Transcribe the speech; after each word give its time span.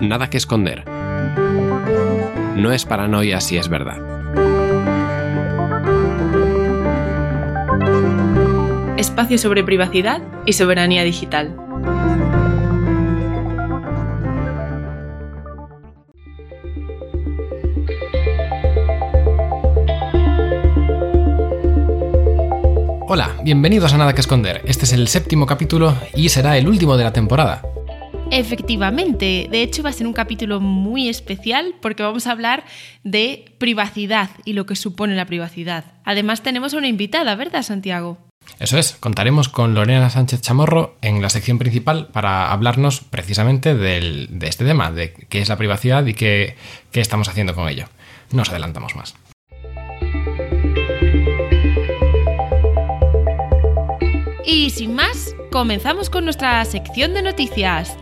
Nada 0.00 0.28
que 0.28 0.36
esconder. 0.36 0.84
No 2.56 2.70
es 2.72 2.84
paranoia 2.84 3.40
si 3.40 3.56
es 3.56 3.68
verdad. 3.68 3.98
Espacio 8.96 9.38
sobre 9.38 9.64
privacidad 9.64 10.22
y 10.46 10.52
soberanía 10.52 11.02
digital. 11.02 11.56
Hola, 23.14 23.36
bienvenidos 23.44 23.92
a 23.92 23.98
Nada 23.98 24.14
que 24.14 24.22
Esconder. 24.22 24.62
Este 24.64 24.86
es 24.86 24.92
el 24.94 25.06
séptimo 25.06 25.44
capítulo 25.44 25.94
y 26.14 26.30
será 26.30 26.56
el 26.56 26.66
último 26.66 26.96
de 26.96 27.04
la 27.04 27.12
temporada. 27.12 27.60
Efectivamente, 28.30 29.48
de 29.50 29.62
hecho 29.62 29.82
va 29.82 29.90
a 29.90 29.92
ser 29.92 30.06
un 30.06 30.14
capítulo 30.14 30.60
muy 30.60 31.10
especial 31.10 31.74
porque 31.82 32.02
vamos 32.02 32.26
a 32.26 32.30
hablar 32.30 32.64
de 33.04 33.54
privacidad 33.58 34.30
y 34.46 34.54
lo 34.54 34.64
que 34.64 34.76
supone 34.76 35.14
la 35.14 35.26
privacidad. 35.26 35.84
Además 36.06 36.42
tenemos 36.42 36.72
a 36.72 36.78
una 36.78 36.88
invitada, 36.88 37.34
¿verdad 37.34 37.62
Santiago? 37.62 38.16
Eso 38.58 38.78
es, 38.78 38.92
contaremos 38.92 39.50
con 39.50 39.74
Lorena 39.74 40.08
Sánchez 40.08 40.40
Chamorro 40.40 40.96
en 41.02 41.20
la 41.20 41.28
sección 41.28 41.58
principal 41.58 42.06
para 42.06 42.50
hablarnos 42.50 43.02
precisamente 43.02 43.74
de 43.74 44.26
este 44.40 44.64
tema, 44.64 44.90
de 44.90 45.12
qué 45.12 45.42
es 45.42 45.50
la 45.50 45.58
privacidad 45.58 46.06
y 46.06 46.14
qué, 46.14 46.56
qué 46.90 47.02
estamos 47.02 47.28
haciendo 47.28 47.54
con 47.54 47.68
ello. 47.68 47.84
No 48.32 48.40
os 48.40 48.48
adelantamos 48.48 48.96
más. 48.96 49.14
Y 54.62 54.70
sin 54.70 54.94
más, 54.94 55.34
comenzamos 55.50 56.08
con 56.08 56.22
nuestra 56.22 56.64
sección 56.64 57.14
de 57.14 57.22
noticias. 57.22 57.96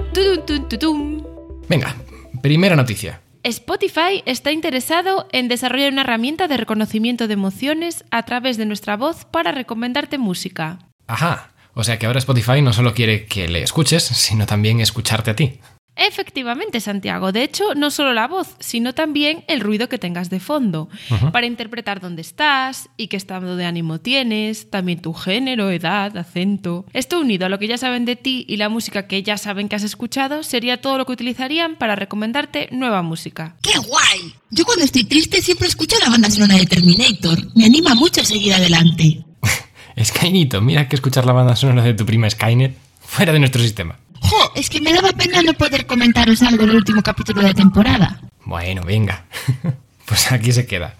Venga, 1.70 1.96
primera 2.42 2.76
noticia. 2.76 3.22
Spotify 3.44 4.22
está 4.26 4.52
interesado 4.52 5.26
en 5.32 5.48
desarrollar 5.48 5.90
una 5.90 6.02
herramienta 6.02 6.48
de 6.48 6.58
reconocimiento 6.58 7.28
de 7.28 7.32
emociones 7.32 8.04
a 8.10 8.26
través 8.26 8.58
de 8.58 8.66
nuestra 8.66 8.98
voz 8.98 9.24
para 9.24 9.52
recomendarte 9.52 10.18
música. 10.18 10.80
Ajá, 11.06 11.54
o 11.72 11.82
sea 11.82 11.98
que 11.98 12.04
ahora 12.04 12.18
Spotify 12.18 12.60
no 12.60 12.74
solo 12.74 12.92
quiere 12.92 13.24
que 13.24 13.48
le 13.48 13.62
escuches, 13.62 14.04
sino 14.04 14.44
también 14.44 14.80
escucharte 14.80 15.30
a 15.30 15.36
ti. 15.36 15.60
Efectivamente, 16.00 16.80
Santiago. 16.80 17.30
De 17.30 17.42
hecho, 17.42 17.74
no 17.74 17.90
solo 17.90 18.14
la 18.14 18.26
voz, 18.26 18.56
sino 18.58 18.94
también 18.94 19.44
el 19.48 19.60
ruido 19.60 19.90
que 19.90 19.98
tengas 19.98 20.30
de 20.30 20.40
fondo, 20.40 20.88
para 21.30 21.46
interpretar 21.46 22.00
dónde 22.00 22.22
estás 22.22 22.88
y 22.96 23.08
qué 23.08 23.18
estado 23.18 23.54
de 23.56 23.66
ánimo 23.66 24.00
tienes, 24.00 24.70
también 24.70 25.02
tu 25.02 25.12
género, 25.12 25.70
edad, 25.70 26.16
acento. 26.16 26.86
Esto 26.94 27.20
unido 27.20 27.44
a 27.44 27.48
lo 27.50 27.58
que 27.58 27.68
ya 27.68 27.76
saben 27.76 28.06
de 28.06 28.16
ti 28.16 28.46
y 28.48 28.56
la 28.56 28.70
música 28.70 29.06
que 29.06 29.22
ya 29.22 29.36
saben 29.36 29.68
que 29.68 29.76
has 29.76 29.82
escuchado, 29.82 30.42
sería 30.42 30.80
todo 30.80 30.96
lo 30.96 31.04
que 31.04 31.12
utilizarían 31.12 31.76
para 31.76 31.96
recomendarte 31.96 32.70
nueva 32.72 33.02
música. 33.02 33.56
¡Qué 33.60 33.76
guay! 33.78 34.34
Yo 34.48 34.64
cuando 34.64 34.84
estoy 34.86 35.04
triste 35.04 35.42
siempre 35.42 35.68
escucho 35.68 35.96
la 36.02 36.08
banda 36.08 36.30
sonora 36.30 36.56
de 36.56 36.64
Terminator. 36.64 37.54
Me 37.54 37.66
anima 37.66 37.94
mucho 37.94 38.22
a 38.22 38.24
seguir 38.24 38.54
adelante. 38.54 39.22
Skynito, 40.02 40.62
mira 40.62 40.88
que 40.88 40.96
escuchar 40.96 41.26
la 41.26 41.32
banda 41.32 41.56
sonora 41.56 41.82
de 41.82 41.92
tu 41.92 42.06
prima 42.06 42.30
Skynet 42.30 42.74
fuera 43.00 43.34
de 43.34 43.38
nuestro 43.38 43.60
sistema. 43.60 43.98
¡Jo! 44.20 44.52
Es 44.54 44.70
que 44.70 44.80
me 44.80 44.92
daba 44.92 45.12
pena 45.12 45.42
no 45.42 45.52
poder 45.54 45.86
comentaros 45.86 46.42
algo 46.42 46.66
del 46.66 46.76
último 46.76 47.02
capítulo 47.02 47.42
de 47.42 47.48
la 47.48 47.54
temporada. 47.54 48.20
Bueno, 48.44 48.82
venga. 48.82 49.24
pues 50.06 50.30
aquí 50.32 50.52
se 50.52 50.66
queda. 50.66 50.94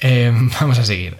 Eh, 0.00 0.32
vamos 0.60 0.78
a 0.78 0.84
seguir. 0.84 1.18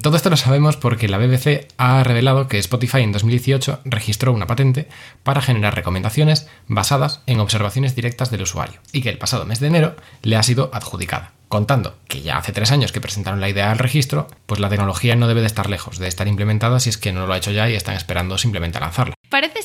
Todo 0.00 0.16
esto 0.16 0.30
lo 0.30 0.36
sabemos 0.36 0.76
porque 0.76 1.08
la 1.08 1.18
BBC 1.18 1.66
ha 1.76 2.04
revelado 2.04 2.46
que 2.46 2.58
Spotify 2.58 3.00
en 3.00 3.10
2018 3.10 3.80
registró 3.84 4.32
una 4.32 4.46
patente 4.46 4.86
para 5.24 5.42
generar 5.42 5.74
recomendaciones 5.74 6.46
basadas 6.68 7.22
en 7.26 7.40
observaciones 7.40 7.96
directas 7.96 8.30
del 8.30 8.42
usuario 8.42 8.78
y 8.92 9.02
que 9.02 9.08
el 9.08 9.18
pasado 9.18 9.46
mes 9.46 9.58
de 9.58 9.66
enero 9.66 9.96
le 10.22 10.36
ha 10.36 10.44
sido 10.44 10.70
adjudicada 10.72 11.32
contando 11.48 11.96
que 12.06 12.22
ya 12.22 12.38
hace 12.38 12.52
tres 12.52 12.70
años 12.70 12.92
que 12.92 13.00
presentaron 13.00 13.40
la 13.40 13.48
idea 13.48 13.72
al 13.72 13.78
registro, 13.80 14.28
pues 14.46 14.60
la 14.60 14.68
tecnología 14.68 15.16
no 15.16 15.26
debe 15.26 15.40
de 15.40 15.48
estar 15.48 15.68
lejos 15.68 15.98
de 15.98 16.06
estar 16.06 16.28
implementada 16.28 16.78
si 16.78 16.90
es 16.90 16.96
que 16.96 17.12
no 17.12 17.26
lo 17.26 17.32
ha 17.32 17.38
hecho 17.38 17.50
ya 17.50 17.68
y 17.68 17.74
están 17.74 17.96
esperando 17.96 18.38
simplemente 18.38 18.78
a 18.78 18.82
lanzarla. 18.82 19.14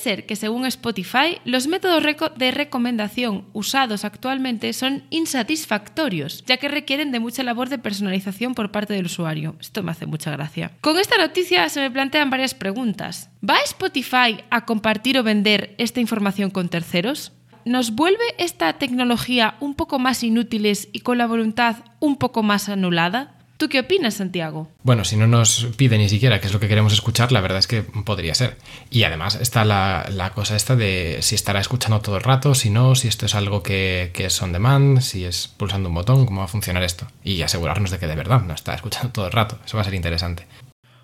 Que 0.06 0.36
según 0.36 0.66
Spotify, 0.68 1.40
los 1.46 1.66
métodos 1.66 2.04
de 2.38 2.52
recomendación 2.52 3.46
usados 3.54 4.06
actualmente 4.06 4.72
son 4.74 5.04
insatisfactorios, 5.10 6.44
ya 6.46 6.58
que 6.58 6.68
requieren 6.68 7.12
de 7.12 7.20
mucha 7.20 7.42
labor 7.42 7.70
de 7.70 7.80
personalización 7.80 8.54
por 8.54 8.72
parte 8.72 8.94
del 8.94 9.08
usuario. 9.08 9.56
Esto 9.60 9.82
me 9.82 9.92
hace 9.92 10.06
mucha 10.06 10.30
gracia. 10.30 10.72
Con 10.82 11.00
esta 11.00 11.18
noticia 11.18 11.68
se 11.70 11.80
me 11.82 11.90
plantean 11.90 12.30
varias 12.30 12.54
preguntas. 12.54 13.32
¿Va 13.48 13.58
Spotify 13.66 14.44
a 14.52 14.66
compartir 14.66 15.18
o 15.18 15.24
vender 15.24 15.74
esta 15.80 16.02
información 16.02 16.52
con 16.52 16.70
terceros? 16.70 17.32
¿nos 17.66 17.96
vuelve 17.96 18.24
esta 18.38 18.74
tecnología 18.74 19.56
un 19.60 19.74
poco 19.74 20.00
más 20.00 20.24
inútiles 20.24 20.88
y 20.94 21.00
con 21.00 21.18
la 21.18 21.26
voluntad 21.26 21.78
un 22.00 22.16
poco 22.16 22.44
más 22.44 22.70
anulada? 22.70 23.35
¿Tú 23.58 23.70
qué 23.70 23.80
opinas, 23.80 24.16
Santiago? 24.16 24.70
Bueno, 24.84 25.06
si 25.06 25.16
no 25.16 25.28
nos 25.28 25.68
pide 25.78 25.98
ni 25.98 26.10
siquiera 26.10 26.42
qué 26.42 26.48
es 26.48 26.54
lo 26.54 26.60
que 26.60 26.68
queremos 26.68 26.92
escuchar, 26.92 27.32
la 27.32 27.40
verdad 27.40 27.60
es 27.60 27.68
que 27.68 27.84
podría 27.84 28.36
ser. 28.36 28.58
Y 28.90 29.04
además 29.04 29.36
está 29.36 29.64
la, 29.64 30.32
cosa 30.36 30.58
esta 30.58 30.76
de 30.76 31.20
si 31.22 31.36
estará 31.36 31.62
escuchando 31.62 32.02
todo 32.02 32.18
el 32.18 32.24
rato, 32.24 32.54
si 32.54 32.70
no, 32.70 32.96
si 32.96 33.08
esto 33.08 33.26
es 33.26 33.36
algo 33.36 33.64
que, 33.64 34.12
que, 34.14 34.26
es 34.26 34.42
on 34.42 34.52
demand, 34.52 35.00
si 35.00 35.24
es 35.24 35.48
pulsando 35.48 35.88
un 35.88 35.96
botón, 35.96 36.26
cómo 36.26 36.40
va 36.40 36.46
a 36.46 36.50
funcionar 36.50 36.84
esto. 36.84 37.08
Y 37.24 37.42
asegurarnos 37.44 37.92
de 37.92 38.00
que 38.00 38.08
de 38.08 38.16
verdad 38.16 38.42
no 38.42 38.54
está 38.54 38.76
escuchando 38.76 39.12
todo 39.12 39.28
el 39.28 39.32
rato. 39.32 39.58
Eso 39.66 39.78
va 39.78 39.82
a 39.82 39.86
ser 39.86 39.94
interesante. 39.94 40.48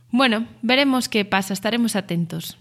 Bueno, 0.10 0.46
veremos 0.62 1.08
qué 1.08 1.24
pasa, 1.24 1.54
estaremos 1.54 1.96
atentos. 1.96 2.58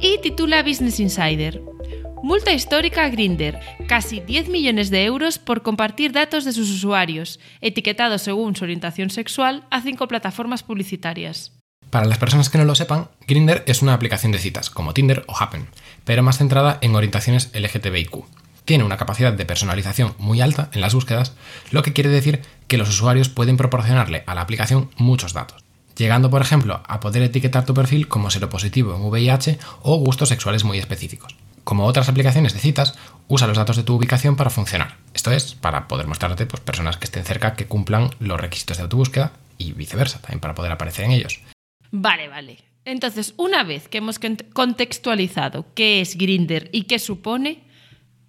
y 0.00 0.18
titula 0.18 0.62
Business 0.62 0.98
Insider. 0.98 1.60
Multa 2.22 2.52
histórica 2.52 3.04
a 3.04 3.08
Grinder, 3.08 3.58
casi 3.88 4.20
10 4.20 4.50
millones 4.50 4.90
de 4.90 5.04
euros 5.04 5.38
por 5.38 5.62
compartir 5.62 6.12
datos 6.12 6.44
de 6.44 6.52
sus 6.52 6.70
usuarios, 6.70 7.40
etiquetados 7.62 8.22
según 8.22 8.54
su 8.54 8.64
orientación 8.64 9.08
sexual 9.08 9.64
a 9.70 9.80
cinco 9.80 10.06
plataformas 10.06 10.62
publicitarias. 10.62 11.52
Para 11.88 12.06
las 12.06 12.18
personas 12.18 12.50
que 12.50 12.58
no 12.58 12.66
lo 12.66 12.74
sepan, 12.74 13.08
Grinder 13.26 13.64
es 13.66 13.80
una 13.80 13.94
aplicación 13.94 14.32
de 14.32 14.38
citas, 14.38 14.68
como 14.68 14.92
Tinder 14.92 15.24
o 15.28 15.36
Happen, 15.36 15.66
pero 16.04 16.22
más 16.22 16.36
centrada 16.38 16.78
en 16.82 16.94
orientaciones 16.94 17.50
LGTBIQ. 17.54 18.24
Tiene 18.66 18.84
una 18.84 18.98
capacidad 18.98 19.32
de 19.32 19.46
personalización 19.46 20.14
muy 20.18 20.42
alta 20.42 20.68
en 20.74 20.82
las 20.82 20.94
búsquedas, 20.94 21.34
lo 21.70 21.82
que 21.82 21.94
quiere 21.94 22.10
decir 22.10 22.42
que 22.68 22.76
los 22.76 22.90
usuarios 22.90 23.30
pueden 23.30 23.56
proporcionarle 23.56 24.24
a 24.26 24.34
la 24.34 24.42
aplicación 24.42 24.90
muchos 24.96 25.32
datos 25.32 25.64
llegando 26.00 26.30
por 26.30 26.40
ejemplo 26.40 26.80
a 26.86 26.98
poder 26.98 27.22
etiquetar 27.22 27.66
tu 27.66 27.74
perfil 27.74 28.08
como 28.08 28.30
seropositivo 28.30 28.94
en 28.94 29.02
VIH 29.02 29.58
o 29.82 29.98
gustos 29.98 30.30
sexuales 30.30 30.64
muy 30.64 30.78
específicos. 30.78 31.36
Como 31.64 31.86
otras 31.86 32.08
aplicaciones 32.08 32.54
de 32.54 32.60
citas, 32.60 32.98
usa 33.28 33.46
los 33.46 33.56
datos 33.56 33.76
de 33.76 33.82
tu 33.82 33.94
ubicación 33.94 34.36
para 34.36 34.50
funcionar. 34.50 34.96
Esto 35.14 35.30
es, 35.30 35.54
para 35.54 35.88
poder 35.88 36.06
mostrarte 36.06 36.46
pues, 36.46 36.60
personas 36.60 36.96
que 36.96 37.04
estén 37.04 37.24
cerca 37.24 37.54
que 37.54 37.66
cumplan 37.66 38.10
los 38.18 38.40
requisitos 38.40 38.78
de 38.78 38.88
tu 38.88 38.96
búsqueda 38.96 39.32
y 39.58 39.72
viceversa, 39.72 40.20
también 40.20 40.40
para 40.40 40.54
poder 40.54 40.72
aparecer 40.72 41.04
en 41.04 41.12
ellos. 41.12 41.40
Vale, 41.90 42.28
vale. 42.28 42.58
Entonces, 42.84 43.34
una 43.36 43.62
vez 43.62 43.88
que 43.88 43.98
hemos 43.98 44.18
contextualizado 44.52 45.66
qué 45.74 46.00
es 46.00 46.16
Grinder 46.16 46.70
y 46.72 46.84
qué 46.84 46.98
supone, 46.98 47.62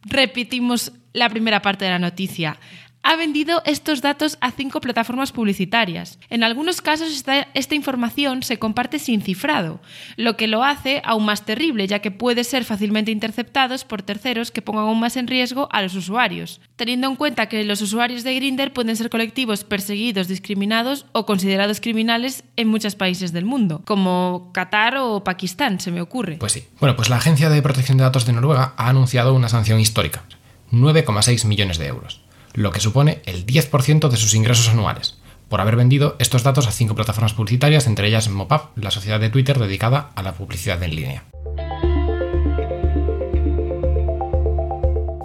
repetimos 0.04 0.92
la 1.14 1.30
primera 1.30 1.62
parte 1.62 1.86
de 1.86 1.92
la 1.92 2.00
noticia 2.00 2.60
ha 3.04 3.16
vendido 3.16 3.62
estos 3.66 4.02
datos 4.02 4.38
a 4.42 4.52
cinco 4.52 4.82
plataformas 4.82 5.32
publicitarias. 5.32 6.20
En 6.30 6.44
algunos 6.44 6.82
casos 6.82 7.12
esta, 7.12 7.76
información 7.76 8.44
se 8.44 8.60
comparte 8.60 9.00
sin 9.00 9.22
cifrado, 9.22 9.80
lo 10.18 10.38
que 10.38 10.48
lo 10.48 10.64
hace 10.64 11.02
aún 11.04 11.26
más 11.26 11.46
terrible, 11.46 11.88
ya 11.88 12.00
que 12.00 12.12
puede 12.12 12.44
ser 12.44 12.66
fácilmente 12.66 13.12
interceptados 13.12 13.86
por 13.86 14.02
terceros 14.02 14.52
que 14.52 14.62
pongan 14.62 14.86
aún 14.86 15.00
más 15.00 15.18
en 15.18 15.28
riesgo 15.28 15.68
a 15.72 15.82
los 15.82 15.96
usuarios, 15.96 16.62
teniendo 16.76 17.08
en 17.08 17.16
cuenta 17.16 17.48
que 17.48 17.64
los 17.64 17.82
usuarios 17.82 18.24
de 18.24 18.36
Grindr 18.36 18.74
pueden 18.74 18.96
ser 18.96 19.10
colectivos 19.10 19.64
perseguidos, 19.64 20.28
discriminados 20.28 21.06
o 21.12 21.26
considerados 21.26 21.82
criminales 21.82 22.44
en 22.56 22.68
muchos 22.68 22.96
países 22.96 23.32
del 23.32 23.46
mundo, 23.46 23.82
como 23.86 24.52
Qatar 24.54 24.98
o 24.98 25.24
Pakistán, 25.24 25.80
se 25.80 25.92
me 25.92 26.02
ocurre. 26.02 26.38
Pues 26.38 26.52
sí. 26.52 26.66
Bueno, 26.80 26.96
pues 26.96 27.10
la 27.10 27.18
Agencia 27.18 27.50
de 27.50 27.62
Protección 27.62 27.98
de 27.98 28.04
Datos 28.04 28.26
de 28.26 28.34
Noruega 28.34 28.74
ha 28.78 28.90
anunciado 28.90 29.34
una 29.34 29.50
sanción 29.50 29.80
histórica, 29.80 30.24
9,6 30.72 31.46
millones 31.46 31.78
de 31.78 31.88
euros 31.88 32.22
lo 32.54 32.72
que 32.72 32.80
supone 32.80 33.22
el 33.26 33.46
10% 33.46 34.10
de 34.10 34.18
sus 34.18 34.34
ingresos 34.34 34.70
anuales, 34.70 35.18
por 35.50 35.62
haber 35.62 35.76
vendido 35.76 36.16
estos 36.20 36.44
datos 36.44 36.68
a 36.68 36.72
cinco 36.72 36.96
plataformas 36.96 37.34
publicitarias, 37.34 37.88
entre 37.88 38.08
ellas 38.08 38.30
Mopap, 38.30 38.78
la 38.78 38.92
sociedad 38.92 39.20
de 39.20 39.30
Twitter 39.30 39.60
dedicada 39.60 40.12
a 40.16 40.24
la 40.24 40.34
publicidad 40.34 40.82
en 40.84 40.96
línea. 40.96 41.24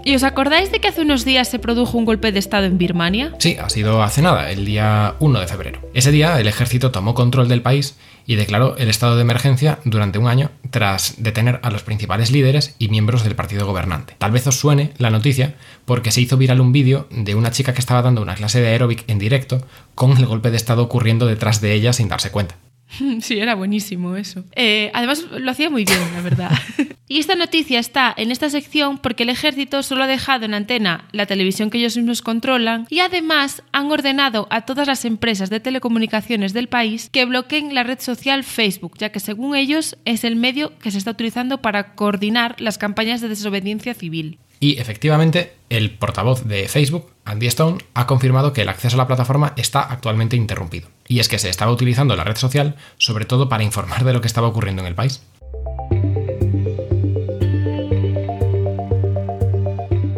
¿Y 0.06 0.14
os 0.14 0.23
acordáis 0.23 0.70
de 0.70 0.79
que 0.79 0.87
hace 0.87 1.03
unos 1.03 1.25
días 1.25 1.49
se 1.49 1.58
produjo 1.58 1.99
un 1.99 2.05
golpe 2.05 2.31
de 2.31 2.38
Estado 2.38 2.67
en 2.67 2.79
Birmania? 2.79 3.35
Sí, 3.41 3.56
ha 3.61 3.69
sido 3.69 4.05
hace 4.05 4.23
nada, 4.23 4.53
el 4.53 4.64
día 4.64 5.17
1 5.19 5.41
de 5.41 5.49
febrero. 5.49 5.81
Ese 5.94 6.12
día 6.12 6.38
el 6.38 6.47
ejército 6.47 6.93
tomó 6.93 7.12
control 7.12 7.49
del 7.49 7.61
país 7.61 7.97
y 8.25 8.37
declaró 8.37 8.76
el 8.76 8.88
estado 8.88 9.17
de 9.17 9.23
emergencia 9.23 9.81
durante 9.85 10.20
un 10.20 10.29
año 10.29 10.53
tras 10.70 11.17
detener 11.19 11.58
a 11.64 11.73
los 11.73 11.82
principales 11.82 12.31
líderes 12.31 12.76
y 12.79 12.88
miembros 12.88 13.25
del 13.25 13.35
partido 13.35 13.67
gobernante. 13.67 14.14
Tal 14.19 14.31
vez 14.31 14.47
os 14.47 14.55
suene 14.55 14.93
la 14.99 15.11
noticia 15.11 15.56
porque 15.85 16.12
se 16.12 16.20
hizo 16.20 16.37
viral 16.37 16.61
un 16.61 16.70
vídeo 16.70 17.09
de 17.11 17.35
una 17.35 17.50
chica 17.50 17.75
que 17.75 17.81
estaba 17.81 18.02
dando 18.02 18.23
una 18.23 18.37
clase 18.37 18.61
de 18.61 18.69
aeróbic 18.69 19.02
en 19.09 19.19
directo 19.19 19.67
con 19.97 20.17
el 20.17 20.26
golpe 20.26 20.52
de 20.52 20.56
Estado 20.56 20.85
ocurriendo 20.85 21.26
detrás 21.26 21.61
de 21.61 21.73
ella 21.73 21.93
sin 21.93 22.06
darse 22.06 22.31
cuenta. 22.31 22.55
Sí, 23.21 23.38
era 23.38 23.55
buenísimo 23.55 24.17
eso. 24.17 24.44
Eh, 24.55 24.91
además, 24.94 25.25
lo 25.31 25.50
hacía 25.50 25.71
muy 25.71 25.85
bien, 25.85 26.00
la 26.15 26.21
verdad. 26.21 26.50
y 27.09 27.19
esta 27.19 27.35
noticia 27.35 27.79
está 27.79 28.15
en 28.17 28.31
esta 28.31 28.50
sección 28.50 28.99
porque 28.99 29.25
el 29.25 29.29
ejército 29.29 29.83
solo 29.83 30.05
ha 30.05 30.06
dejado 30.06 30.44
en 30.44 30.55
antena 30.55 31.09
la 31.12 31.27
televisión 31.27 31.71
que 31.71 31.79
ellos 31.79 31.97
mismos 31.97 32.23
controlan 32.23 32.87
y 32.91 33.00
además 33.00 33.62
han 33.73 33.91
ordenado 33.91 34.47
a 34.50 34.62
todas 34.62 34.87
las 34.87 35.05
empresas 35.05 35.50
de 35.50 35.61
telecomunicaciones 35.61 36.53
del 36.53 36.69
país 36.69 37.11
que 37.11 37.25
bloqueen 37.25 37.75
la 37.75 37.83
red 37.83 38.00
social 38.00 38.44
Facebook, 38.44 38.97
ya 38.99 39.11
que 39.11 39.21
según 39.21 39.56
ellos 39.56 39.97
es 40.05 40.25
el 40.25 40.37
medio 40.37 40.79
que 40.79 40.91
se 40.91 40.99
está 40.99 41.12
utilizando 41.12 41.59
para 41.59 41.94
coordinar 41.94 42.61
las 42.61 42.79
campañas 42.79 43.21
de 43.21 43.29
desobediencia 43.29 43.94
civil. 43.94 44.38
Y 44.58 44.79
efectivamente, 44.79 45.53
el 45.69 45.91
portavoz 45.91 46.44
de 46.44 46.69
Facebook, 46.69 47.11
Andy 47.25 47.47
Stone, 47.49 47.79
ha 47.94 48.06
confirmado 48.06 48.53
que 48.53 48.62
el 48.62 48.69
acceso 48.69 48.97
a 48.97 48.99
la 48.99 49.06
plataforma 49.06 49.53
está 49.56 49.81
actualmente 49.81 50.37
interrumpido. 50.37 50.88
Y 51.08 51.20
es 51.20 51.29
que 51.29 51.38
se 51.38 51.50
estaba 51.50 51.73
utilizando 51.73 52.17
la 52.17 52.25
red 52.25 52.37
social 52.37 52.76
sobre 52.99 53.25
todo 53.25 53.49
para 53.49 53.64
informar 53.64 54.05
de 54.05 54.12
lo 54.12 54.20
que 54.20 54.26
estaba 54.26 54.49
ocurriendo 54.49 54.82
en 54.82 54.88
el 54.88 54.94
país. 54.94 55.20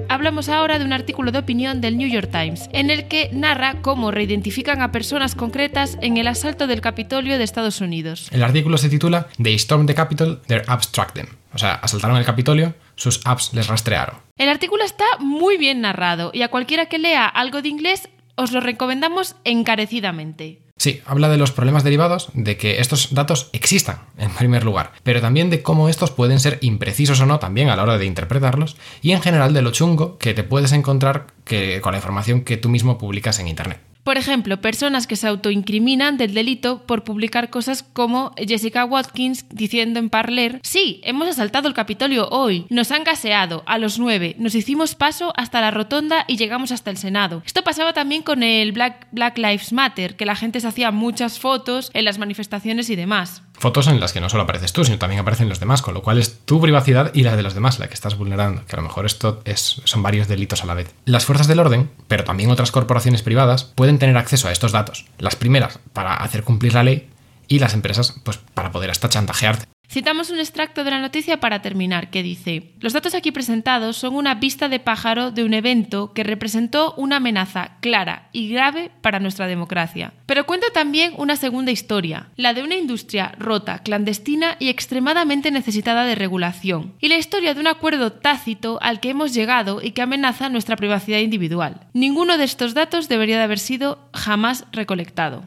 Hablamos 0.09 0.49
ahora 0.49 0.79
de 0.79 0.85
un 0.85 0.93
artículo 0.93 1.33
de 1.33 1.39
opinión 1.39 1.81
del 1.81 1.97
New 1.97 2.09
York 2.09 2.31
Times, 2.31 2.69
en 2.73 2.91
el 2.91 3.07
que 3.07 3.31
narra 3.33 3.81
cómo 3.83 4.11
reidentifican 4.11 4.83
a 4.83 4.91
personas 4.91 5.35
concretas 5.35 5.97
en 6.03 6.17
el 6.17 6.27
asalto 6.27 6.67
del 6.67 6.81
Capitolio 6.81 7.39
de 7.39 7.45
Estados 7.45 7.81
Unidos. 7.81 8.29
El 8.33 8.43
artículo 8.43 8.79
se 8.79 8.89
titula 8.89 9.29
They 9.41 9.59
stormed 9.59 9.87
the 9.87 9.95
Capitol, 9.95 10.41
they 10.47 10.61
abstract 10.67 11.15
them. 11.15 11.38
O 11.53 11.59
sea, 11.59 11.75
asaltaron 11.75 12.17
el 12.17 12.25
Capitolio, 12.25 12.75
sus 12.95 13.21
apps 13.25 13.53
les 13.55 13.67
rastrearon. 13.69 14.17
El 14.37 14.49
artículo 14.49 14.85
está 14.85 15.05
muy 15.19 15.57
bien 15.57 15.81
narrado 15.81 16.31
y 16.33 16.43
a 16.43 16.49
cualquiera 16.49 16.87
que 16.87 16.99
lea 16.99 17.27
algo 17.27 17.63
de 17.63 17.69
inglés 17.69 18.09
os 18.37 18.53
lo 18.53 18.61
recomendamos 18.61 19.35
encarecidamente. 19.45 20.61
Sí, 20.79 21.03
habla 21.07 21.29
de 21.29 21.39
los 21.39 21.51
problemas 21.51 21.83
derivados 21.83 22.29
de 22.35 22.57
que 22.57 22.79
estos 22.79 23.13
datos 23.13 23.51
existan, 23.53 23.99
en 24.17 24.31
primer 24.31 24.65
lugar, 24.65 24.93
pero 25.03 25.21
también 25.21 25.51
de 25.51 25.61
cómo 25.61 25.89
estos 25.89 26.13
pueden 26.13 26.39
ser 26.39 26.59
imprecisos 26.63 27.21
o 27.21 27.27
no 27.27 27.41
también 27.41 27.69
a 27.69 27.75
la 27.75 27.83
hora 27.83 27.99
de 27.99 28.07
interpretarlos, 28.07 28.77
y 29.03 29.11
en 29.11 29.21
general 29.21 29.53
de 29.53 29.63
lo 29.63 29.73
chungo 29.73 30.19
que 30.19 30.35
te 30.35 30.45
puedes 30.45 30.71
encontrar 30.71 31.27
que, 31.45 31.81
con 31.81 31.93
la 31.93 31.99
información 31.99 32.43
que 32.43 32.57
tú 32.57 32.69
mismo 32.69 32.97
publicas 32.97 33.41
en 33.41 33.49
Internet. 33.49 33.81
Por 34.09 34.17
ejemplo, 34.17 34.59
personas 34.63 35.07
que 35.07 35.17
se 35.17 35.29
autoincriminan 35.29 36.17
del 36.17 36.33
delito 36.33 36.87
por 36.87 37.05
publicar 37.05 37.51
cosas 37.51 37.83
como 37.83 38.33
Jessica 38.39 38.87
Watkins 38.87 39.45
diciendo 39.51 39.99
en 40.01 40.09
Parler, 40.09 40.61
sí, 40.63 41.03
hemos 41.05 41.29
asaltado 41.29 41.69
el 41.69 41.75
Capitolio 41.75 42.27
hoy, 42.31 42.65
nos 42.71 42.91
han 42.91 43.05
gaseado 43.05 43.63
a 43.67 43.77
los 43.77 43.99
nueve, 43.99 44.35
nos 44.39 44.55
hicimos 44.55 44.95
paso 44.95 45.35
hasta 45.37 45.61
la 45.61 45.73
rotonda 45.73 46.25
y 46.27 46.39
llegamos 46.39 46.73
hasta 46.73 46.91
el 46.91 46.97
Senado. 46.97 47.43
Esto 47.45 47.63
pasaba 47.63 47.93
también 47.93 48.23
con 48.23 48.43
el 48.43 48.73
Black, 48.73 49.09
Black 49.13 49.37
Lives 49.37 49.75
Matter, 49.75 50.17
que 50.17 50.25
la 50.25 50.37
gente 50.37 50.61
se 50.61 50.69
hacía 50.69 50.91
muchas 50.91 51.39
fotos 51.39 51.91
en 51.93 52.07
las 52.07 52.17
manifestaciones 52.17 52.89
y 52.89 52.97
demás 52.97 53.43
fotos 53.59 53.89
en 53.89 54.01
las 54.01 54.13
que 54.13 54.21
no 54.21 54.29
solo 54.29 54.45
apareces 54.45 54.73
tú, 54.73 54.85
sino 54.85 54.99
también 54.99 55.21
aparecen 55.21 55.49
los 55.49 55.61
demás, 55.61 55.83
con 55.83 55.95
lo 55.95 56.03
cual 56.03 56.19
es 56.19 56.39
tu 56.45 56.61
privacidad 56.61 57.11
y 57.15 57.23
la 57.23 57.37
de 57.37 57.43
los 57.43 57.55
demás 57.55 57.79
la 57.79 57.89
que 57.89 57.95
estás 57.95 58.17
vulnerando, 58.17 58.65
que 58.67 58.77
a 58.77 58.81
lo 58.81 58.83
mejor 58.83 59.07
esto 59.07 59.41
es, 59.45 59.81
son 59.85 60.03
varios 60.03 60.29
delitos 60.29 60.63
a 60.63 60.67
la 60.67 60.75
vez. 60.75 60.95
Las 61.05 61.25
fuerzas 61.25 61.49
del 61.49 61.61
orden, 61.61 61.91
pero 62.07 62.25
también 62.25 62.51
otras 62.51 62.71
corporaciones 62.71 63.23
privadas, 63.23 63.65
pueden 63.65 63.99
tener 63.99 64.17
acceso 64.17 64.49
a 64.49 64.53
estos 64.53 64.73
datos. 64.73 65.07
Las 65.19 65.37
primeras 65.37 65.79
para 65.93 66.15
hacer 66.15 66.45
cumplir 66.45 66.75
la 66.75 66.83
ley 66.83 67.11
y 67.49 67.59
las 67.59 67.75
empresas 67.75 68.15
pues 68.25 68.39
para 68.55 68.71
poder 68.71 68.91
hasta 68.91 69.09
chantajearte. 69.09 69.67
Citamos 69.91 70.29
un 70.29 70.39
extracto 70.39 70.85
de 70.85 70.91
la 70.91 71.01
noticia 71.01 71.41
para 71.41 71.63
terminar, 71.63 72.11
que 72.11 72.23
dice, 72.23 72.75
los 72.79 72.93
datos 72.93 73.15
aquí 73.15 73.33
presentados 73.33 73.97
son 73.97 74.15
una 74.17 74.35
vista 74.35 74.69
de 74.69 74.81
pájaro 74.81 75.31
de 75.31 75.45
un 75.45 75.55
evento 75.55 76.13
que 76.13 76.25
representó 76.25 76.93
una 76.99 77.17
amenaza 77.17 77.79
clara 77.81 78.29
y 78.33 78.51
grave 78.51 78.91
para 79.01 79.19
nuestra 79.19 79.47
democracia. 79.47 80.13
Pero 80.27 80.45
cuenta 80.45 80.67
también 80.75 81.15
una 81.17 81.37
segunda 81.37 81.73
historia, 81.73 82.29
la 82.37 82.53
de 82.53 82.63
una 82.63 82.77
industria 82.77 83.33
rota, 83.39 83.79
clandestina 83.79 84.57
y 84.59 84.69
extremadamente 84.69 85.51
necesitada 85.51 86.05
de 86.05 86.17
regulación, 86.17 86.93
y 87.01 87.09
la 87.09 87.17
historia 87.17 87.55
de 87.55 87.61
un 87.61 87.67
acuerdo 87.67 88.13
tácito 88.13 88.79
al 88.83 89.01
que 89.01 89.09
hemos 89.09 89.33
llegado 89.33 89.81
y 89.83 89.93
que 89.93 90.03
amenaza 90.03 90.51
nuestra 90.51 90.77
privacidad 90.77 91.21
individual. 91.21 91.81
Ninguno 91.95 92.37
de 92.37 92.45
estos 92.45 92.75
datos 92.75 93.09
debería 93.09 93.39
de 93.39 93.45
haber 93.45 93.59
sido 93.59 94.11
jamás 94.13 94.67
recolectado. 94.71 95.45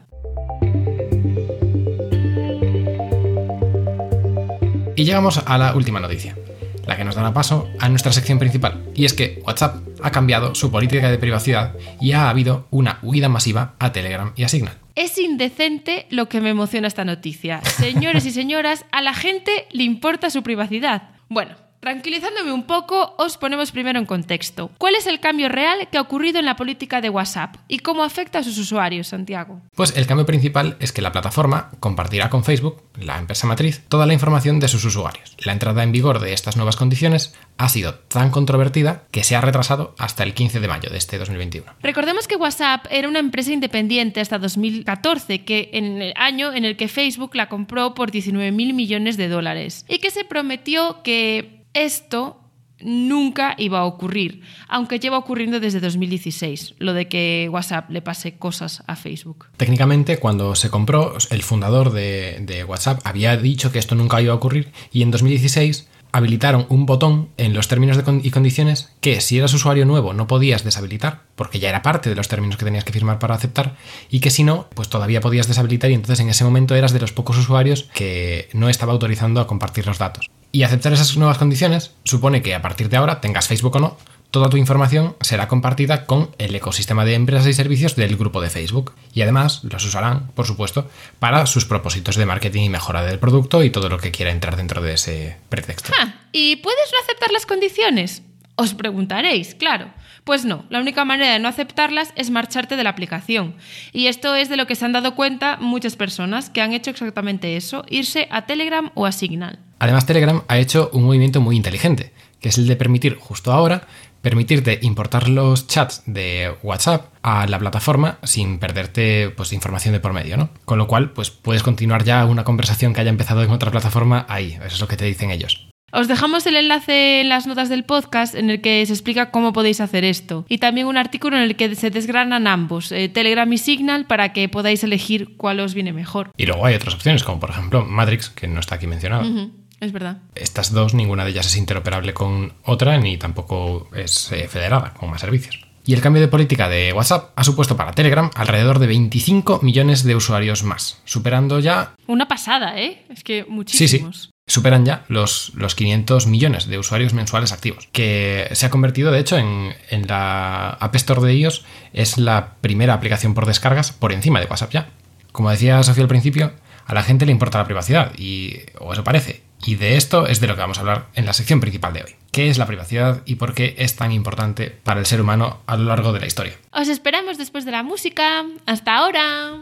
Y 5.01 5.03
llegamos 5.03 5.42
a 5.44 5.57
la 5.57 5.74
última 5.75 6.00
noticia, 6.00 6.38
la 6.86 6.95
que 6.95 7.03
nos 7.03 7.15
dará 7.15 7.33
paso 7.33 7.68
a 7.80 7.89
nuestra 7.89 8.12
sección 8.12 8.38
principal, 8.38 8.83
y 8.94 9.06
es 9.06 9.13
que 9.13 9.42
WhatsApp 9.48 9.77
ha 10.03 10.12
cambiado 10.12 10.53
su 10.53 10.69
política 10.69 11.09
de 11.09 11.18
privacidad 11.18 11.74
y 12.00 12.12
ha 12.12 12.30
habido 12.30 12.68
una 12.69 13.00
huida 13.01 13.27
masiva 13.27 13.74
a 13.80 13.92
Telegram 13.94 14.31
y 14.36 14.44
a 14.44 14.48
Signal. 14.48 14.77
Es 14.94 15.18
indecente 15.18 16.06
lo 16.12 16.30
que 16.30 16.39
me 16.39 16.51
emociona 16.51 16.88
esta 16.88 17.03
noticia. 17.03 17.63
Señores 17.63 18.27
y 18.27 18.31
señoras, 18.31 18.86
a 18.92 19.01
la 19.01 19.15
gente 19.15 19.65
le 19.71 19.81
importa 19.86 20.30
su 20.30 20.44
privacidad. 20.44 21.09
Bueno, 21.30 21.56
Tranquilizándome 21.81 22.54
un 22.54 22.68
poco, 22.68 23.16
os 23.18 23.38
ponemos 23.38 23.72
primero 23.72 23.98
en 23.98 24.06
contexto. 24.06 24.69
¿Cuál 24.78 24.94
es 24.94 25.07
el 25.07 25.19
cambio 25.19 25.50
real 25.50 25.89
que 25.92 25.98
ha 25.98 26.01
ocurrido 26.01 26.38
en 26.38 26.45
la 26.45 26.56
política 26.56 27.01
de 27.01 27.10
WhatsApp 27.10 27.56
y 27.68 27.80
cómo 27.80 28.04
afecta 28.04 28.38
a 28.38 28.44
sus 28.44 28.60
usuarios, 28.60 29.07
Santiago? 29.07 29.63
Pues 29.74 29.98
el 29.98 30.06
cambio 30.06 30.28
principal 30.28 30.78
es 30.80 30.92
que 30.92 31.01
la 31.01 31.12
plataforma 31.12 31.72
compartirá 31.80 32.30
con 32.30 32.44
Facebook, 32.44 32.83
la 33.00 33.18
empresa 33.18 33.48
matriz, 33.48 33.83
toda 33.89 34.06
la 34.06 34.13
información 34.13 34.60
de 34.60 34.68
sus 34.68 34.86
usuarios. 34.86 35.36
La 35.44 35.54
entrada 35.54 35.81
en 35.81 35.92
vigor 35.92 36.19
de 36.19 36.33
estas 36.33 36.56
nuevas 36.56 36.75
condiciones 36.75 37.33
ha 37.57 37.68
sido 37.68 37.95
tan 37.95 38.30
controvertida 38.30 39.06
que 39.10 39.24
se 39.24 39.36
ha 39.36 39.42
retrasado 39.42 39.95
hasta 39.98 40.22
el 40.22 40.36
15 40.36 40.60
de 40.60 40.68
mayo 40.68 40.92
de 40.92 40.98
este 40.98 41.18
2021. 41.18 41.66
Recordemos 41.81 42.28
que 42.28 42.36
WhatsApp 42.36 42.86
era 42.92 43.10
una 43.10 43.18
empresa 43.18 43.54
independiente 43.54 44.19
hasta 44.19 44.38
2014, 44.38 45.44
que 45.45 45.72
en 45.74 46.00
el 46.00 46.13
año 46.16 46.54
en 46.54 46.66
el 46.66 46.78
que 46.78 46.88
Facebook 46.88 47.33
la 47.33 47.50
compró 47.50 47.95
por 47.95 48.12
19.000 48.12 48.51
millones 48.51 49.18
de 49.18 49.30
dólares 49.30 49.83
y 49.89 49.98
que 49.98 50.12
se 50.12 50.25
prometió 50.25 51.01
que 51.01 51.60
esto 51.73 52.41
nunca 52.83 53.56
iba 53.57 53.79
a 53.79 53.85
ocurrir, 53.85 54.41
aunque 54.68 55.00
lleva 55.00 55.18
ocurriendo 55.18 55.59
desde 55.59 55.79
2016, 55.79 56.75
lo 56.79 56.94
de 56.94 57.07
que 57.07 57.50
WhatsApp 57.51 57.89
le 57.89 58.01
pase 58.01 58.38
cosas 58.38 58.83
a 58.88 58.95
Facebook. 58.95 59.47
Técnicamente, 59.57 60.18
cuando 60.18 60.56
se 60.56 60.69
compró, 60.69 61.15
el 61.29 61.44
fundador 61.44 61.91
de, 61.91 62.65
WhatsApp 62.68 63.01
había 63.03 63.38
dicho 63.38 63.71
que 63.71 63.79
esto 63.79 63.95
nunca 63.95 64.21
iba 64.21 64.33
a 64.33 64.35
ocurrir 64.35 64.71
y 64.91 65.01
en 65.01 65.12
2016 65.12 65.88
habilitaron 66.13 66.65
un 66.69 66.85
botón 66.85 67.29
en 67.38 67.53
los 67.53 67.69
términos 67.69 67.97
y 68.21 68.31
condiciones 68.31 68.91
que 69.00 69.21
si 69.21 69.38
eras 69.38 69.53
usuario 69.53 69.85
nuevo 69.85 70.13
no 70.13 70.27
podías 70.27 70.63
deshabilitar, 70.63 71.21
porque 71.35 71.59
ya 71.59 71.69
era 71.69 71.81
parte 71.81 72.09
de 72.09 72.15
los 72.15 72.27
términos 72.27 72.57
que 72.57 72.65
tenías 72.65 72.83
que 72.83 72.91
firmar 72.91 73.18
para 73.18 73.35
aceptar, 73.35 73.77
y 74.09 74.19
que 74.19 74.29
si 74.29 74.44
no, 74.44 74.68
pues 74.75 74.89
todavía 74.89 75.21
podías 75.21 75.47
deshabilitar 75.47 75.89
y 75.89 75.94
entonces 75.94 76.19
en 76.19 76.29
ese 76.29 76.44
momento 76.44 76.75
eras 76.75 76.91
de 76.91 77.00
los 77.00 77.13
pocos 77.13 77.38
usuarios 77.38 77.89
que 77.94 78.50
no 78.53 78.68
estaba 78.69 78.91
autorizando 78.91 79.40
a 79.40 79.47
compartir 79.47 79.87
los 79.87 79.99
datos. 79.99 80.30
Y 80.51 80.63
aceptar 80.63 80.93
esas 80.93 81.15
nuevas 81.17 81.37
condiciones 81.37 81.91
supone 82.03 82.41
que 82.41 82.55
a 82.55 82.61
partir 82.61 82.89
de 82.89 82.97
ahora, 82.97 83.21
tengas 83.21 83.47
Facebook 83.47 83.75
o 83.77 83.79
no, 83.79 83.97
toda 84.31 84.49
tu 84.49 84.57
información 84.57 85.15
será 85.21 85.47
compartida 85.47 86.05
con 86.05 86.33
el 86.37 86.55
ecosistema 86.55 87.05
de 87.05 87.15
empresas 87.15 87.47
y 87.47 87.53
servicios 87.53 87.95
del 87.95 88.17
grupo 88.17 88.41
de 88.41 88.49
Facebook. 88.49 88.93
Y 89.13 89.21
además 89.21 89.63
los 89.63 89.85
usarán, 89.85 90.27
por 90.33 90.45
supuesto, 90.45 90.89
para 91.19 91.45
sus 91.45 91.65
propósitos 91.65 92.15
de 92.15 92.25
marketing 92.25 92.63
y 92.63 92.69
mejora 92.69 93.03
del 93.03 93.19
producto 93.19 93.63
y 93.63 93.69
todo 93.69 93.89
lo 93.89 93.97
que 93.97 94.11
quiera 94.11 94.31
entrar 94.31 94.55
dentro 94.55 94.81
de 94.81 94.93
ese 94.93 95.37
pretexto. 95.49 95.91
¿Y 96.31 96.57
puedes 96.57 96.91
no 96.91 96.99
aceptar 97.03 97.31
las 97.31 97.45
condiciones? 97.45 98.23
Os 98.55 98.73
preguntaréis, 98.73 99.55
claro. 99.55 99.91
Pues 100.23 100.45
no, 100.45 100.66
la 100.69 100.80
única 100.80 101.04
manera 101.04 101.33
de 101.33 101.40
no 101.40 101.47
aceptarlas 101.47 102.13
es 102.16 102.30
marcharte 102.30 102.75
de 102.75 102.83
la 102.83 102.92
aplicación. 102.92 103.56
Y 103.92 104.07
esto 104.07 104.35
es 104.35 104.49
de 104.49 104.57
lo 104.57 104.68
que 104.68 104.75
se 104.75 104.85
han 104.85 104.92
dado 104.92 105.16
cuenta 105.16 105.57
muchas 105.59 105.95
personas 105.95 106.49
que 106.49 106.61
han 106.61 106.73
hecho 106.73 106.92
exactamente 106.92 107.57
eso, 107.57 107.83
irse 107.90 108.28
a 108.30 108.45
Telegram 108.45 108.92
o 108.94 109.06
a 109.06 109.11
Signal. 109.11 109.59
Además, 109.80 110.06
Telegram 110.06 110.44
ha 110.47 110.59
hecho 110.59 110.92
un 110.94 111.04
movimiento 111.04 111.42
muy 111.42 111.56
inteligente, 111.56 112.13
que 112.40 112.49
es 112.49 112.57
el 112.59 112.68
de 112.68 112.75
permitir 112.75 113.16
justo 113.16 113.51
ahora 113.51 113.87
permitirte 114.21 114.80
importar 114.83 115.28
los 115.28 115.68
chats 115.68 116.04
de 116.06 116.54
WhatsApp 116.63 117.07
a 117.23 117.47
la 117.47 117.59
plataforma 117.59 118.19
sin 118.23 118.59
perderte 118.59 119.31
pues, 119.31 119.51
información 119.54 119.94
de 119.94 119.99
por 119.99 120.13
medio, 120.13 120.37
¿no? 120.37 120.49
Con 120.66 120.78
lo 120.78 120.87
cual, 120.87 121.11
pues 121.11 121.31
puedes 121.31 121.63
continuar 121.63 122.04
ya 122.04 122.25
una 122.25 122.44
conversación 122.44 122.94
que 122.94 123.01
haya 123.01 123.09
empezado 123.09 123.44
en 123.44 123.49
otra 123.49 123.71
plataforma 123.71 124.25
ahí, 124.30 124.54
eso 124.54 124.75
es 124.75 124.81
lo 124.81 124.87
que 124.87 124.97
te 124.97 125.06
dicen 125.06 125.31
ellos. 125.31 125.70
Os 125.94 126.07
dejamos 126.07 126.45
el 126.45 126.56
enlace 126.56 127.19
en 127.19 127.28
las 127.28 127.48
notas 127.48 127.68
del 127.68 127.83
podcast 127.83 128.33
en 128.33 128.50
el 128.50 128.62
que 128.62 128.86
se 128.86 128.94
explica 128.94 129.30
cómo 129.30 129.52
podéis 129.52 129.81
hacer 129.81 130.06
esto 130.06 130.45
y 130.48 130.57
también 130.60 130.88
un 130.88 130.95
artículo 130.98 131.36
en 131.36 131.44
el 131.44 131.57
que 131.57 131.76
se 131.76 131.90
desgranan 131.90 132.48
ambos, 132.48 132.94
eh, 132.94 133.10
Telegram 133.10 133.52
y 133.52 133.57
Signal, 133.57 134.06
para 134.06 134.31
que 134.31 134.48
podáis 134.48 134.83
elegir 134.86 135.36
cuál 135.36 135.60
os 135.60 135.74
viene 135.74 135.92
mejor. 135.92 136.31
Y 136.38 136.45
luego 136.45 136.66
hay 136.66 136.76
otras 136.76 136.95
opciones, 136.95 137.26
como 137.26 137.42
por 137.42 137.50
ejemplo 137.50 137.86
Matrix, 137.86 138.30
que 138.30 138.48
no 138.48 138.62
está 138.62 138.76
aquí 138.76 138.88
mencionado. 138.88 139.52
Es 139.81 139.92
verdad. 139.92 140.19
Estas 140.36 140.71
dos, 140.71 140.94
ninguna 140.94 141.26
de 141.26 141.31
ellas 141.31 141.48
es 141.48 141.57
interoperable 141.57 142.14
con 142.14 142.54
otra 142.64 142.98
ni 142.98 143.18
tampoco 143.18 143.90
es 143.94 144.31
eh, 144.31 144.48
federada 144.48 144.94
con 144.94 145.10
más 145.10 145.19
servicios. 145.19 145.60
Y 145.83 145.94
el 145.94 146.02
cambio 146.02 146.21
de 146.21 146.28
política 146.28 146.69
de 146.69 146.94
WhatsApp 146.94 147.31
ha 147.36 147.44
supuesto 147.44 147.76
para 147.76 147.92
Telegram 147.92 148.30
alrededor 148.36 148.80
de 148.80 148.88
25 148.88 149.60
millones 149.64 150.04
de 150.04 150.16
usuarios 150.16 150.64
más, 150.64 151.02
superando 151.04 151.60
ya... 151.60 151.95
Una 152.07 152.28
pasada, 152.28 152.80
¿eh? 152.80 153.04
Es 153.10 153.24
que 153.24 153.44
muchísimos. 153.45 154.18
Sí, 154.18 154.28
sí. 154.28 154.31
Superan 154.51 154.83
ya 154.83 155.05
los, 155.07 155.53
los 155.55 155.75
500 155.75 156.27
millones 156.27 156.67
de 156.67 156.77
usuarios 156.77 157.13
mensuales 157.13 157.53
activos, 157.53 157.87
que 157.93 158.49
se 158.51 158.65
ha 158.65 158.69
convertido, 158.69 159.09
de 159.09 159.19
hecho, 159.19 159.37
en, 159.37 159.73
en 159.89 160.07
la 160.07 160.71
App 160.71 160.93
Store 160.97 161.21
de 161.21 161.33
iOS, 161.35 161.63
es 161.93 162.17
la 162.17 162.55
primera 162.59 162.93
aplicación 162.93 163.33
por 163.33 163.45
descargas 163.45 163.93
por 163.93 164.11
encima 164.11 164.41
de 164.41 164.47
WhatsApp 164.47 164.71
ya. 164.71 164.89
Como 165.31 165.49
decía 165.49 165.81
Sofía 165.83 166.03
al 166.03 166.09
principio, 166.09 166.51
A 166.85 166.93
la 166.93 167.01
gente 167.03 167.25
le 167.25 167.31
importa 167.31 167.59
la 167.59 167.63
privacidad, 167.63 168.11
y, 168.17 168.57
o 168.77 168.91
eso 168.91 169.05
parece. 169.05 169.41
Y 169.65 169.75
de 169.75 169.95
esto 169.95 170.27
es 170.27 170.41
de 170.41 170.47
lo 170.47 170.55
que 170.55 170.61
vamos 170.61 170.79
a 170.79 170.81
hablar 170.81 171.07
en 171.13 171.25
la 171.25 171.31
sección 171.31 171.61
principal 171.61 171.93
de 171.93 172.03
hoy. 172.03 172.15
¿Qué 172.33 172.49
es 172.49 172.57
la 172.57 172.65
privacidad 172.65 173.21
y 173.25 173.35
por 173.35 173.53
qué 173.53 173.75
es 173.77 173.95
tan 173.95 174.11
importante 174.11 174.69
para 174.83 174.99
el 174.99 175.05
ser 175.05 175.21
humano 175.21 175.61
a 175.65 175.77
lo 175.77 175.85
largo 175.85 176.11
de 176.11 176.19
la 176.19 176.27
historia? 176.27 176.57
Os 176.73 176.89
esperamos 176.89 177.37
después 177.37 177.63
de 177.63 177.71
la 177.71 177.83
música. 177.83 178.43
Hasta 178.65 178.97
ahora. 178.97 179.61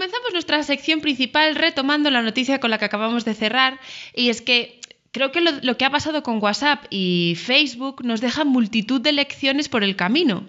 Comenzamos 0.00 0.32
nuestra 0.32 0.62
sección 0.62 1.02
principal 1.02 1.54
retomando 1.56 2.10
la 2.10 2.22
noticia 2.22 2.58
con 2.58 2.70
la 2.70 2.78
que 2.78 2.86
acabamos 2.86 3.26
de 3.26 3.34
cerrar. 3.34 3.78
Y 4.14 4.30
es 4.30 4.40
que 4.40 4.80
creo 5.12 5.30
que 5.30 5.42
lo, 5.42 5.50
lo, 5.60 5.76
que 5.76 5.84
ha 5.84 5.90
pasado 5.90 6.22
con 6.22 6.42
WhatsApp 6.42 6.86
y 6.88 7.36
Facebook 7.36 8.02
nos 8.02 8.22
deja 8.22 8.44
multitud 8.44 9.02
de 9.02 9.12
lecciones 9.12 9.68
por 9.68 9.84
el 9.84 9.96
camino. 9.96 10.46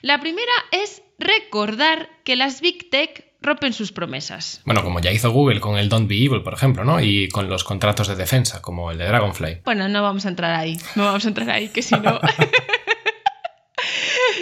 La 0.00 0.20
primera 0.20 0.52
es 0.72 1.02
recordar 1.18 2.08
que 2.24 2.34
las 2.34 2.62
Big 2.62 2.88
Tech 2.88 3.26
rompen 3.42 3.74
sus 3.74 3.92
promesas. 3.92 4.62
Bueno, 4.64 4.82
como 4.82 5.00
ya 5.00 5.12
hizo 5.12 5.30
Google 5.30 5.60
con 5.60 5.76
el 5.76 5.90
Don't 5.90 6.08
Be 6.08 6.16
Evil, 6.16 6.42
por 6.42 6.54
ejemplo, 6.54 6.82
¿no? 6.82 6.98
Y 6.98 7.28
con 7.28 7.50
los 7.50 7.62
contratos 7.62 8.08
de 8.08 8.16
defensa, 8.16 8.62
como 8.62 8.90
el 8.90 8.96
de 8.96 9.04
Dragonfly. 9.04 9.58
Bueno, 9.66 9.86
no 9.86 10.02
vamos 10.02 10.24
a 10.24 10.30
entrar 10.30 10.58
ahí. 10.58 10.78
No 10.94 11.04
vamos 11.04 11.26
a 11.26 11.28
entrar 11.28 11.50
ahí, 11.50 11.68
que 11.68 11.82
si 11.82 11.94
no. 11.94 12.20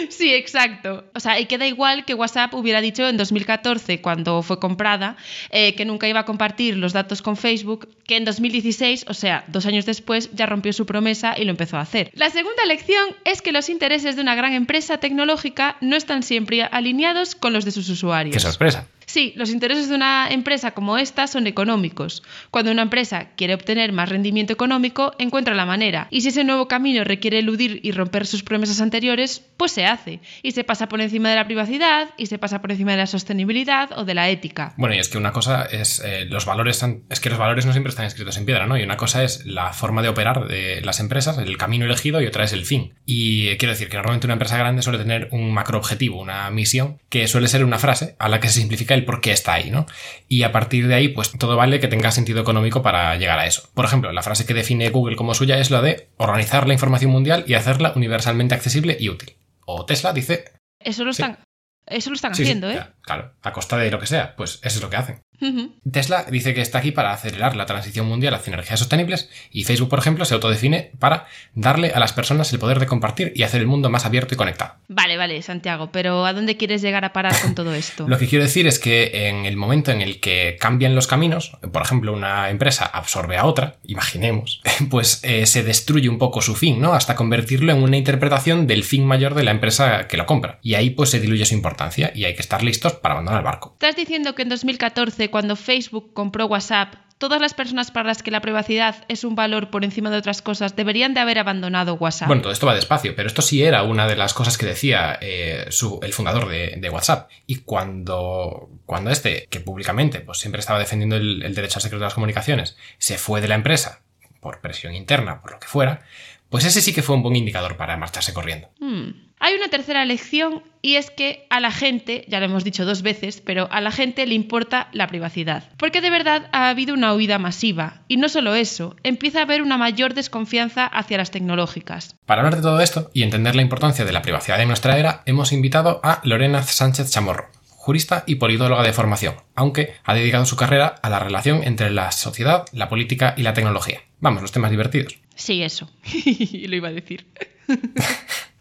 Sí, 0.09 0.33
exacto. 0.33 1.03
O 1.13 1.19
sea, 1.19 1.39
y 1.39 1.45
queda 1.45 1.67
igual 1.67 2.05
que 2.05 2.13
WhatsApp 2.13 2.53
hubiera 2.53 2.81
dicho 2.81 3.07
en 3.07 3.17
2014, 3.17 4.01
cuando 4.01 4.41
fue 4.41 4.59
comprada, 4.59 5.17
eh, 5.49 5.75
que 5.75 5.85
nunca 5.85 6.07
iba 6.07 6.21
a 6.21 6.25
compartir 6.25 6.77
los 6.77 6.93
datos 6.93 7.21
con 7.21 7.37
Facebook, 7.37 7.89
que 8.05 8.17
en 8.17 8.25
2016, 8.25 9.05
o 9.07 9.13
sea, 9.13 9.43
dos 9.47 9.65
años 9.65 9.85
después, 9.85 10.29
ya 10.33 10.45
rompió 10.45 10.73
su 10.73 10.85
promesa 10.85 11.35
y 11.37 11.45
lo 11.45 11.51
empezó 11.51 11.77
a 11.77 11.81
hacer. 11.81 12.11
La 12.13 12.29
segunda 12.29 12.65
lección 12.65 13.15
es 13.25 13.41
que 13.41 13.51
los 13.51 13.69
intereses 13.69 14.15
de 14.15 14.21
una 14.21 14.35
gran 14.35 14.53
empresa 14.53 14.97
tecnológica 14.97 15.77
no 15.81 15.95
están 15.95 16.23
siempre 16.23 16.63
alineados 16.63 17.35
con 17.35 17.53
los 17.53 17.65
de 17.65 17.71
sus 17.71 17.89
usuarios. 17.89 18.33
¡Qué 18.33 18.39
sorpresa! 18.39 18.87
Sí, 19.13 19.31
los 19.35 19.51
intereses 19.51 19.89
de 19.89 19.95
una 19.95 20.27
empresa 20.31 20.71
como 20.71 20.97
esta 20.97 21.27
son 21.27 21.45
económicos. 21.45 22.23
Cuando 22.49 22.71
una 22.71 22.81
empresa 22.81 23.27
quiere 23.37 23.53
obtener 23.53 23.91
más 23.91 24.09
rendimiento 24.09 24.53
económico, 24.53 25.13
encuentra 25.19 25.53
la 25.53 25.67
manera. 25.67 26.07
Y 26.09 26.21
si 26.21 26.29
ese 26.29 26.43
nuevo 26.43 26.67
camino 26.67 27.03
requiere 27.03 27.37
eludir 27.37 27.79
y 27.83 27.91
romper 27.91 28.25
sus 28.25 28.41
promesas 28.41 28.81
anteriores, 28.81 29.45
pues 29.55 29.71
se 29.71 29.85
hace. 29.85 30.19
Y 30.41 30.53
se 30.53 30.63
pasa 30.63 30.89
por 30.89 30.99
encima 30.99 31.29
de 31.29 31.35
la 31.35 31.45
privacidad, 31.45 32.09
y 32.17 32.25
se 32.25 32.39
pasa 32.39 32.59
por 32.59 32.71
encima 32.71 32.93
de 32.93 32.97
la 32.97 33.05
sostenibilidad 33.05 33.91
o 33.95 34.03
de 34.03 34.15
la 34.15 34.29
ética. 34.29 34.73
Bueno, 34.77 34.95
y 34.95 34.97
es 34.97 35.09
que 35.09 35.19
una 35.19 35.31
cosa 35.31 35.65
es 35.65 36.01
eh, 36.03 36.25
los 36.25 36.47
valores, 36.47 36.83
es 37.07 37.19
que 37.19 37.29
los 37.29 37.37
valores 37.37 37.67
no 37.67 37.71
siempre 37.71 37.91
están 37.91 38.07
escritos 38.07 38.35
en 38.37 38.47
piedra, 38.47 38.65
¿no? 38.65 38.79
Y 38.79 38.81
una 38.81 38.97
cosa 38.97 39.23
es 39.23 39.45
la 39.45 39.73
forma 39.73 40.01
de 40.01 40.09
operar 40.09 40.47
de 40.47 40.81
las 40.81 40.99
empresas, 40.99 41.37
el 41.37 41.55
camino 41.57 41.85
elegido, 41.85 42.19
y 42.19 42.25
otra 42.25 42.45
es 42.45 42.53
el 42.53 42.65
fin. 42.65 42.95
Y 43.05 43.57
quiero 43.57 43.73
decir 43.73 43.89
que 43.89 43.97
normalmente 43.97 44.25
una 44.25 44.33
empresa 44.33 44.57
grande 44.57 44.81
suele 44.81 44.97
tener 44.97 45.27
un 45.29 45.53
macro 45.53 45.77
objetivo, 45.77 46.19
una 46.19 46.49
misión, 46.49 46.97
que 47.09 47.27
suele 47.27 47.47
ser 47.47 47.63
una 47.63 47.77
frase 47.77 48.15
a 48.17 48.27
la 48.27 48.39
que 48.39 48.47
se 48.47 48.59
simplifica 48.59 48.95
el 48.95 49.02
por 49.03 49.21
qué 49.21 49.31
está 49.31 49.53
ahí, 49.53 49.69
¿no? 49.69 49.85
Y 50.27 50.43
a 50.43 50.51
partir 50.51 50.87
de 50.87 50.95
ahí, 50.95 51.09
pues 51.09 51.31
todo 51.31 51.55
vale 51.55 51.79
que 51.79 51.87
tenga 51.87 52.11
sentido 52.11 52.41
económico 52.41 52.81
para 52.81 53.15
llegar 53.17 53.39
a 53.39 53.45
eso. 53.45 53.69
Por 53.73 53.85
ejemplo, 53.85 54.11
la 54.11 54.23
frase 54.23 54.45
que 54.45 54.53
define 54.53 54.89
Google 54.89 55.15
como 55.15 55.33
suya 55.33 55.57
es 55.59 55.71
la 55.71 55.81
de 55.81 56.09
organizar 56.17 56.67
la 56.67 56.73
información 56.73 57.11
mundial 57.11 57.43
y 57.47 57.53
hacerla 57.53 57.93
universalmente 57.95 58.55
accesible 58.55 58.97
y 58.99 59.09
útil. 59.09 59.35
O 59.65 59.85
Tesla 59.85 60.13
dice... 60.13 60.45
Eso 60.79 61.05
lo 61.05 61.11
están, 61.11 61.35
sí. 61.35 61.41
eso 61.87 62.09
lo 62.09 62.15
están 62.15 62.35
sí, 62.35 62.43
haciendo, 62.43 62.69
sí, 62.69 62.77
¿eh? 62.77 62.83
Claro, 63.01 63.33
a 63.41 63.53
costa 63.53 63.77
de 63.77 63.89
lo 63.89 63.99
que 63.99 64.07
sea, 64.07 64.35
pues 64.35 64.59
eso 64.63 64.79
es 64.79 64.81
lo 64.81 64.89
que 64.89 64.97
hacen. 64.97 65.21
Uh 65.43 65.47
-huh. 65.47 65.71
Tesla 65.91 66.25
dice 66.29 66.53
que 66.53 66.61
está 66.61 66.77
aquí 66.79 66.91
para 66.91 67.11
acelerar 67.11 67.55
la 67.55 67.65
transición 67.65 68.07
mundial 68.07 68.33
hacia 68.33 68.51
energías 68.51 68.79
sostenibles 68.79 69.29
y 69.51 69.65
Facebook, 69.65 69.89
por 69.89 69.99
ejemplo, 69.99 70.25
se 70.25 70.33
autodefine 70.33 70.91
para 70.99 71.27
darle 71.53 71.91
a 71.91 71.99
las 71.99 72.13
personas 72.13 72.51
el 72.53 72.59
poder 72.59 72.79
de 72.79 72.85
compartir 72.85 73.33
y 73.35 73.43
hacer 73.43 73.61
el 73.61 73.67
mundo 73.67 73.89
más 73.89 74.05
abierto 74.05 74.33
y 74.33 74.37
conectado. 74.37 74.75
Vale, 74.87 75.17
vale, 75.17 75.41
Santiago, 75.41 75.89
pero 75.91 76.25
¿a 76.25 76.33
dónde 76.33 76.55
quieres 76.57 76.81
llegar 76.81 77.03
a 77.05 77.13
parar 77.13 77.35
con 77.41 77.55
todo 77.55 77.73
esto? 77.73 78.05
Lo 78.07 78.17
que 78.17 78.27
quiero 78.27 78.45
decir 78.45 78.67
es 78.67 78.79
que 78.79 79.27
en 79.27 79.45
el 79.45 79.57
momento 79.57 79.91
en 79.91 80.01
el 80.01 80.19
que 80.19 80.57
cambian 80.59 80.95
los 80.95 81.07
caminos, 81.07 81.57
por 81.71 81.81
ejemplo, 81.81 82.13
una 82.13 82.49
empresa 82.49 82.85
absorbe 82.85 83.37
a 83.37 83.45
otra, 83.45 83.75
imaginemos, 83.85 84.61
pues 84.89 85.19
eh, 85.23 85.45
se 85.45 85.63
destruye 85.63 86.09
un 86.09 86.17
poco 86.17 86.41
su 86.41 86.55
fin, 86.55 86.81
¿no? 86.81 86.93
Hasta 86.93 87.15
convertirlo 87.15 87.73
en 87.73 87.83
una 87.83 87.97
interpretación 87.97 88.67
del 88.67 88.83
fin 88.83 89.05
mayor 89.05 89.35
de 89.35 89.43
la 89.43 89.51
empresa 89.51 90.07
que 90.07 90.17
lo 90.17 90.25
compra. 90.25 90.59
Y 90.61 90.75
ahí 90.75 90.91
pues 90.91 91.09
se 91.09 91.19
diluye 91.19 91.45
su 91.45 91.53
importancia 91.53 92.11
y 92.15 92.25
hay 92.25 92.35
que 92.35 92.41
estar 92.41 92.63
listos 92.63 92.93
para 92.93 93.13
abandonar 93.13 93.41
el 93.41 93.45
barco. 93.45 93.73
¿Estás 93.73 93.95
diciendo 93.95 94.35
que 94.35 94.43
en 94.43 94.49
2014 94.49 95.29
cuando 95.33 95.55
Facebook 95.55 96.13
compró 96.13 96.45
WhatsApp, 96.45 96.93
todas 97.17 97.41
las 97.41 97.55
personas 97.55 97.89
para 97.89 98.05
las 98.05 98.21
que 98.21 98.29
la 98.29 98.39
privacidad 98.39 99.03
es 99.07 99.23
un 99.23 99.33
valor 99.33 99.71
por 99.71 99.83
encima 99.83 100.11
de 100.11 100.17
otras 100.17 100.43
cosas 100.43 100.75
deberían 100.75 101.15
de 101.15 101.21
haber 101.21 101.39
abandonado 101.39 101.95
WhatsApp. 101.95 102.27
Bueno, 102.27 102.43
todo 102.43 102.53
esto 102.53 102.67
va 102.67 102.75
despacio, 102.75 103.15
pero 103.15 103.27
esto 103.27 103.41
sí 103.41 103.63
era 103.63 103.81
una 103.81 104.05
de 104.05 104.15
las 104.15 104.35
cosas 104.35 104.59
que 104.59 104.67
decía 104.67 105.17
eh, 105.21 105.65
el 106.03 106.13
fundador 106.13 106.47
de, 106.49 106.75
de, 106.77 106.89
WhatsApp. 106.91 107.31
Y 107.47 107.61
cuando, 107.61 108.69
cuando 108.85 109.09
este, 109.09 109.47
que 109.49 109.59
públicamente 109.59 110.19
pues, 110.19 110.37
siempre 110.37 110.59
estaba 110.59 110.77
defendiendo 110.77 111.15
el, 111.15 111.41
el 111.41 111.55
derecho 111.55 111.79
al 111.79 111.81
secreto 111.81 112.01
de 112.01 112.05
las 112.05 112.13
comunicaciones, 112.13 112.77
se 112.99 113.17
fue 113.17 113.41
de 113.41 113.47
la 113.47 113.55
empresa 113.55 114.03
por 114.39 114.61
presión 114.61 114.93
interna, 114.93 115.41
por 115.41 115.53
lo 115.53 115.59
que 115.59 115.65
fuera, 115.65 116.03
pues 116.53 116.65
ese 116.65 116.81
sí 116.81 116.93
que 116.93 117.01
fue 117.01 117.15
un 117.15 117.23
buen 117.23 117.35
indicador 117.35 117.77
para 117.77 117.97
marcharse 117.97 118.31
corriendo. 118.31 118.69
Hmm. 118.79 119.09
Hay 119.39 119.55
una 119.55 119.69
tercera 119.69 120.05
lección 120.05 120.61
y 120.83 120.97
es 120.97 121.09
que 121.09 121.47
a 121.49 121.59
la 121.59 121.71
gente, 121.71 122.25
ya 122.27 122.39
lo 122.39 122.45
hemos 122.45 122.63
dicho 122.63 122.85
dos 122.85 123.01
veces, 123.01 123.41
pero 123.41 123.67
a 123.71 123.81
la 123.81 123.89
gente 123.89 124.27
le 124.27 124.35
importa 124.35 124.87
la 124.91 125.07
privacidad. 125.07 125.71
Porque 125.77 125.99
de 125.99 126.11
verdad 126.11 126.49
ha 126.51 126.69
habido 126.69 126.93
una 126.93 127.11
huida 127.15 127.39
masiva. 127.39 128.03
Y 128.07 128.17
no 128.17 128.29
solo 128.29 128.53
eso, 128.53 128.95
empieza 129.01 129.39
a 129.39 129.41
haber 129.41 129.63
una 129.63 129.79
mayor 129.79 130.13
desconfianza 130.13 130.85
hacia 130.85 131.17
las 131.17 131.31
tecnológicas. 131.31 132.17
Para 132.27 132.41
hablar 132.41 132.57
de 132.57 132.61
todo 132.61 132.79
esto 132.81 133.09
y 133.15 133.23
entender 133.23 133.55
la 133.55 133.63
importancia 133.63 134.05
de 134.05 134.13
la 134.13 134.21
privacidad 134.21 134.61
en 134.61 134.67
nuestra 134.67 134.99
era, 134.99 135.23
hemos 135.25 135.53
invitado 135.53 136.01
a 136.03 136.21
Lorena 136.23 136.61
Sánchez 136.61 137.09
Chamorro, 137.09 137.49
jurista 137.65 138.25
y 138.27 138.35
politóloga 138.35 138.83
de 138.83 138.93
formación, 138.93 139.37
aunque 139.55 139.95
ha 140.03 140.13
dedicado 140.13 140.45
su 140.45 140.55
carrera 140.55 140.93
a 141.01 141.09
la 141.09 141.17
relación 141.17 141.63
entre 141.63 141.89
la 141.89 142.11
sociedad, 142.11 142.67
la 142.73 142.89
política 142.89 143.33
y 143.37 143.41
la 143.41 143.55
tecnología. 143.55 144.01
Vamos, 144.19 144.43
los 144.43 144.51
temas 144.51 144.69
divertidos. 144.69 145.17
Sí, 145.35 145.63
eso. 145.63 145.89
Lo 146.67 146.75
iba 146.75 146.89
a 146.89 146.93
decir. 146.93 147.25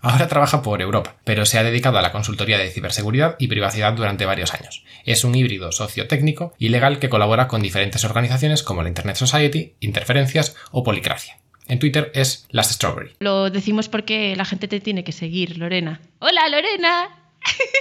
Ahora 0.01 0.27
trabaja 0.27 0.63
por 0.63 0.83
Europa, 0.83 1.17
pero 1.23 1.47
se 1.47 1.59
ha 1.59 1.63
dedicado 1.63 1.97
a 1.97 2.03
la 2.03 2.11
consultoría 2.11 2.59
de 2.59 2.71
ciberseguridad 2.71 3.37
y 3.39 3.47
privacidad 3.47 3.93
durante 3.93 4.27
varios 4.27 4.53
años. 4.53 4.85
Es 5.05 5.23
un 5.23 5.35
híbrido 5.37 5.71
sociotécnico 5.71 6.55
y 6.59 6.71
legal 6.71 6.99
que 6.99 7.09
colabora 7.09 7.47
con 7.47 7.63
diferentes 7.63 8.05
organizaciones 8.05 8.65
como 8.65 8.83
la 8.83 8.89
Internet 8.89 9.15
Society, 9.15 9.77
Interferencias 9.79 10.57
o 10.73 10.83
Policracia. 10.83 11.39
En 11.69 11.79
Twitter 11.79 12.11
es 12.15 12.49
Last 12.51 12.73
Strawberry. 12.73 13.13
Lo 13.21 13.49
decimos 13.49 13.89
porque 13.89 14.35
la 14.35 14.45
gente 14.45 14.67
te 14.67 14.81
tiene 14.81 15.05
que 15.05 15.13
seguir, 15.13 15.57
Lorena. 15.59 16.01
¡Hola, 16.19 16.49
Lorena! 16.49 17.22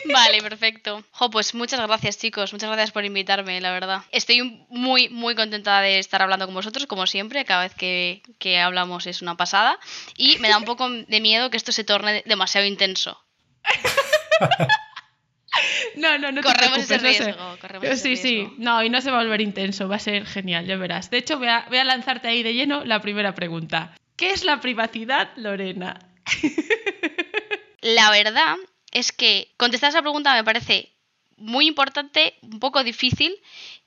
Vale, 0.06 0.42
perfecto. 0.42 1.04
Jo, 1.12 1.30
pues 1.30 1.54
muchas 1.54 1.80
gracias, 1.80 2.18
chicos. 2.18 2.54
Muchas 2.54 2.70
gracias 2.70 2.92
por 2.92 3.06
invitarme, 3.06 3.62
la 3.62 3.72
verdad. 3.72 4.02
Estoy 4.12 4.66
muy, 4.70 5.10
muy 5.10 5.36
contenta 5.36 5.82
de 5.82 6.00
estar 6.00 6.22
hablando 6.22 6.46
con 6.46 6.56
vosotros, 6.56 6.88
como 6.88 7.08
siempre. 7.08 7.46
Cada 7.46 7.64
vez 7.64 7.76
que, 7.76 8.22
que 8.40 8.60
hablamos 8.60 9.08
es 9.08 9.22
una 9.22 9.38
pasada. 9.38 9.80
Y 10.18 10.38
me 10.40 10.50
da 10.50 10.58
un 10.58 10.66
poco 10.66 10.90
de 10.90 11.22
miedo 11.22 11.50
que 11.50 11.58
esto 11.58 11.72
se 11.72 11.84
torne 11.84 12.24
demasiado 12.26 12.66
intenso. 12.66 13.20
No, 15.96 16.18
no, 16.18 16.32
no 16.32 16.42
corremos 16.42 16.78
te 16.88 16.96
ese 16.96 16.98
riesgo. 17.00 17.32
no 17.38 17.54
sé. 17.54 17.60
Corremos 17.60 17.88
ese 17.88 17.98
sí, 17.98 18.16
sí. 18.16 18.36
riesgo. 18.36 18.56
No, 18.58 18.84
y 18.84 18.90
no 18.90 19.02
se 19.02 19.12
va 19.12 19.20
a 19.20 19.24
volver 19.24 19.42
intenso. 19.42 19.90
Va 19.90 19.98
a 19.98 20.00
ser 20.00 20.26
genial, 20.26 20.66
ya 20.66 20.78
verás. 20.78 21.10
De 21.10 21.18
hecho, 21.18 21.38
voy 21.38 21.50
a, 21.50 21.66
voy 21.68 21.78
a 21.78 21.84
lanzarte 21.84 22.30
ahí 22.30 22.42
de 22.42 22.54
lleno 22.54 22.86
la 22.86 23.02
primera 23.02 23.36
pregunta. 23.36 23.94
¿Qué 24.16 24.32
es 24.32 24.46
la 24.46 24.62
privacidad, 24.62 25.32
Lorena? 25.36 26.00
La 27.82 28.12
verdad 28.12 28.58
es 28.92 29.12
que 29.12 29.52
contestar 29.58 29.90
esa 29.90 30.02
pregunta 30.02 30.34
me 30.34 30.44
parece 30.44 30.92
muy 31.38 31.68
importante, 31.68 32.36
un 32.42 32.60
poco 32.60 32.84
difícil, 32.84 33.36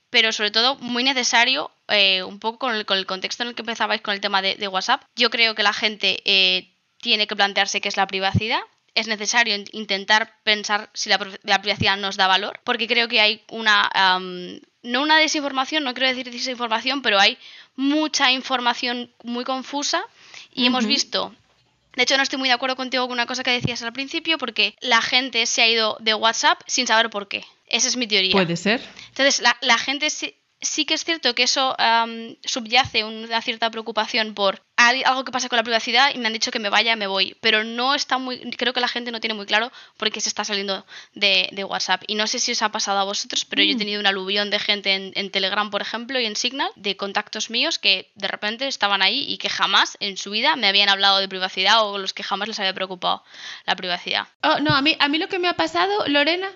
pero 0.09 0.31
sobre 0.31 0.51
todo 0.51 0.75
muy 0.77 1.03
necesario, 1.03 1.71
eh, 1.87 2.23
un 2.23 2.39
poco 2.39 2.59
con 2.59 2.75
el, 2.75 2.85
con 2.85 2.97
el, 2.97 3.05
contexto 3.05 3.43
en 3.43 3.49
el 3.49 3.55
que 3.55 3.61
empezabais 3.61 4.01
con 4.01 4.13
el 4.13 4.21
tema 4.21 4.41
de, 4.41 4.55
de 4.55 4.67
WhatsApp. 4.67 5.03
Yo 5.15 5.29
creo 5.29 5.55
que 5.55 5.63
la 5.63 5.73
gente 5.73 6.21
eh, 6.25 6.69
tiene 7.01 7.27
que 7.27 7.35
plantearse 7.35 7.81
qué 7.81 7.89
es 7.89 7.97
la 7.97 8.07
privacidad. 8.07 8.59
Es 8.93 9.07
necesario 9.07 9.55
intentar 9.73 10.39
pensar 10.43 10.89
si 10.93 11.09
la, 11.09 11.19
la 11.43 11.61
privacidad 11.61 11.97
nos 11.97 12.15
da 12.15 12.27
valor, 12.27 12.59
porque 12.63 12.87
creo 12.87 13.07
que 13.07 13.19
hay 13.19 13.43
una, 13.49 13.89
um, 14.17 14.59
no 14.83 15.01
una 15.01 15.17
desinformación, 15.17 15.83
no 15.83 15.93
quiero 15.93 16.09
decir 16.09 16.31
desinformación, 16.31 17.01
pero 17.01 17.19
hay 17.19 17.37
mucha 17.75 18.31
información 18.31 19.11
muy 19.23 19.43
confusa 19.43 20.01
y 20.53 20.61
uh 20.61 20.63
-huh. 20.63 20.67
hemos 20.67 20.85
visto 20.85 21.35
de 21.95 22.03
hecho, 22.03 22.17
no 22.17 22.23
estoy 22.23 22.39
muy 22.39 22.49
de 22.49 22.53
acuerdo 22.53 22.75
contigo 22.75 23.05
con 23.05 23.13
una 23.13 23.25
cosa 23.25 23.43
que 23.43 23.51
decías 23.51 23.81
al 23.83 23.93
principio, 23.93 24.37
porque 24.37 24.75
la 24.81 25.01
gente 25.01 25.45
se 25.45 25.61
ha 25.61 25.67
ido 25.67 25.97
de 25.99 26.13
WhatsApp 26.13 26.61
sin 26.67 26.87
saber 26.87 27.09
por 27.09 27.27
qué. 27.27 27.45
Esa 27.67 27.87
es 27.87 27.97
mi 27.97 28.07
teoría. 28.07 28.31
Puede 28.31 28.57
ser. 28.57 28.81
Entonces, 29.09 29.41
la, 29.41 29.57
la 29.61 29.77
gente 29.77 30.09
se, 30.09 30.35
sí 30.65 30.85
que 30.85 30.93
es 30.93 31.03
cierto 31.03 31.33
que 31.35 31.43
eso 31.43 31.75
am, 31.77 32.35
subyace 32.43 33.03
una 33.03 33.41
cierta 33.41 33.69
preocupación 33.71 34.33
por 34.33 34.61
algo 34.77 35.23
que 35.23 35.31
pasa 35.31 35.47
con 35.47 35.57
la 35.57 35.63
privacidad 35.63 36.11
y 36.13 36.17
me 36.17 36.27
han 36.27 36.33
dicho 36.33 36.51
que 36.51 36.59
me 36.59 36.69
vaya, 36.69 36.95
me 36.95 37.07
voy. 37.07 37.35
Pero 37.39 37.63
no 37.63 37.95
está 37.95 38.17
muy. 38.17 38.39
Creo 38.51 38.73
que 38.73 38.81
la 38.81 38.87
gente 38.87 39.11
no 39.11 39.19
tiene 39.19 39.33
muy 39.33 39.45
claro 39.45 39.71
por 39.97 40.11
qué 40.11 40.19
se 40.21 40.29
está 40.29 40.43
saliendo 40.43 40.85
de, 41.13 41.49
de 41.51 41.63
WhatsApp. 41.63 42.03
Y 42.07 42.15
no 42.15 42.27
sé 42.27 42.39
si 42.39 42.51
os 42.51 42.61
ha 42.61 42.69
pasado 42.69 42.99
a 42.99 43.03
vosotros, 43.03 43.45
pero 43.45 43.63
yo 43.63 43.73
he 43.73 43.77
tenido 43.77 43.99
un 43.99 44.07
aluvión 44.07 44.49
de 44.49 44.59
gente 44.59 44.93
en, 44.93 45.11
en 45.15 45.31
Telegram, 45.31 45.69
por 45.69 45.81
ejemplo, 45.81 46.19
y 46.19 46.25
en 46.25 46.35
Signal, 46.35 46.69
de 46.75 46.97
contactos 46.97 47.49
míos 47.49 47.79
que 47.79 48.11
de 48.15 48.27
repente 48.27 48.67
estaban 48.67 49.01
ahí 49.01 49.25
y 49.27 49.37
que 49.37 49.49
jamás 49.49 49.97
en 49.99 50.17
su 50.17 50.31
vida 50.31 50.55
me 50.55 50.67
habían 50.67 50.89
hablado 50.89 51.19
de 51.19 51.29
privacidad 51.29 51.85
o 51.85 51.97
los 51.97 52.13
que 52.13 52.23
jamás 52.23 52.47
les 52.47 52.59
había 52.59 52.73
preocupado 52.73 53.23
la 53.65 53.75
privacidad. 53.75 54.27
Oh, 54.41 54.59
no, 54.59 54.75
a 54.75 54.81
mí, 54.81 54.95
a 54.99 55.07
mí 55.07 55.17
lo 55.17 55.27
que 55.27 55.39
me 55.39 55.47
ha 55.47 55.55
pasado, 55.55 56.07
Lorena, 56.07 56.51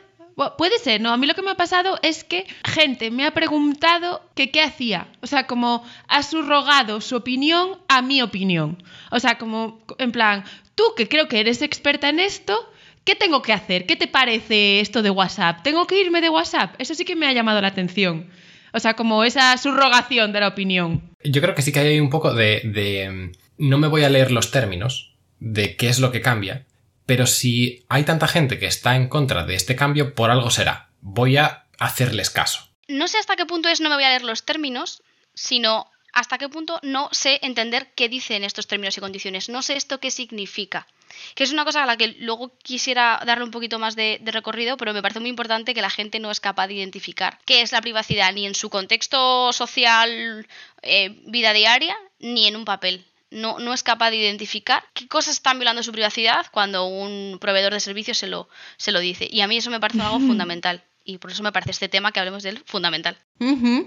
puede 0.58 0.80
ser, 0.80 1.02
no, 1.02 1.12
a 1.12 1.18
mí 1.18 1.28
lo 1.28 1.34
que 1.34 1.42
me 1.42 1.52
ha 1.52 1.56
pasado 1.56 2.00
es 2.02 2.24
que 2.24 2.46
gente 2.66 3.12
me 3.12 3.26
ha 3.26 3.32
preguntado 3.32 4.22
qué 4.36 4.62
hacía. 4.62 5.08
O 5.22 5.28
sea, 5.28 5.48
como 5.48 5.84
ha 6.08 6.24
subrogado 6.24 7.02
su 7.02 7.16
opinión 7.16 7.80
a 7.88 8.02
mi 8.02 8.22
opinión. 8.22 8.82
O 9.12 9.20
sea, 9.20 9.38
como 9.38 9.82
en 9.98 10.12
plan, 10.12 10.44
tú 10.76 10.84
que 10.96 11.08
creo 11.08 11.28
que 11.28 11.40
eres 11.40 11.62
experta 11.62 12.10
en 12.10 12.20
esto, 12.20 12.72
¿qué 13.04 13.16
tengo 13.16 13.42
que 13.42 13.54
hacer? 13.54 13.86
¿Qué 13.86 13.96
te 13.96 14.08
parece 14.08 14.80
esto 14.80 15.02
de 15.02 15.10
WhatsApp? 15.10 15.64
¿Tengo 15.64 15.88
que 15.88 16.00
irme 16.00 16.22
de 16.22 16.30
WhatsApp? 16.30 16.76
Eso 16.80 16.96
sí 16.96 17.06
que 17.06 17.16
me 17.16 17.28
ha 17.28 17.34
llamado 17.34 17.62
la 17.62 17.68
atención. 17.68 18.30
O 18.74 18.80
sea, 18.80 18.94
como 18.94 19.24
esa 19.24 19.58
subrogación 19.58 20.32
de 20.32 20.40
la 20.40 20.48
opinión. 20.48 21.02
Yo 21.24 21.42
creo 21.42 21.56
que 21.56 21.62
sí 21.62 21.72
que 21.72 21.80
hay 21.80 22.00
un 22.00 22.10
poco 22.10 22.34
de, 22.34 22.62
de, 22.64 23.10
mm, 23.10 23.32
No 23.58 23.78
me 23.78 23.88
voy 23.88 24.04
a 24.04 24.10
leer 24.10 24.32
los 24.32 24.52
términos 24.52 25.16
de 25.40 25.76
qué 25.76 25.90
es 25.90 26.00
lo 26.00 26.12
que 26.12 26.22
cambia, 26.22 26.66
pero 27.10 27.26
si 27.26 27.88
hay 27.90 28.04
tanta 28.04 28.28
gente 28.28 28.60
que 28.60 28.68
está 28.68 28.96
en 28.96 29.10
contra 29.10 29.44
de 29.44 29.56
este 29.56 29.76
cambio, 29.76 30.14
por 30.14 30.30
algo 30.30 30.52
será. 30.52 30.90
Voy 31.02 31.38
a 31.38 31.66
hacerles 31.80 32.30
caso. 32.30 32.70
No 32.88 33.08
sé 33.08 33.18
hasta 33.18 33.36
qué 33.36 33.48
punto 33.48 33.68
es 33.68 33.82
no 33.82 33.90
me 33.90 33.96
voy 33.96 34.04
a 34.04 34.10
leer 34.10 34.22
los 34.22 34.46
términos, 34.46 35.02
sino 35.34 35.90
hasta 36.14 36.38
qué 36.38 36.50
punto 36.50 36.80
no 36.84 37.10
sé 37.12 37.40
entender 37.42 37.92
qué 37.96 38.10
dicen 38.10 38.44
estos 38.44 38.68
términos 38.68 38.96
y 38.96 39.02
condiciones. 39.02 39.50
No 39.50 39.64
sé 39.64 39.76
esto 39.76 40.00
qué 40.00 40.12
significa. 40.12 40.86
Que 41.34 41.44
es 41.44 41.52
una 41.52 41.66
cosa 41.66 41.82
a 41.82 41.88
la 41.88 41.98
que 41.98 42.10
luego 42.20 42.56
quisiera 42.62 43.20
darle 43.26 43.44
un 43.44 43.50
poquito 43.50 43.80
más 43.80 43.96
de, 43.96 44.22
recorrido, 44.26 44.78
pero 44.78 44.94
me 44.94 45.02
parece 45.02 45.20
muy 45.20 45.30
importante 45.30 45.74
que 45.74 45.82
la 45.82 45.90
gente 45.90 46.20
no 46.20 46.30
es 46.30 46.40
capaz 46.40 46.68
de 46.68 46.76
identificar 46.76 47.40
qué 47.44 47.64
es 47.64 47.72
la 47.72 47.82
privacidad 47.82 48.32
ni 48.34 48.46
en 48.46 48.54
su 48.54 48.70
contexto 48.70 49.52
social, 49.52 50.46
eh, 50.84 51.20
vida 51.26 51.54
diaria, 51.54 51.98
ni 52.20 52.46
en 52.46 52.56
un 52.56 52.66
papel. 52.66 53.04
No, 53.32 53.60
no 53.60 53.74
es 53.74 53.84
capaz 53.84 54.10
de 54.10 54.18
identificar 54.18 54.84
qué 54.94 55.08
cosas 55.08 55.36
están 55.36 55.60
violando 55.60 55.84
su 55.84 55.92
privacidad 55.92 56.48
cuando 56.52 56.88
un 56.88 57.38
proveedor 57.40 57.74
de 57.74 57.80
servicios 57.80 58.18
se 58.18 58.28
lo, 58.28 58.50
se 58.78 58.92
lo 58.92 59.00
dice. 59.00 59.28
Y 59.32 59.42
a 59.42 59.48
mí 59.48 59.58
eso 59.58 59.70
me 59.70 59.80
parece 59.80 60.02
algo 60.02 60.20
fundamental. 60.20 60.84
Y 61.04 61.18
por 61.18 61.32
eso 61.32 61.44
me 61.44 61.52
parece 61.52 61.72
este 61.72 61.90
tema 61.90 62.12
que 62.12 62.20
hablemos 62.20 62.44
de 62.44 62.50
él 62.50 62.64
fundamental. 62.66 63.18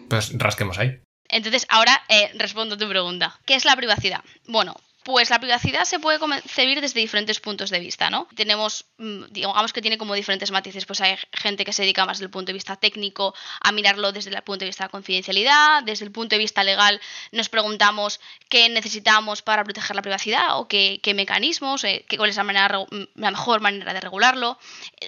Pues 0.09 0.37
rasquemos 0.39 0.79
ahí. 0.79 1.01
Entonces, 1.29 1.67
ahora 1.69 2.03
eh, 2.09 2.31
respondo 2.35 2.75
a 2.75 2.79
tu 2.79 2.89
pregunta. 2.89 3.41
¿Qué 3.47 3.55
es 3.55 3.65
la 3.65 3.75
privacidad? 3.75 4.23
Bueno, 4.47 4.77
pues 5.05 5.31
la 5.31 5.41
privacidad 5.41 5.85
se 5.85 5.99
puede 5.99 6.19
concebir 6.19 6.81
desde 6.81 7.01
diferentes 7.01 7.41
puntos 7.41 7.71
de 7.71 7.81
vista, 7.81 8.11
¿no? 8.11 8.29
Tenemos, 8.35 8.87
mm, 8.99 9.25
digamos 9.31 9.73
que 9.73 9.83
tiene 9.83 9.99
como 9.99 10.15
diferentes 10.15 10.51
matices. 10.51 10.87
Pues 10.87 11.01
hay 11.01 11.17
gente 11.33 11.65
que 11.65 11.73
se 11.73 11.83
dedica 11.83 12.05
más 12.07 12.19
desde 12.19 12.27
el 12.27 12.31
punto 12.31 12.47
de 12.47 12.55
vista 12.55 12.77
técnico 12.77 13.35
a 13.61 13.73
mirarlo 13.73 14.13
desde 14.13 14.31
el 14.31 14.43
punto 14.43 14.61
de 14.61 14.67
vista 14.67 14.85
de 14.85 14.89
la 14.89 14.91
confidencialidad, 14.91 15.83
desde 15.83 16.05
el 16.05 16.13
punto 16.13 16.35
de 16.35 16.39
vista 16.39 16.63
legal 16.63 17.01
nos 17.33 17.49
preguntamos 17.49 18.21
qué 18.49 18.69
necesitamos 18.69 19.43
para 19.43 19.65
proteger 19.65 19.97
la 19.97 20.03
privacidad 20.03 20.59
o 20.59 20.69
qué, 20.69 21.01
mecanismos, 21.15 21.85
eh, 21.85 22.05
cuál 22.17 22.31
es 22.31 22.37
la, 22.37 22.45
manera, 22.45 22.87
la 23.15 23.31
mejor 23.31 23.61
manera 23.61 23.93
de 23.93 24.01
regularlo. 24.01 24.59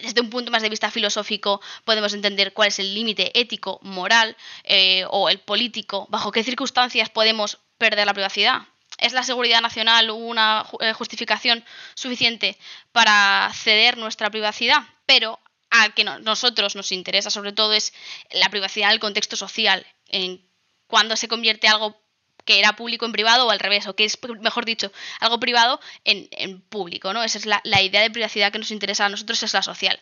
Desde 0.03 0.21
un 0.21 0.31
punto 0.31 0.51
más 0.51 0.63
de 0.63 0.69
vista 0.69 0.91
filosófico 0.91 1.61
podemos 1.85 2.15
entender 2.15 2.53
cuál 2.53 2.69
es 2.69 2.79
el 2.79 2.95
límite 2.95 3.39
ético, 3.39 3.79
moral 3.83 4.37
eh, 4.65 5.05
o 5.11 5.29
el 5.29 5.39
político, 5.39 6.07
bajo 6.11 6.33
qué 6.33 6.43
circunstancias 6.43 7.11
podemos 7.11 7.59
perder 7.79 8.07
la 8.07 8.15
privacidad. 8.15 8.63
¿Es 8.99 9.13
la 9.13 9.23
seguridad 9.23 9.61
nacional 9.61 10.11
una 10.11 10.67
eh, 10.81 10.93
justificación 10.93 11.65
suficiente 11.95 12.57
para 12.93 13.51
ceder 13.55 13.97
nuestra 13.99 14.31
privacidad? 14.31 14.83
Pero 15.07 15.41
a 15.71 15.91
que 15.91 16.05
no- 16.05 16.19
nosotros 16.21 16.77
nos 16.77 16.93
interesa 16.93 17.31
sobre 17.31 17.53
todo 17.53 17.73
es 17.73 17.93
la 18.31 18.49
privacidad 18.49 18.89
en 18.91 18.95
el 18.95 19.01
contexto 19.01 19.37
social, 19.37 19.87
en 20.09 20.49
cuando 20.87 21.17
se 21.17 21.29
convierte 21.29 21.67
algo 21.69 22.01
que 22.45 22.59
era 22.59 22.77
público 22.77 23.07
en 23.07 23.13
privado 23.13 23.47
o 23.47 23.51
al 23.51 23.59
revés, 23.59 23.87
o 23.87 23.97
que 23.97 24.05
es, 24.05 24.19
mejor 24.41 24.67
dicho, 24.67 24.93
algo 25.19 25.41
privado 25.41 25.81
en, 26.05 26.29
en 26.31 26.61
público, 26.61 27.15
¿no? 27.15 27.25
Esa 27.25 27.39
es 27.39 27.47
la, 27.47 27.61
la 27.65 27.81
idea 27.81 28.03
de 28.03 28.11
privacidad 28.11 28.53
que 28.53 28.59
nos 28.59 28.71
interesa 28.71 29.07
a 29.07 29.09
nosotros, 29.09 29.43
es 29.43 29.55
la 29.55 29.63
social. 29.63 29.99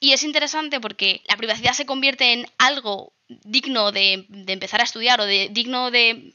Y 0.00 0.12
es 0.14 0.22
interesante 0.22 0.80
porque 0.80 1.22
la 1.26 1.36
privacidad 1.36 1.74
se 1.74 1.84
convierte 1.84 2.32
en 2.32 2.50
algo 2.56 3.12
digno 3.44 3.92
de, 3.92 4.24
de 4.28 4.52
empezar 4.52 4.80
a 4.80 4.84
estudiar 4.84 5.20
o 5.20 5.24
de 5.26 5.48
digno 5.50 5.90
de, 5.90 6.32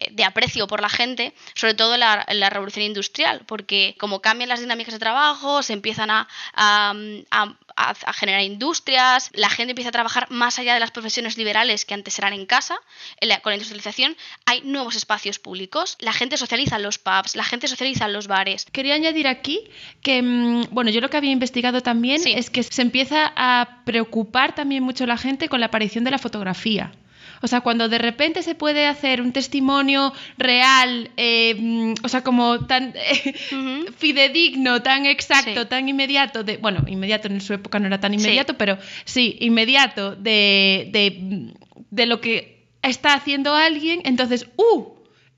eh, 0.00 0.08
de 0.10 0.24
aprecio 0.24 0.66
por 0.66 0.80
la 0.80 0.88
gente, 0.88 1.32
sobre 1.54 1.74
todo 1.74 1.94
en 1.94 2.00
la, 2.00 2.24
en 2.28 2.40
la 2.40 2.50
revolución 2.50 2.84
industrial, 2.84 3.42
porque 3.46 3.94
como 3.98 4.20
cambian 4.20 4.48
las 4.48 4.60
dinámicas 4.60 4.94
de 4.94 5.00
trabajo, 5.00 5.62
se 5.62 5.72
empiezan 5.72 6.10
a, 6.10 6.28
a, 6.54 6.94
a- 7.30 7.54
a- 7.76 7.94
a 8.06 8.12
generar 8.12 8.42
industrias, 8.42 9.30
la 9.34 9.48
gente 9.50 9.70
empieza 9.72 9.90
a 9.90 9.92
trabajar 9.92 10.26
más 10.30 10.58
allá 10.58 10.74
de 10.74 10.80
las 10.80 10.90
profesiones 10.90 11.36
liberales 11.38 11.84
que 11.84 11.94
antes 11.94 12.18
eran 12.18 12.32
en 12.32 12.44
casa, 12.46 12.76
en 13.20 13.28
la- 13.28 13.40
con 13.40 13.50
la 13.50 13.54
industrialización 13.56 14.16
hay 14.46 14.62
nuevos 14.62 14.96
espacios 14.96 15.38
públicos, 15.38 15.96
la 16.00 16.12
gente 16.12 16.36
socializa 16.36 16.76
en 16.76 16.82
los 16.82 16.98
pubs, 16.98 17.36
la 17.36 17.44
gente 17.44 17.68
socializa 17.68 18.06
en 18.06 18.12
los 18.14 18.26
bares. 18.26 18.66
Quería 18.72 18.94
añadir 18.94 19.28
aquí 19.28 19.60
que, 20.02 20.22
mm, 20.22 20.66
bueno, 20.70 20.90
yo 20.90 21.00
lo 21.00 21.08
que 21.10 21.16
había 21.18 21.30
investigado 21.30 21.80
también 21.80 22.20
Sí. 22.20 22.32
es 22.36 22.50
que 22.50 22.62
se 22.64 22.82
empieza 22.82 23.32
a 23.36 23.82
preocupar 23.84 24.54
también 24.54 24.82
mucho 24.82 25.06
la 25.06 25.16
gente 25.16 25.48
con 25.48 25.60
la 25.60 25.66
aparición 25.66 26.02
de 26.04 26.10
la 26.10 26.18
fotografía. 26.18 26.37
O 27.40 27.46
sea, 27.46 27.60
cuando 27.60 27.88
de 27.88 27.98
repente 27.98 28.42
se 28.42 28.56
puede 28.56 28.86
hacer 28.86 29.20
un 29.22 29.32
testimonio 29.32 30.12
real, 30.38 31.10
eh, 31.16 31.54
mm, 31.56 31.94
o 32.02 32.08
sea, 32.08 32.24
como 32.24 32.66
tan 32.66 32.92
fidedigno, 33.96 34.82
tan 34.82 35.06
exacto, 35.06 35.62
Sí. 35.62 35.68
tan 35.68 35.88
inmediato, 35.88 36.42
de, 36.44 36.56
bueno, 36.56 36.84
inmediato 36.88 37.28
en 37.28 37.40
su 37.40 37.52
época 37.54 37.78
no 37.78 37.86
era 37.86 38.00
tan 38.00 38.12
Sí. 38.12 38.18
inmediato, 38.18 38.54
pero 38.54 38.78
sí, 39.04 39.36
inmediato 39.40 40.16
de, 40.16 40.88
de, 40.92 41.52
de 41.90 42.06
lo 42.06 42.20
que 42.20 42.66
está 42.82 43.14
haciendo 43.14 43.54
alguien, 43.54 44.00
entonces, 44.04 44.46
¡uh! 44.56 44.84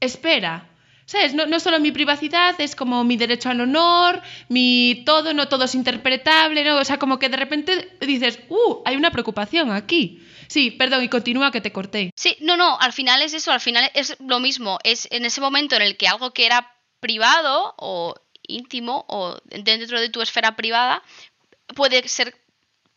Espera. 0.00 0.66
¿Sabes? 1.06 1.34
No, 1.34 1.44
no 1.46 1.58
solo 1.58 1.80
mi 1.80 1.90
privacidad, 1.90 2.54
es 2.60 2.76
como 2.76 3.02
mi 3.02 3.16
derecho 3.16 3.50
al 3.50 3.60
honor, 3.60 4.22
mi 4.48 5.02
todo, 5.04 5.34
no 5.34 5.48
todo 5.48 5.64
es 5.64 5.74
interpretable, 5.74 6.62
¿no? 6.62 6.76
O 6.76 6.84
sea, 6.84 6.98
como 7.00 7.18
que 7.18 7.28
de 7.28 7.36
repente 7.36 7.88
dices, 8.00 8.38
¡uh! 8.48 8.76
Hay 8.84 8.94
una 8.96 9.10
preocupación 9.10 9.72
aquí. 9.72 10.20
Sí, 10.50 10.72
perdón, 10.72 11.04
y 11.04 11.08
continúa 11.08 11.52
que 11.52 11.60
te 11.60 11.70
corté. 11.72 12.10
Sí, 12.16 12.36
no, 12.40 12.56
no, 12.56 12.76
al 12.80 12.92
final 12.92 13.22
es 13.22 13.34
eso, 13.34 13.52
al 13.52 13.60
final 13.60 13.88
es 13.94 14.16
lo 14.18 14.40
mismo, 14.40 14.78
es 14.82 15.06
en 15.12 15.24
ese 15.24 15.40
momento 15.40 15.76
en 15.76 15.82
el 15.82 15.96
que 15.96 16.08
algo 16.08 16.32
que 16.32 16.44
era 16.44 16.74
privado 16.98 17.74
o 17.78 18.14
íntimo 18.48 19.04
o 19.08 19.38
dentro 19.44 20.00
de 20.00 20.08
tu 20.08 20.20
esfera 20.22 20.56
privada 20.56 21.04
puede 21.76 22.06
ser 22.08 22.34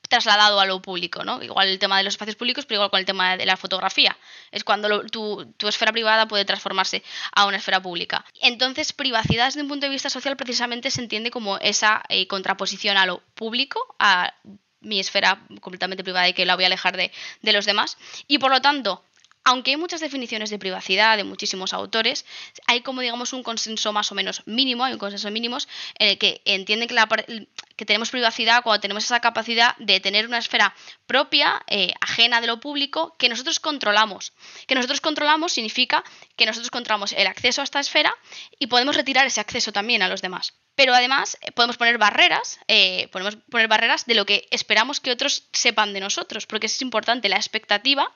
trasladado 0.09 0.59
a 0.59 0.65
lo 0.65 0.81
público, 0.81 1.23
¿no? 1.23 1.43
Igual 1.43 1.67
el 1.69 1.77
tema 1.79 1.97
de 1.97 2.03
los 2.03 2.15
espacios 2.15 2.35
públicos, 2.35 2.65
pero 2.65 2.77
igual 2.79 2.89
con 2.91 2.99
el 2.99 3.05
tema 3.05 3.37
de 3.37 3.45
la 3.45 3.55
fotografía. 3.55 4.17
Es 4.51 4.63
cuando 4.63 4.89
lo- 4.89 5.05
tu, 5.05 5.45
tu 5.57 5.67
esfera 5.67 5.91
privada 5.91 6.27
puede 6.27 6.45
transformarse 6.45 7.03
a 7.33 7.45
una 7.45 7.57
esfera 7.57 7.81
pública. 7.81 8.25
Entonces, 8.41 8.93
privacidad 8.93 9.45
desde 9.45 9.61
un 9.61 9.67
punto 9.67 9.85
de 9.85 9.91
vista 9.91 10.09
social 10.09 10.35
precisamente 10.37 10.89
se 10.91 11.01
entiende 11.01 11.29
como 11.31 11.57
esa 11.59 12.03
eh, 12.09 12.27
contraposición 12.27 12.97
a 12.97 13.05
lo 13.05 13.21
público, 13.35 13.79
a 13.99 14.33
mi 14.83 14.99
esfera 14.99 15.41
completamente 15.61 16.03
privada 16.03 16.29
y 16.29 16.33
que 16.33 16.45
la 16.45 16.55
voy 16.55 16.65
a 16.65 16.67
alejar 16.67 16.97
de, 16.97 17.11
los 17.41 17.65
demás. 17.65 17.97
Y 18.27 18.37
por 18.37 18.51
lo 18.51 18.61
tanto, 18.61 19.03
aunque 19.45 19.71
hay 19.71 19.77
muchas 19.77 19.99
definiciones 19.99 20.49
de 20.49 20.59
privacidad 20.59 21.17
de 21.17 21.23
muchísimos 21.23 21.73
autores, 21.73 22.25
hay 22.65 22.81
como 22.81 23.01
digamos 23.01 23.33
un 23.33 23.43
consenso 23.43 23.91
más 23.91 24.11
o 24.11 24.15
menos 24.15 24.43
mínimo, 24.45 24.85
hay 24.85 24.93
un 24.93 24.99
consenso 24.99 25.29
mínimos 25.31 25.67
en 25.99 26.09
el 26.09 26.17
que 26.17 26.41
entienden 26.45 26.87
que, 26.87 26.93
la 26.93 27.07
que 27.75 27.85
tenemos 27.85 28.09
privacidad 28.09 28.63
cuando 28.63 28.79
tenemos 28.79 29.03
esa 29.03 29.19
capacidad 29.19 29.75
de 29.77 29.99
tener 29.99 30.25
una 30.27 30.37
esfera 30.37 30.73
propia, 31.05 31.61
eh, 31.67 31.93
ajena 31.99 32.39
de 32.39 32.47
lo 32.47 32.59
público, 32.61 33.15
que 33.17 33.27
nosotros 33.27 33.59
controlamos. 33.59 34.31
Que 34.65 34.75
nosotros 34.75 35.01
controlamos 35.01 35.51
significa 35.51 36.03
que 36.37 36.45
nosotros 36.45 36.71
controlamos 36.71 37.11
el 37.13 37.27
acceso 37.27 37.61
a 37.61 37.65
esta 37.65 37.81
esfera 37.81 38.15
y 38.59 38.67
podemos 38.67 38.95
retirar 38.95 39.27
ese 39.27 39.41
acceso 39.41 39.73
también 39.73 40.01
a 40.01 40.07
los 40.07 40.21
demás. 40.21 40.53
Pero 40.75 40.93
además 40.93 41.37
eh, 41.41 41.51
podemos 41.51 41.77
poner 41.77 41.97
barreras, 41.97 42.59
eh, 42.67 43.07
podemos 43.11 43.35
poner 43.49 43.67
barreras 43.67 44.05
de 44.05 44.15
lo 44.15 44.25
que 44.25 44.47
esperamos 44.51 44.99
que 44.99 45.11
otros 45.11 45.43
sepan 45.53 45.93
de 45.93 45.99
nosotros, 45.99 46.45
porque 46.47 46.65
es 46.67 46.81
importante 46.81 47.29
la 47.29 47.35
expectativa 47.37 48.11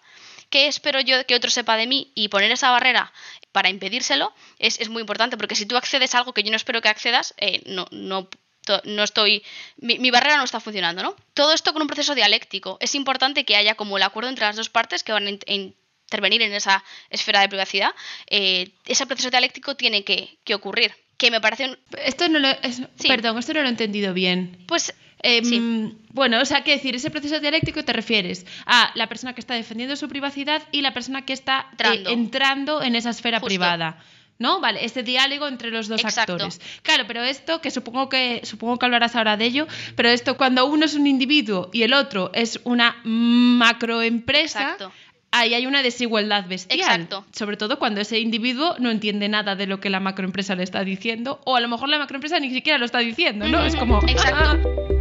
qué 0.49 0.67
espero 0.67 1.01
yo 1.01 1.25
que 1.25 1.35
otro 1.35 1.49
sepa 1.49 1.75
de 1.77 1.87
mí 1.87 2.11
y 2.15 2.29
poner 2.29 2.51
esa 2.51 2.71
barrera 2.71 3.11
para 3.51 3.69
impedírselo 3.69 4.33
es, 4.59 4.87
muy 4.89 5.01
importante 5.01 5.35
porque 5.37 5.55
si 5.55 5.65
tú 5.65 5.75
accedes 5.77 6.15
a 6.15 6.19
algo 6.19 6.33
que 6.33 6.41
yo 6.43 6.51
no 6.51 6.55
espero 6.55 6.81
que 6.81 6.87
accedas, 6.89 7.33
eh, 7.37 7.61
no, 7.65 7.85
no, 7.91 8.29
to- 8.63 8.81
no 8.85 9.03
estoy, 9.03 9.43
mi, 9.77 10.09
barrera 10.09 10.37
no 10.37 10.43
está 10.45 10.59
funcionando, 10.59 11.03
¿no? 11.03 11.15
Todo 11.33 11.53
esto 11.53 11.73
con 11.73 11.81
un 11.81 11.87
proceso 11.87 12.15
dialéctico. 12.15 12.77
Es 12.79 12.95
importante 12.95 13.43
que 13.45 13.55
haya 13.57 13.75
como 13.75 13.97
el 13.97 14.03
acuerdo 14.03 14.29
entre 14.29 14.45
las 14.45 14.55
dos 14.55 14.69
partes 14.69 15.03
que 15.03 15.11
van 15.11 15.27
a 15.27 15.29
in- 15.31 15.39
in- 15.47 15.75
intervenir 16.05 16.41
en 16.41 16.53
esa 16.53 16.83
esfera 17.09 17.41
de 17.41 17.49
privacidad. 17.49 17.91
Eh, 18.27 18.69
ese 18.85 19.05
proceso 19.05 19.29
dialéctico 19.29 19.75
tiene 19.75 20.03
que, 20.05 20.37
que 20.45 20.55
ocurrir. 20.55 20.95
Que 21.17 21.31
me 21.31 21.41
parece 21.41 21.65
un, 21.69 21.77
Esto 22.05 22.29
no 22.29 22.39
lo, 22.39 22.47
es- 22.47 22.81
Sí. 22.97 23.07
Perdón, 23.07 23.37
esto 23.39 23.53
no 23.53 23.61
lo 23.61 23.65
he 23.67 23.69
entendido 23.69 24.13
bien. 24.13 24.57
Pues 24.67 24.93
Em, 25.23 25.43
Sí. 25.43 25.97
Bueno, 26.11 26.39
o 26.39 26.45
sea, 26.45 26.63
¿qué 26.63 26.71
decir? 26.73 26.95
Ese 26.95 27.09
proceso 27.09 27.39
dialéctico 27.39 27.83
te 27.83 27.91
refieres 27.91 28.45
a 28.67 28.91
la 28.93 29.07
persona 29.09 29.33
que 29.33 29.41
está 29.41 29.55
defendiendo 29.55 29.95
su 29.95 30.07
privacidad 30.07 30.61
y 30.71 30.81
la 30.81 30.93
persona 30.93 31.25
que 31.25 31.33
está 31.33 31.65
eh, 31.79 32.03
Entrando. 32.05 32.83
en 32.83 32.95
esa 32.95 33.09
esfera 33.09 33.39
Justo. 33.39 33.47
privada. 33.47 33.97
¿No? 34.37 34.59
Vale, 34.61 34.85
ese 34.85 35.01
diálogo 35.01 35.47
entre 35.47 35.71
los 35.71 35.87
dos 35.87 36.03
Exacto. 36.03 36.33
actores. 36.33 36.61
Claro, 36.83 37.05
pero 37.07 37.23
esto, 37.23 37.59
que 37.61 37.71
supongo 37.71 38.07
que 38.09 38.41
supongo 38.43 38.77
que 38.77 38.85
hablarás 38.85 39.15
ahora 39.15 39.35
de 39.37 39.45
ello, 39.45 39.65
pero 39.95 40.09
esto 40.09 40.37
cuando 40.37 40.67
uno 40.67 40.85
es 40.85 40.93
un 40.93 41.07
individuo 41.07 41.71
y 41.73 41.81
el 41.81 41.93
otro 41.95 42.29
es 42.35 42.59
una 42.63 42.97
macroempresa, 43.03 44.61
Exacto. 44.61 44.91
Ahí 45.31 45.53
hay 45.53 45.65
una 45.65 45.83
desigualdad 45.83 46.47
bestial. 46.47 46.79
Exacto. 46.79 47.25
Sobre 47.31 47.57
todo 47.57 47.79
cuando 47.79 48.01
ese 48.01 48.19
individuo 48.19 48.75
no 48.79 48.89
entiende 48.89 49.29
nada 49.29 49.55
de 49.55 49.67
lo 49.67 49.79
que 49.79 49.89
la 49.89 49.99
macroempresa 49.99 50.55
le 50.55 50.63
está 50.63 50.83
diciendo, 50.83 51.41
o 51.45 51.55
a 51.55 51.61
lo 51.61 51.67
mejor 51.67 51.89
la 51.89 51.99
macroempresa 51.99 52.39
ni 52.39 52.51
siquiera 52.51 52.77
lo 52.77 52.85
está 52.85 52.99
diciendo, 52.99 53.47
¿no? 53.47 53.63
Es 53.63 53.75
como. 53.75 53.99
Exacto. 54.07 54.39
ah, 54.43 54.97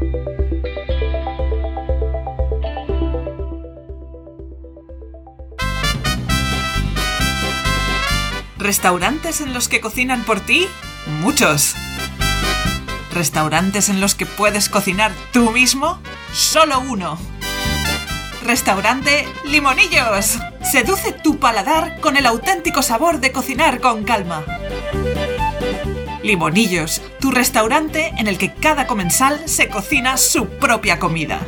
¿Restaurantes 8.58 9.40
en 9.40 9.54
los 9.54 9.68
que 9.68 9.80
cocinan 9.80 10.24
por 10.24 10.40
ti? 10.40 10.66
Muchos. 11.20 11.76
¿Restaurantes 13.12 13.88
en 13.88 14.00
los 14.00 14.14
que 14.14 14.26
puedes 14.26 14.68
cocinar 14.68 15.12
tú 15.32 15.52
mismo? 15.52 16.00
Solo 16.32 16.80
uno. 16.80 17.35
Restaurante 18.46 19.26
Limonillos. 19.44 20.38
Seduce 20.62 21.10
tu 21.12 21.40
paladar 21.40 22.00
con 22.00 22.16
el 22.16 22.26
auténtico 22.26 22.80
sabor 22.80 23.18
de 23.18 23.32
cocinar 23.32 23.80
con 23.80 24.04
calma. 24.04 24.44
Limonillos, 26.22 27.02
tu 27.20 27.32
restaurante 27.32 28.12
en 28.18 28.28
el 28.28 28.38
que 28.38 28.54
cada 28.54 28.86
comensal 28.86 29.48
se 29.48 29.68
cocina 29.68 30.16
su 30.16 30.46
propia 30.46 31.00
comida. 31.00 31.40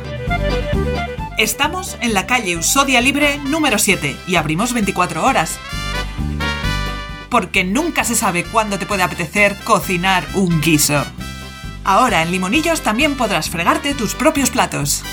Estamos 1.37 1.97
en 2.01 2.13
la 2.13 2.27
calle 2.27 2.57
Usodia 2.57 2.99
Libre 2.99 3.37
número 3.45 3.77
7 3.77 4.17
y 4.27 4.35
abrimos 4.35 4.73
24 4.73 5.23
horas 5.23 5.57
porque 7.29 7.63
nunca 7.63 8.03
se 8.03 8.15
sabe 8.15 8.43
cuándo 8.43 8.77
te 8.77 8.85
puede 8.85 9.03
apetecer 9.03 9.55
cocinar 9.63 10.27
un 10.33 10.59
guiso. 10.59 11.05
Ahora 11.85 12.23
en 12.23 12.31
Limonillos 12.31 12.81
también 12.81 13.15
podrás 13.15 13.49
fregarte 13.49 13.93
tus 13.93 14.15
propios 14.15 14.49
platos. 14.49 15.03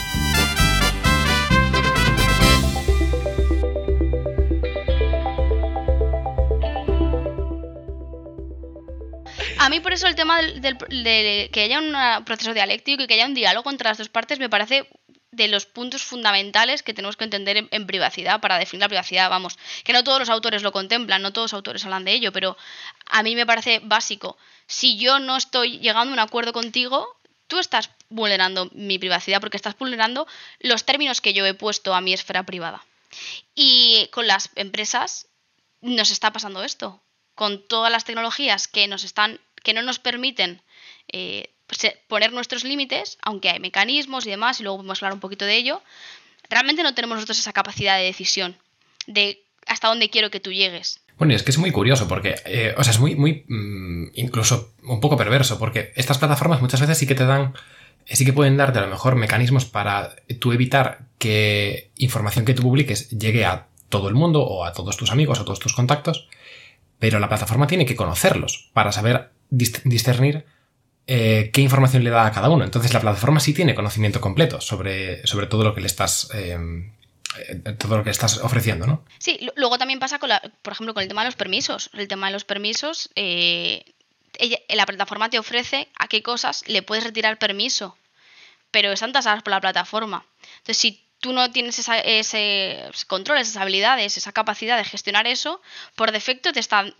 A 9.66 9.68
mí 9.68 9.80
por 9.80 9.92
eso 9.92 10.06
el 10.06 10.14
tema 10.14 10.36
del, 10.40 10.60
del- 10.60 10.78
de 10.78 11.50
que 11.52 11.62
haya 11.62 11.80
un 11.80 12.24
proceso 12.24 12.54
dialéctico 12.54 13.02
y 13.02 13.06
que 13.08 13.14
haya 13.14 13.26
un 13.26 13.34
diálogo 13.34 13.68
entre 13.68 13.88
las 13.88 13.98
dos 13.98 14.08
partes 14.08 14.38
me 14.38 14.48
parece 14.48 14.88
de 15.32 15.48
los 15.48 15.66
puntos 15.66 16.02
fundamentales 16.04 16.84
que 16.84 16.94
tenemos 16.94 17.16
que 17.16 17.24
entender 17.24 17.56
en, 17.56 17.68
en 17.72 17.84
privacidad 17.84 18.40
para 18.40 18.58
definir 18.58 18.82
la 18.82 18.88
privacidad. 18.88 19.28
Vamos, 19.28 19.58
que 19.82 19.92
no 19.92 20.04
todos 20.04 20.20
los 20.20 20.28
autores 20.30 20.62
lo 20.62 20.70
contemplan, 20.70 21.20
no 21.20 21.32
todos 21.32 21.46
los 21.50 21.54
autores 21.54 21.84
hablan 21.84 22.04
de 22.04 22.12
ello, 22.12 22.30
pero 22.30 22.56
a 23.06 23.24
mí 23.24 23.34
me 23.34 23.44
parece 23.44 23.80
básico. 23.82 24.38
Si 24.68 24.98
yo 24.98 25.18
no 25.18 25.36
estoy 25.36 25.80
llegando 25.80 26.12
a 26.12 26.14
un 26.14 26.20
acuerdo 26.20 26.52
contigo, 26.52 27.04
tú 27.48 27.58
estás 27.58 27.90
vulnerando 28.08 28.70
mi 28.72 29.00
privacidad 29.00 29.40
porque 29.40 29.56
estás 29.56 29.76
vulnerando 29.76 30.28
los 30.60 30.84
términos 30.84 31.20
que 31.20 31.34
yo 31.34 31.44
he 31.44 31.54
puesto 31.54 31.92
a 31.92 32.00
mi 32.00 32.12
esfera 32.12 32.44
privada. 32.44 32.84
Y 33.56 34.08
con 34.12 34.28
las 34.28 34.50
empresas 34.54 35.26
nos 35.80 36.12
está 36.12 36.32
pasando 36.32 36.62
esto. 36.62 37.02
Con 37.34 37.66
todas 37.66 37.92
las 37.92 38.04
tecnologías 38.04 38.68
que 38.68 38.86
nos 38.88 39.04
están, 39.04 39.38
que 39.66 39.74
no 39.74 39.82
nos 39.82 39.98
permiten 39.98 40.62
eh, 41.12 41.50
se- 41.70 41.98
poner 42.08 42.32
nuestros 42.32 42.62
límites, 42.64 43.18
aunque 43.22 43.50
hay 43.50 43.58
mecanismos 43.60 44.24
y 44.26 44.30
demás, 44.30 44.60
y 44.60 44.62
luego 44.62 44.78
vamos 44.78 45.02
a 45.02 45.06
hablar 45.06 45.14
un 45.14 45.20
poquito 45.20 45.44
de 45.44 45.56
ello, 45.56 45.82
realmente 46.48 46.82
no 46.84 46.94
tenemos 46.94 47.16
nosotros 47.16 47.38
esa 47.40 47.52
capacidad 47.52 47.98
de 47.98 48.04
decisión 48.04 48.56
de 49.08 49.42
hasta 49.66 49.88
dónde 49.88 50.08
quiero 50.08 50.30
que 50.30 50.38
tú 50.40 50.52
llegues. 50.52 51.00
Bueno, 51.18 51.32
y 51.32 51.36
es 51.36 51.42
que 51.42 51.50
es 51.50 51.58
muy 51.58 51.72
curioso 51.72 52.06
porque, 52.06 52.36
eh, 52.44 52.74
o 52.78 52.84
sea, 52.84 52.92
es 52.92 53.00
muy, 53.00 53.16
muy, 53.16 53.44
mm, 53.48 54.12
incluso 54.14 54.74
un 54.84 55.00
poco 55.00 55.16
perverso 55.16 55.58
porque 55.58 55.92
estas 55.96 56.18
plataformas 56.18 56.60
muchas 56.60 56.80
veces 56.80 56.98
sí 56.98 57.06
que 57.06 57.14
te 57.16 57.26
dan, 57.26 57.54
sí 58.06 58.24
que 58.24 58.32
pueden 58.32 58.56
darte 58.56 58.78
a 58.78 58.82
lo 58.82 58.88
mejor 58.88 59.16
mecanismos 59.16 59.64
para 59.64 60.14
tú 60.40 60.52
evitar 60.52 61.00
que 61.18 61.90
información 61.96 62.44
que 62.44 62.54
tú 62.54 62.62
publiques 62.62 63.10
llegue 63.10 63.44
a 63.44 63.66
todo 63.88 64.08
el 64.08 64.14
mundo 64.14 64.42
o 64.42 64.64
a 64.64 64.72
todos 64.72 64.96
tus 64.96 65.10
amigos 65.10 65.38
o 65.38 65.42
a 65.42 65.44
todos 65.44 65.58
tus 65.58 65.72
contactos, 65.72 66.28
pero 66.98 67.18
la 67.18 67.28
plataforma 67.28 67.66
tiene 67.66 67.86
que 67.86 67.96
conocerlos 67.96 68.70
para 68.72 68.92
saber 68.92 69.30
discernir 69.50 70.44
eh, 71.06 71.50
qué 71.52 71.60
información 71.60 72.02
le 72.04 72.10
da 72.10 72.26
a 72.26 72.32
cada 72.32 72.48
uno. 72.50 72.64
Entonces 72.64 72.92
la 72.92 73.00
plataforma 73.00 73.40
sí 73.40 73.54
tiene 73.54 73.74
conocimiento 73.74 74.20
completo 74.20 74.60
sobre, 74.60 75.26
sobre 75.26 75.46
todo 75.46 75.62
lo 75.64 75.74
que 75.74 75.80
le 75.80 75.86
estás, 75.86 76.28
eh, 76.34 76.58
eh, 77.48 77.54
todo 77.78 77.96
lo 77.98 78.04
que 78.04 78.10
estás 78.10 78.38
ofreciendo, 78.38 78.86
¿no? 78.86 79.04
Sí, 79.18 79.38
lu- 79.40 79.52
luego 79.56 79.78
también 79.78 80.00
pasa 80.00 80.18
con 80.18 80.28
la, 80.30 80.40
por 80.62 80.72
ejemplo, 80.72 80.94
con 80.94 81.02
el 81.02 81.08
tema 81.08 81.22
de 81.22 81.28
los 81.28 81.36
permisos. 81.36 81.90
El 81.94 82.08
tema 82.08 82.26
de 82.26 82.32
los 82.32 82.44
permisos, 82.44 83.10
eh, 83.14 83.84
la 84.68 84.84
plataforma 84.86 85.30
te 85.30 85.38
ofrece 85.38 85.88
a 85.98 86.08
qué 86.08 86.22
cosas 86.22 86.64
le 86.66 86.82
puedes 86.82 87.04
retirar 87.04 87.38
permiso, 87.38 87.96
pero 88.70 88.92
están 88.92 89.12
tasadas 89.12 89.42
por 89.42 89.52
la 89.52 89.60
plataforma. 89.60 90.26
Entonces, 90.58 90.76
si 90.78 91.02
tú 91.20 91.32
no 91.32 91.50
tienes 91.50 91.78
esa- 91.78 91.98
ese 92.00 92.80
control, 93.06 93.38
esas 93.38 93.56
habilidades, 93.56 94.16
esa 94.18 94.32
capacidad 94.32 94.76
de 94.76 94.84
gestionar 94.84 95.26
eso, 95.26 95.62
por 95.94 96.12
defecto 96.12 96.52
te 96.52 96.60
están 96.60 96.94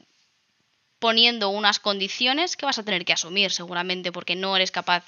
poniendo 0.98 1.50
unas 1.50 1.78
condiciones 1.78 2.56
que 2.56 2.66
vas 2.66 2.78
a 2.78 2.85
tener 2.85 3.04
que 3.04 3.12
asumir 3.12 3.50
seguramente 3.50 4.12
porque 4.12 4.35
no 4.35 4.56
eres 4.56 4.70
capaz, 4.70 5.04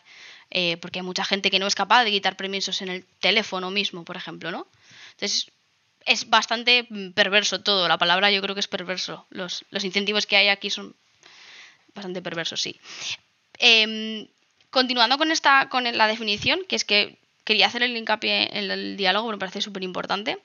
eh, 0.51 0.77
porque 0.79 0.99
hay 1.01 1.05
mucha 1.05 1.25
gente 1.25 1.51
que 1.51 1.59
no 1.59 1.67
es 1.67 1.75
capaz 1.75 2.05
de 2.05 2.11
quitar 2.11 2.37
permisos 2.37 2.83
en 2.83 2.89
el 2.89 3.05
teléfono 3.21 3.71
mismo, 3.71 4.05
por 4.05 4.17
ejemplo, 4.17 4.51
¿no? 4.51 4.67
Entonces, 5.13 5.51
es 6.05 6.29
bastante 6.29 6.87
mm, 6.89 7.13
perverso 7.13 7.61
todo. 7.63 7.89
La 7.89 7.99
palabra 7.99 8.31
yo 8.31 8.43
creo 8.43 8.55
que 8.55 8.61
es 8.61 8.69
perverso. 8.69 9.27
Los, 9.31 9.65
los 9.71 9.85
incentivos 9.85 10.27
que 10.27 10.37
hay 10.37 10.49
aquí 10.49 10.71
son 10.71 10.95
bastante 11.95 12.23
perversos, 12.23 12.61
sí. 12.61 12.79
Em, 13.59 14.29
continuando 14.71 15.19
con 15.19 15.33
esta, 15.33 15.69
con 15.69 15.85
la 15.85 16.07
definición, 16.07 16.61
que 16.69 16.77
es 16.77 16.85
que 16.85 17.19
quería 17.45 17.67
hacer 17.67 17.83
el 17.83 17.97
hincapié 17.97 18.51
en 18.53 18.71
el 18.71 18.97
diálogo, 18.99 19.31
me 19.31 19.39
parece 19.39 19.63
súper 19.63 19.83
importante. 19.83 20.39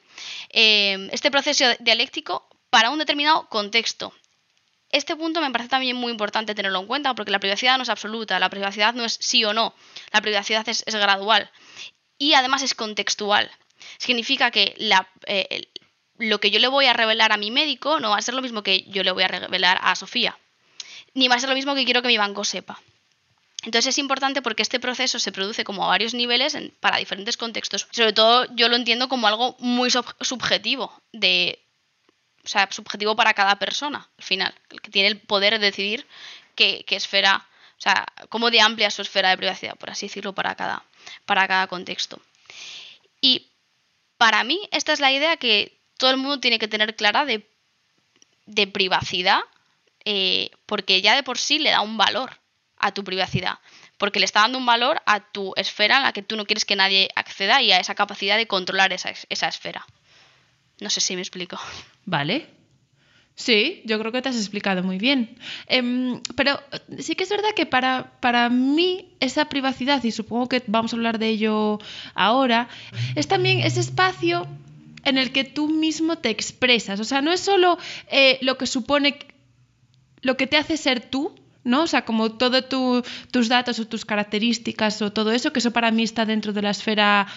este 0.49 1.31
proceso 1.31 1.65
dialéctico 1.81 2.47
para 2.69 2.89
un 2.89 2.97
determinado 2.97 3.49
contexto. 3.49 4.13
Este 4.93 5.15
punto 5.15 5.41
me 5.41 5.49
parece 5.49 5.71
también 5.71 5.97
muy 5.97 6.11
importante 6.11 6.53
tenerlo 6.53 6.79
en 6.79 6.85
cuenta 6.85 7.15
porque 7.15 7.31
la 7.31 7.39
privacidad 7.39 7.77
no 7.77 7.83
es 7.83 7.89
absoluta, 7.89 8.39
la 8.39 8.49
privacidad 8.49 8.93
no 8.93 9.03
es 9.03 9.17
sí 9.19 9.43
o 9.43 9.51
no, 9.51 9.73
la 10.11 10.21
privacidad 10.21 10.69
es, 10.69 10.85
gradual 10.85 11.49
y 12.19 12.35
además 12.35 12.61
es 12.61 12.75
contextual. 12.75 13.49
Significa 13.97 14.51
que 14.51 14.75
eh, 15.25 15.67
lo 16.19 16.39
que 16.39 16.51
yo 16.51 16.59
le 16.59 16.67
voy 16.67 16.85
a 16.85 16.93
revelar 16.93 17.31
a 17.31 17.37
mi 17.37 17.49
médico 17.49 17.99
no 17.99 18.11
va 18.11 18.17
a 18.17 18.21
ser 18.21 18.35
lo 18.35 18.43
mismo 18.43 18.61
que 18.61 18.83
yo 18.83 19.03
le 19.03 19.09
voy 19.09 19.23
a 19.23 19.27
revelar 19.29 19.79
a 19.81 19.95
Sofía, 19.95 20.37
ni 21.15 21.27
va 21.27 21.35
a 21.35 21.39
ser 21.39 21.49
lo 21.49 21.55
mismo 21.55 21.73
que 21.73 21.85
quiero 21.85 22.03
que 22.03 22.07
mi 22.07 22.19
banco 22.19 22.43
sepa. 22.43 22.79
Entonces 23.63 23.95
es 23.95 23.97
importante 23.97 24.43
porque 24.43 24.61
este 24.61 24.79
proceso 24.79 25.17
se 25.17 25.31
produce 25.31 25.63
como 25.63 25.85
a 25.85 25.87
varios 25.87 26.13
niveles 26.13 26.55
para 26.79 26.97
diferentes 26.97 27.35
contextos. 27.37 27.87
Sobre 27.89 28.13
todo 28.13 28.45
yo 28.53 28.69
lo 28.69 28.75
entiendo 28.75 29.09
como 29.09 29.25
algo 29.25 29.55
muy 29.57 29.89
sub- 29.89 30.15
subjetivo, 30.21 30.93
de, 31.13 31.62
o 32.43 32.47
sea, 32.47 32.67
subjetivo 32.71 33.15
para 33.15 33.33
cada 33.33 33.57
persona, 33.57 34.09
al 34.17 34.23
final, 34.23 34.53
el 34.69 34.81
que 34.81 34.91
tiene 34.91 35.07
el 35.09 35.19
poder 35.19 35.53
de 35.53 35.59
decidir 35.59 36.05
qué, 36.55 36.85
esfera, 36.89 37.47
o 37.77 37.81
sea, 37.81 38.05
cómo 38.29 38.51
de 38.51 38.61
amplia 38.61 38.91
su 38.91 39.01
esfera 39.01 39.29
de 39.29 39.37
privacidad, 39.37 39.75
por 39.77 39.89
así 39.89 40.07
decirlo, 40.07 40.33
para 40.33 40.55
cada, 40.55 40.83
para 41.25 41.47
cada 41.47 41.67
contexto. 41.67 42.21
Y 43.21 43.51
para 44.17 44.43
mí 44.43 44.67
esta 44.71 44.93
es 44.93 44.99
la 44.99 45.11
idea 45.11 45.37
que 45.37 45.77
todo 45.97 46.11
el 46.11 46.17
mundo 46.17 46.39
tiene 46.39 46.59
que 46.59 46.67
tener 46.67 46.95
clara 46.95 47.25
de, 47.25 47.47
de 48.45 48.67
privacidad, 48.67 49.39
eh, 50.05 50.51
porque 50.65 51.01
ya 51.01 51.15
de 51.15 51.23
por 51.23 51.37
sí 51.37 51.59
le 51.59 51.71
da 51.71 51.81
un 51.81 51.97
valor 51.97 52.39
a 52.77 52.93
tu 52.93 53.03
privacidad, 53.05 53.59
porque 53.97 54.19
le 54.19 54.25
está 54.25 54.41
dando 54.41 54.57
un 54.57 54.65
valor 54.65 55.01
a 55.05 55.21
tu 55.31 55.53
esfera 55.55 55.97
en 55.97 56.03
la 56.03 56.11
que 56.13 56.23
tú 56.23 56.35
no 56.35 56.45
quieres 56.45 56.65
que 56.65 56.75
nadie 56.75 57.07
acceda 57.15 57.61
y 57.61 57.71
a 57.71 57.79
esa 57.79 57.95
capacidad 57.95 58.35
de 58.35 58.47
controlar 58.47 58.91
esa, 58.91 59.09
es- 59.09 59.25
esa 59.29 59.47
esfera. 59.47 59.85
No 60.83 60.89
sé 60.89 60.99
si 60.99 61.15
me 61.15 61.21
explico. 61.21 61.57
Vale. 62.05 62.45
Sí, 63.35 63.81
yo 63.85 63.97
creo 63.99 64.11
que 64.11 64.21
te 64.21 64.29
has 64.29 64.35
explicado 64.35 64.83
muy 64.83 64.97
bien. 64.97 65.37
Em, 65.67 66.21
pero 66.35 66.59
sí 66.99 67.15
que 67.15 67.23
es 67.23 67.29
verdad 67.29 67.55
que 67.55 67.65
para, 67.65 68.19
para 68.19 68.49
mí 68.49 69.15
esa 69.21 69.45
privacidad, 69.45 70.03
y 70.03 70.11
supongo 70.11 70.49
que 70.49 70.61
vamos 70.67 70.93
a 70.93 70.97
hablar 70.97 71.17
de 71.19 71.29
ello 71.29 71.79
ahora, 72.13 72.67
es 73.15 73.27
también 73.27 73.61
ese 73.61 73.79
espacio 73.79 74.45
en 75.05 75.17
el 75.17 75.31
que 75.31 75.45
tú 75.45 75.69
mismo 75.69 76.17
te 76.17 76.29
expresas. 76.29 76.99
O 76.99 77.05
sea, 77.05 77.21
no 77.21 77.31
es 77.31 77.39
solo 77.39 77.77
eh, 78.11 78.37
lo 78.41 78.57
que 78.57 78.67
supone, 78.67 79.17
lo 80.21 80.35
que 80.35 80.47
te 80.47 80.57
hace 80.57 80.75
ser 80.75 80.99
tú, 80.99 81.33
¿no? 81.63 81.83
O 81.83 81.87
sea, 81.87 82.05
como 82.05 82.31
todos 82.33 82.65
tus 83.31 83.49
datos 83.49 83.79
o 83.79 83.87
tus 83.87 84.05
características 84.05 85.01
o 85.01 85.11
todo 85.11 85.31
eso, 85.31 85.53
que 85.53 85.59
eso 85.59 85.71
para 85.71 85.91
mí 85.91 86.03
está 86.03 86.25
dentro 86.25 86.53
de 86.53 86.61
la 86.61 86.71
esfera 86.71 87.27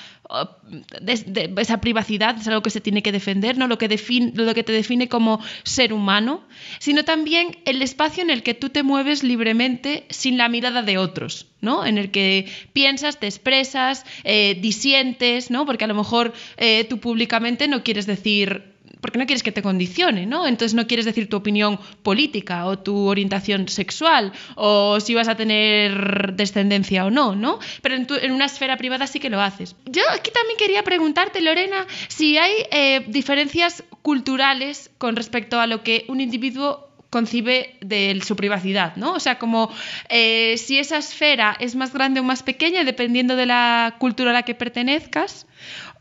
de, 1.00 1.52
esa 1.58 1.80
privacidad, 1.80 2.36
es 2.36 2.48
algo 2.48 2.62
que 2.62 2.70
se 2.70 2.80
tiene 2.80 3.02
que 3.02 3.12
defender, 3.12 3.56
¿no? 3.56 3.68
Lo 3.68 3.78
que, 3.78 3.88
define, 3.88 4.32
lo 4.34 4.54
que 4.54 4.64
te 4.64 4.72
define 4.72 5.08
como 5.08 5.40
ser 5.62 5.92
humano, 5.92 6.42
sino 6.78 7.04
también 7.04 7.58
el 7.64 7.80
espacio 7.82 8.22
en 8.22 8.30
el 8.30 8.42
que 8.42 8.54
tú 8.54 8.70
te 8.70 8.82
mueves 8.82 9.22
libremente 9.22 10.04
sin 10.10 10.36
la 10.36 10.48
mirada 10.48 10.82
de 10.82 10.98
otros, 10.98 11.46
¿no? 11.60 11.86
En 11.86 11.98
el 11.98 12.10
que 12.10 12.50
piensas, 12.72 13.20
te 13.20 13.26
expresas, 13.26 14.04
eh, 14.24 14.58
disientes, 14.60 15.50
¿no? 15.50 15.64
Porque 15.64 15.84
a 15.84 15.88
lo 15.88 15.94
mejor 15.94 16.32
eh, 16.56 16.84
tú 16.84 16.98
públicamente 16.98 17.68
no 17.68 17.84
quieres 17.84 18.06
decir 18.06 18.75
porque 19.06 19.20
no 19.20 19.26
quieres 19.26 19.44
que 19.44 19.52
te 19.52 19.62
condicione, 19.62 20.26
¿no? 20.26 20.48
Entonces 20.48 20.74
no 20.74 20.88
quieres 20.88 21.06
decir 21.06 21.28
tu 21.28 21.36
opinión 21.36 21.78
política 22.02 22.66
o 22.66 22.76
tu 22.76 23.06
orientación 23.06 23.68
sexual 23.68 24.32
o 24.56 24.98
si 24.98 25.14
vas 25.14 25.28
a 25.28 25.36
tener 25.36 26.34
descendencia 26.34 27.04
o 27.04 27.10
no, 27.12 27.36
¿no? 27.36 27.60
Pero 27.82 27.94
en, 27.94 28.32
una 28.32 28.46
esfera 28.46 28.76
privada 28.76 29.06
sí 29.06 29.20
que 29.20 29.30
lo 29.30 29.40
haces. 29.40 29.76
Yo 29.84 30.02
aquí 30.12 30.32
también 30.32 30.58
quería 30.58 30.82
preguntarte, 30.82 31.40
Lorena, 31.40 31.86
si 32.08 32.36
hay 32.36 32.52
eh, 32.72 33.04
diferencias 33.06 33.84
culturales 34.02 34.90
con 34.98 35.14
respecto 35.14 35.60
a 35.60 35.68
lo 35.68 35.84
que 35.84 36.04
un 36.08 36.20
individuo 36.20 36.88
concibe 37.10 37.76
de 37.80 38.20
su 38.24 38.34
privacidad, 38.34 38.96
¿no? 38.96 39.14
O 39.14 39.20
sea, 39.20 39.38
como 39.38 39.70
eh, 40.08 40.56
si 40.58 40.78
esa 40.78 40.98
esfera 40.98 41.56
es 41.60 41.76
más 41.76 41.92
grande 41.92 42.18
o 42.20 42.24
más 42.24 42.42
pequeña, 42.42 42.82
dependiendo 42.82 43.36
de 43.36 43.46
la 43.46 43.94
cultura 44.00 44.30
a 44.30 44.34
la 44.34 44.42
que 44.42 44.56
pertenezcas, 44.56 45.46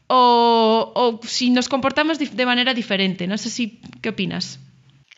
o, 0.08 1.20
si 1.24 1.50
nos 1.50 1.70
comportamos 1.70 2.20
de 2.20 2.46
manera 2.46 2.74
diferente. 2.74 3.28
No 3.28 3.38
sé 3.38 3.50
si, 3.50 3.82
¿qué 4.02 4.10
opinas? 4.10 4.60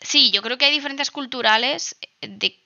Sí, 0.00 0.30
yo 0.30 0.42
creo 0.42 0.58
que 0.58 0.64
hay 0.64 0.72
diferencias 0.72 1.10
culturales 1.10 1.96
de, 2.20 2.58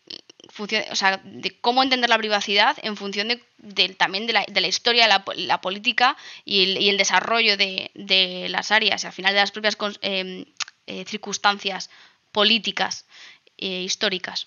cómo 1.61 1.82
entender 1.82 2.11
la 2.11 2.18
privacidad 2.18 2.76
en 2.82 2.96
función 2.96 3.28
de, 3.28 3.88
también 3.90 4.26
de 4.26 4.32
la, 4.32 4.68
historia, 4.68 5.08
la, 5.08 5.61
política 5.61 6.16
y 6.44 6.88
el, 6.88 6.96
desarrollo 6.98 7.56
de, 7.56 8.46
las 8.50 8.70
áreas, 8.70 9.04
al 9.04 9.12
final 9.12 9.32
de 9.32 9.40
las 9.40 9.50
propias 9.50 9.76
em, 10.02 10.44
eh, 10.87 11.04
circunstancias 11.06 11.90
políticas 12.32 13.06
e 13.56 13.82
históricas. 13.82 14.46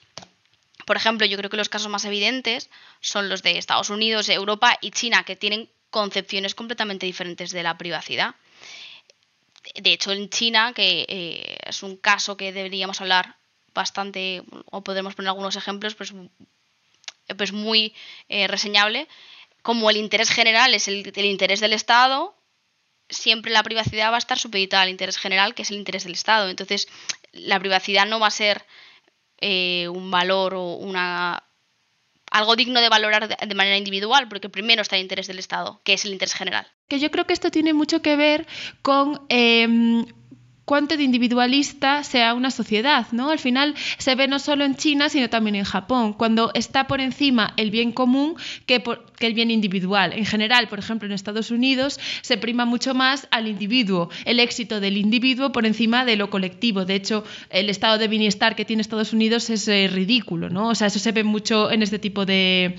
Por 0.86 0.98
ejemplo, 0.98 1.26
yo 1.26 1.38
creo 1.38 1.50
que 1.50 1.58
los 1.58 1.70
casos 1.70 1.90
más 1.90 2.06
evidentes 2.06 2.70
son 3.02 3.28
los 3.30 3.42
de 3.42 3.58
Estados 3.58 3.90
Unidos, 3.90 4.30
Europa 4.30 4.78
y 4.82 4.92
China, 4.92 5.24
que 5.24 5.36
tienen 5.36 5.70
concepciones 5.96 6.56
completamente 6.56 7.06
diferentes 7.06 7.52
de 7.52 7.64
la 7.64 7.78
privacidad. 7.78 8.36
De 9.76 9.94
hecho, 9.94 10.12
en 10.12 10.30
China, 10.30 10.74
que 10.76 11.06
eh, 11.08 11.58
es 11.66 11.84
un 11.84 11.96
caso 11.96 12.36
que 12.36 12.52
deberíamos 12.52 13.00
hablar 13.00 13.38
bastante, 13.74 14.44
o 14.72 14.84
podemos 14.84 15.16
poner 15.16 15.30
algunos 15.30 15.56
ejemplos, 15.56 15.96
pues, 15.96 16.14
pues 17.38 17.54
muy 17.54 17.96
eh, 18.28 18.46
reseñable, 18.48 19.08
como 19.62 19.90
el 19.90 19.96
interés 19.96 20.30
general 20.32 20.74
es 20.74 20.90
el, 20.90 20.98
interés 21.16 21.62
del 21.62 21.72
Estado, 21.72 22.36
siempre 23.08 23.54
la 23.54 23.64
privacidad 23.64 24.12
va 24.12 24.16
a 24.16 24.26
estar 24.26 24.38
supeditada 24.38 24.84
al 24.84 24.90
interés 24.90 25.18
general, 25.18 25.56
que 25.56 25.62
es 25.62 25.72
el 25.72 25.78
interés 25.78 26.04
del 26.04 26.14
Estado. 26.14 26.50
Entonces, 26.50 26.90
la 27.32 27.58
privacidad 27.58 28.06
no 28.06 28.20
va 28.20 28.28
a 28.28 28.42
ser 28.44 28.66
eh, 29.40 29.88
un 29.88 30.12
valor 30.12 30.56
o 30.56 30.74
una 30.74 31.45
algo 32.36 32.58
digno 32.58 32.82
de 32.82 32.90
valorar 32.90 33.30
de, 33.30 33.56
manera 33.56 33.78
individual, 33.78 34.28
porque 34.28 34.50
primero 34.50 34.82
está 34.82 34.98
el 34.98 35.04
interés 35.04 35.28
del 35.28 35.40
Estado, 35.40 35.80
que 35.86 35.94
es 35.94 36.04
el 36.04 36.12
interés 36.12 36.34
general. 36.34 36.68
Que 36.90 37.00
yo 37.00 37.10
creo 37.10 37.26
que 37.26 37.32
esto 37.32 37.50
tiene 37.50 37.74
mucho 37.74 38.02
que 38.02 38.18
ver 38.18 38.46
con 38.82 39.22
em, 39.30 40.06
cuánto 40.66 40.98
de 40.98 41.04
individualista 41.04 42.04
sea 42.04 42.34
una 42.34 42.52
sociedad, 42.52 43.08
¿no? 43.12 43.30
Al 43.30 43.40
final 43.40 43.76
se 43.98 44.16
ve 44.16 44.28
no 44.28 44.40
solo 44.40 44.66
en 44.66 44.76
China, 44.76 45.10
sino 45.10 45.30
también 45.30 45.56
en 45.56 45.64
Japón, 45.64 46.14
cuando 46.14 46.52
está 46.54 46.88
por 46.88 47.00
encima 47.00 47.54
el 47.56 47.72
bien 47.72 47.92
común 47.92 48.36
que, 48.66 48.84
el 49.20 49.34
bien 49.34 49.52
individual. 49.52 50.14
En 50.14 50.26
general, 50.26 50.68
por 50.68 50.80
ejemplo, 50.80 51.06
en 51.06 51.14
Estados 51.14 51.52
Unidos 51.52 52.00
se 52.22 52.38
prima 52.38 52.66
mucho 52.66 52.94
más 52.94 53.28
al 53.32 53.48
individuo, 53.48 54.10
el 54.26 54.40
éxito 54.40 54.80
del 54.80 54.98
individuo 54.98 55.52
por 55.52 55.66
encima 55.66 56.04
de 56.04 56.16
lo 56.16 56.30
colectivo. 56.30 56.86
De 56.86 56.96
hecho, 56.96 57.24
el 57.50 57.70
estado 57.70 57.98
de 57.98 58.08
bienestar 58.08 58.56
que 58.56 58.66
tiene 58.66 58.82
Estados 58.82 59.14
Unidos 59.14 59.50
es 59.50 59.68
eh, 59.68 59.88
ridículo, 59.92 60.50
¿no? 60.50 60.70
O 60.70 60.76
sea, 60.76 60.88
eso 60.88 61.00
se 61.00 61.12
ve 61.12 61.24
mucho 61.24 61.72
en 61.72 61.84
este 61.84 62.00
tipo 62.00 62.26
de 62.26 62.76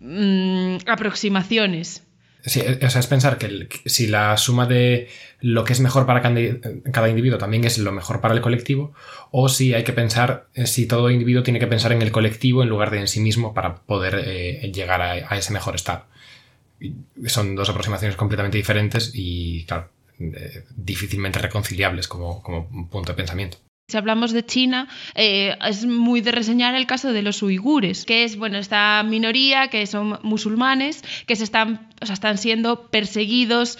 mm, 0.00 0.88
aproximaciones. 0.88 2.04
Sí, 2.44 2.60
o 2.60 2.90
sea, 2.90 3.00
es 3.00 3.06
pensar 3.06 3.36
que 3.38 3.68
si 3.84 4.06
la 4.06 4.36
suma 4.36 4.66
de 4.66 5.08
lo 5.40 5.64
que 5.64 5.72
es 5.72 5.80
mejor 5.80 6.06
para 6.06 6.22
cada 6.22 7.08
individuo 7.08 7.38
también 7.38 7.64
es 7.64 7.78
lo 7.78 7.92
mejor 7.92 8.20
para 8.20 8.34
el 8.34 8.40
colectivo, 8.40 8.92
o 9.30 9.48
si 9.48 9.74
hay 9.74 9.84
que 9.84 9.92
pensar, 9.92 10.46
eh, 10.54 10.66
si 10.66 10.86
todo 10.86 11.10
individuo 11.10 11.42
tiene 11.42 11.58
que 11.58 11.66
pensar 11.66 11.92
en 11.92 12.02
el 12.02 12.12
colectivo 12.12 12.62
en 12.62 12.68
lugar 12.68 12.90
de 12.90 13.00
en 13.00 13.08
sí 13.08 13.20
mismo 13.20 13.52
para 13.52 13.76
poder 13.76 14.22
eh, 14.24 14.70
llegar 14.72 15.02
a, 15.02 15.36
ese 15.36 15.52
mejor 15.52 15.74
estado. 15.74 16.04
Son 17.26 17.54
dos 17.54 17.68
aproximaciones 17.68 18.16
completamente 18.16 18.56
diferentes 18.56 19.10
y, 19.14 19.64
claro, 19.66 19.90
eh, 20.18 20.64
difícilmente 20.74 21.38
reconciliables 21.38 22.08
como, 22.08 22.42
como 22.42 22.88
punto 22.88 23.12
de 23.12 23.16
pensamiento. 23.16 23.58
Si 23.90 23.96
hablamos 23.96 24.32
de 24.32 24.46
China, 24.46 24.86
eh, 25.16 25.56
es 25.66 25.84
muy 25.84 26.20
de 26.20 26.30
reseñar 26.30 26.76
el 26.76 26.86
caso 26.86 27.12
de 27.12 27.22
los 27.22 27.42
uigures, 27.42 28.04
que 28.04 28.22
es 28.22 28.36
bueno 28.36 28.56
esta 28.58 29.02
minoría 29.02 29.66
que 29.66 29.84
son 29.86 30.20
musulmanes, 30.22 31.02
que 31.26 31.34
se 31.34 31.42
están, 31.42 31.88
o 32.00 32.06
sea, 32.06 32.14
están 32.14 32.38
siendo 32.38 32.86
perseguidos 32.86 33.78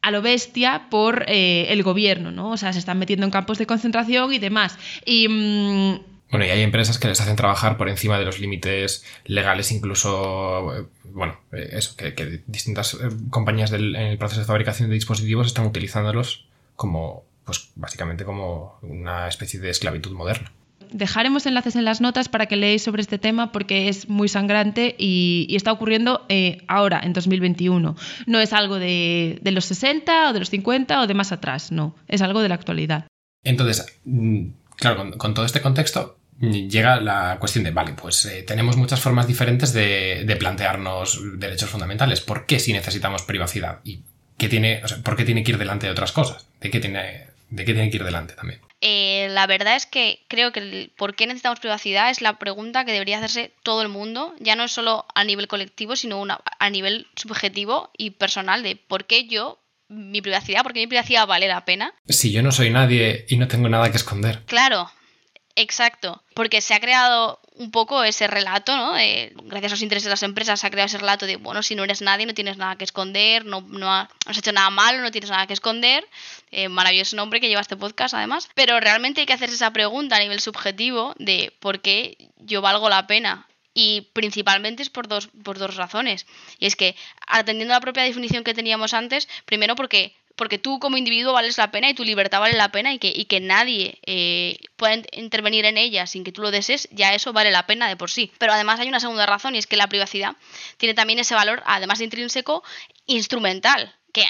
a 0.00 0.10
lo 0.10 0.22
bestia 0.22 0.88
por 0.88 1.26
eh, 1.28 1.66
el 1.68 1.82
gobierno, 1.82 2.30
¿no? 2.30 2.52
O 2.52 2.56
sea, 2.56 2.72
se 2.72 2.78
están 2.78 2.98
metiendo 2.98 3.26
en 3.26 3.30
campos 3.30 3.58
de 3.58 3.66
concentración 3.66 4.32
y 4.32 4.38
demás. 4.38 4.78
Mm, 5.06 5.96
bueno, 6.30 6.46
y 6.46 6.48
hay 6.48 6.62
empresas 6.62 6.98
que 6.98 7.08
les 7.08 7.20
hacen 7.20 7.36
trabajar 7.36 7.76
por 7.76 7.90
encima 7.90 8.18
de 8.18 8.24
los 8.24 8.38
límites 8.38 9.04
legales, 9.26 9.70
incluso, 9.70 10.74
eh, 10.74 10.86
bueno, 11.12 11.38
eso, 11.52 11.94
que, 11.94 12.42
distintas 12.46 12.96
compañías 13.28 13.70
en 13.72 13.96
el 13.96 14.16
proceso 14.16 14.40
de 14.40 14.46
fabricación 14.46 14.88
de 14.88 14.94
dispositivos 14.94 15.48
están 15.48 15.66
utilizándolos 15.66 16.46
como 16.74 17.24
pues 17.46 17.70
básicamente 17.76 18.24
como 18.24 18.78
una 18.82 19.28
especie 19.28 19.60
de 19.60 19.70
esclavitud 19.70 20.10
moderna. 20.10 20.52
Dejaremos 20.90 21.46
enlaces 21.46 21.76
en 21.76 21.84
las 21.84 22.00
notas 22.00 22.28
para 22.28 22.46
que 22.46 22.56
leáis 22.56 22.82
sobre 22.82 23.02
este 23.02 23.18
tema 23.18 23.52
porque 23.52 23.88
es 23.88 24.08
muy 24.08 24.28
sangrante 24.28 24.94
y, 24.98 25.46
está 25.50 25.72
ocurriendo 25.72 26.26
eh, 26.28 26.62
ahora, 26.68 27.00
en 27.02 27.12
2021. 27.12 27.96
No 28.26 28.40
es 28.40 28.52
algo 28.52 28.78
de, 28.78 29.40
los 29.44 29.64
60 29.64 30.30
o 30.30 30.32
de 30.32 30.38
los 30.40 30.50
50 30.50 31.00
o 31.00 31.06
de 31.06 31.14
más 31.14 31.32
atrás, 31.32 31.72
no, 31.72 31.96
es 32.08 32.20
algo 32.20 32.42
de 32.42 32.48
la 32.48 32.56
actualidad. 32.56 33.06
Entonces, 33.44 33.86
mm, 34.04 34.48
claro, 34.76 35.16
con, 35.16 35.34
todo 35.34 35.44
este 35.44 35.60
contexto 35.60 36.18
mm, 36.38 36.68
llega 36.68 37.00
la 37.00 37.38
cuestión 37.38 37.64
de, 37.64 37.70
vale, 37.70 37.92
pues 37.92 38.24
eh, 38.26 38.42
tenemos 38.42 38.76
muchas 38.76 39.00
formas 39.00 39.26
diferentes 39.26 39.72
de, 39.72 40.24
de, 40.24 40.36
plantearnos 40.36 41.20
derechos 41.38 41.70
fundamentales. 41.70 42.20
¿Por 42.20 42.46
qué 42.46 42.58
si 42.58 42.72
necesitamos 42.72 43.22
privacidad? 43.22 43.80
¿Y 43.84 44.02
qué 44.36 44.48
tiene, 44.48 44.82
o 44.84 44.88
sea, 44.88 44.98
por 44.98 45.16
qué 45.16 45.24
tiene 45.24 45.42
que 45.42 45.52
ir 45.52 45.58
delante 45.58 45.86
de 45.86 45.92
otras 45.92 46.12
cosas? 46.12 46.46
¿De 46.60 46.70
qué 46.70 46.80
tiene 46.80 47.25
de 47.50 47.64
qué 47.64 47.72
tiene 47.72 47.90
que 47.90 47.96
ir 47.96 48.04
delante 48.04 48.34
también. 48.34 48.60
Eh, 48.80 49.28
la 49.30 49.46
verdad 49.46 49.76
es 49.76 49.86
que 49.86 50.24
creo 50.28 50.52
que 50.52 50.60
el 50.60 50.92
por 50.96 51.16
qué 51.16 51.26
necesitamos 51.26 51.60
privacidad 51.60 52.10
es 52.10 52.20
la 52.20 52.38
pregunta 52.38 52.84
que 52.84 52.92
debería 52.92 53.16
hacerse 53.16 53.54
todo 53.62 53.82
el 53.82 53.88
mundo, 53.88 54.34
ya 54.38 54.54
no 54.54 54.64
es 54.64 54.72
solo 54.72 55.06
a 55.14 55.24
nivel 55.24 55.48
colectivo, 55.48 55.96
sino 55.96 56.20
una, 56.20 56.40
a 56.58 56.70
nivel 56.70 57.06
subjetivo 57.16 57.90
y 57.96 58.10
personal 58.10 58.62
de 58.62 58.76
por 58.76 59.06
qué 59.06 59.26
yo, 59.26 59.62
mi 59.88 60.20
privacidad, 60.20 60.62
por 60.62 60.72
qué 60.72 60.80
mi 60.80 60.86
privacidad 60.88 61.26
vale 61.26 61.48
la 61.48 61.64
pena. 61.64 61.94
Si 62.08 62.32
yo 62.32 62.42
no 62.42 62.52
soy 62.52 62.70
nadie 62.70 63.24
y 63.28 63.36
no 63.36 63.48
tengo 63.48 63.68
nada 63.68 63.90
que 63.90 63.96
esconder. 63.96 64.42
Claro, 64.44 64.90
Exacto, 65.56 66.22
porque 66.34 66.60
se 66.60 66.74
ha 66.74 66.80
creado 66.80 67.40
un 67.58 67.70
poco 67.70 68.04
ese 68.04 68.26
relato, 68.26 68.76
¿no? 68.76 68.92
gracias 68.92 69.72
a 69.72 69.74
los 69.74 69.82
intereses 69.82 70.04
de 70.04 70.10
las 70.10 70.22
empresas 70.22 70.60
se 70.60 70.66
ha 70.66 70.70
creado 70.70 70.86
ese 70.86 70.98
relato 70.98 71.26
de, 71.26 71.36
bueno, 71.36 71.62
si 71.62 71.74
no 71.74 71.84
eres 71.84 72.02
nadie, 72.02 72.26
no 72.26 72.34
tienes 72.34 72.58
nada 72.58 72.76
que 72.76 72.84
esconder, 72.84 73.44
no, 73.44 73.64
has 74.26 74.38
hecho 74.38 74.52
nada 74.52 74.68
malo, 74.70 75.00
no 75.00 75.10
tienes 75.10 75.30
nada 75.30 75.46
que 75.46 75.54
esconder. 75.54 76.06
Eh, 76.50 76.68
maravilloso 76.68 77.16
nombre 77.16 77.40
que 77.40 77.48
lleva 77.48 77.60
este 77.60 77.76
podcast, 77.76 78.14
además. 78.14 78.48
Pero 78.54 78.78
realmente 78.80 79.20
hay 79.20 79.26
que 79.26 79.32
hacerse 79.32 79.54
esa 79.54 79.72
pregunta 79.72 80.16
a 80.16 80.20
nivel 80.20 80.40
subjetivo 80.40 81.14
de 81.18 81.52
por 81.60 81.80
qué 81.80 82.30
yo 82.38 82.60
valgo 82.60 82.88
la 82.88 83.06
pena. 83.06 83.46
Y 83.72 84.02
principalmente 84.12 84.82
es 84.82 84.90
por 84.90 85.08
dos, 85.08 85.28
por 85.42 85.58
dos 85.58 85.76
razones. 85.76 86.26
Y 86.58 86.66
es 86.66 86.76
que, 86.76 86.96
atendiendo 87.26 87.74
a 87.74 87.76
la 87.76 87.82
propia 87.82 88.04
definición 88.04 88.44
que 88.44 88.54
teníamos 88.54 88.94
antes, 88.94 89.28
primero 89.44 89.74
porque 89.76 90.14
porque 90.36 90.58
tú 90.58 90.78
como 90.78 90.98
individuo 90.98 91.32
vales 91.32 91.58
la 91.58 91.70
pena 91.70 91.88
y 91.88 91.94
tu 91.94 92.04
libertad 92.04 92.40
vale 92.40 92.56
la 92.56 92.70
pena 92.70 92.92
y 92.92 92.98
que, 92.98 93.12
y 93.14 93.24
que 93.24 93.40
nadie 93.40 93.98
eh, 94.06 94.58
pueda 94.76 95.02
intervenir 95.12 95.64
en 95.64 95.78
ella 95.78 96.06
sin 96.06 96.24
que 96.24 96.32
tú 96.32 96.42
lo 96.42 96.50
desees, 96.50 96.88
ya 96.92 97.14
eso 97.14 97.32
vale 97.32 97.50
la 97.50 97.66
pena 97.66 97.88
de 97.88 97.96
por 97.96 98.10
sí. 98.10 98.30
Pero 98.38 98.52
además 98.52 98.78
hay 98.78 98.88
una 98.88 99.00
segunda 99.00 99.26
razón 99.26 99.54
y 99.54 99.58
es 99.58 99.66
que 99.66 99.76
la 99.76 99.88
privacidad 99.88 100.36
tiene 100.76 100.94
también 100.94 101.18
ese 101.18 101.34
valor, 101.34 101.62
además 101.66 101.98
de 101.98 102.04
intrínseco, 102.04 102.62
instrumental, 103.06 103.94
que 104.12 104.26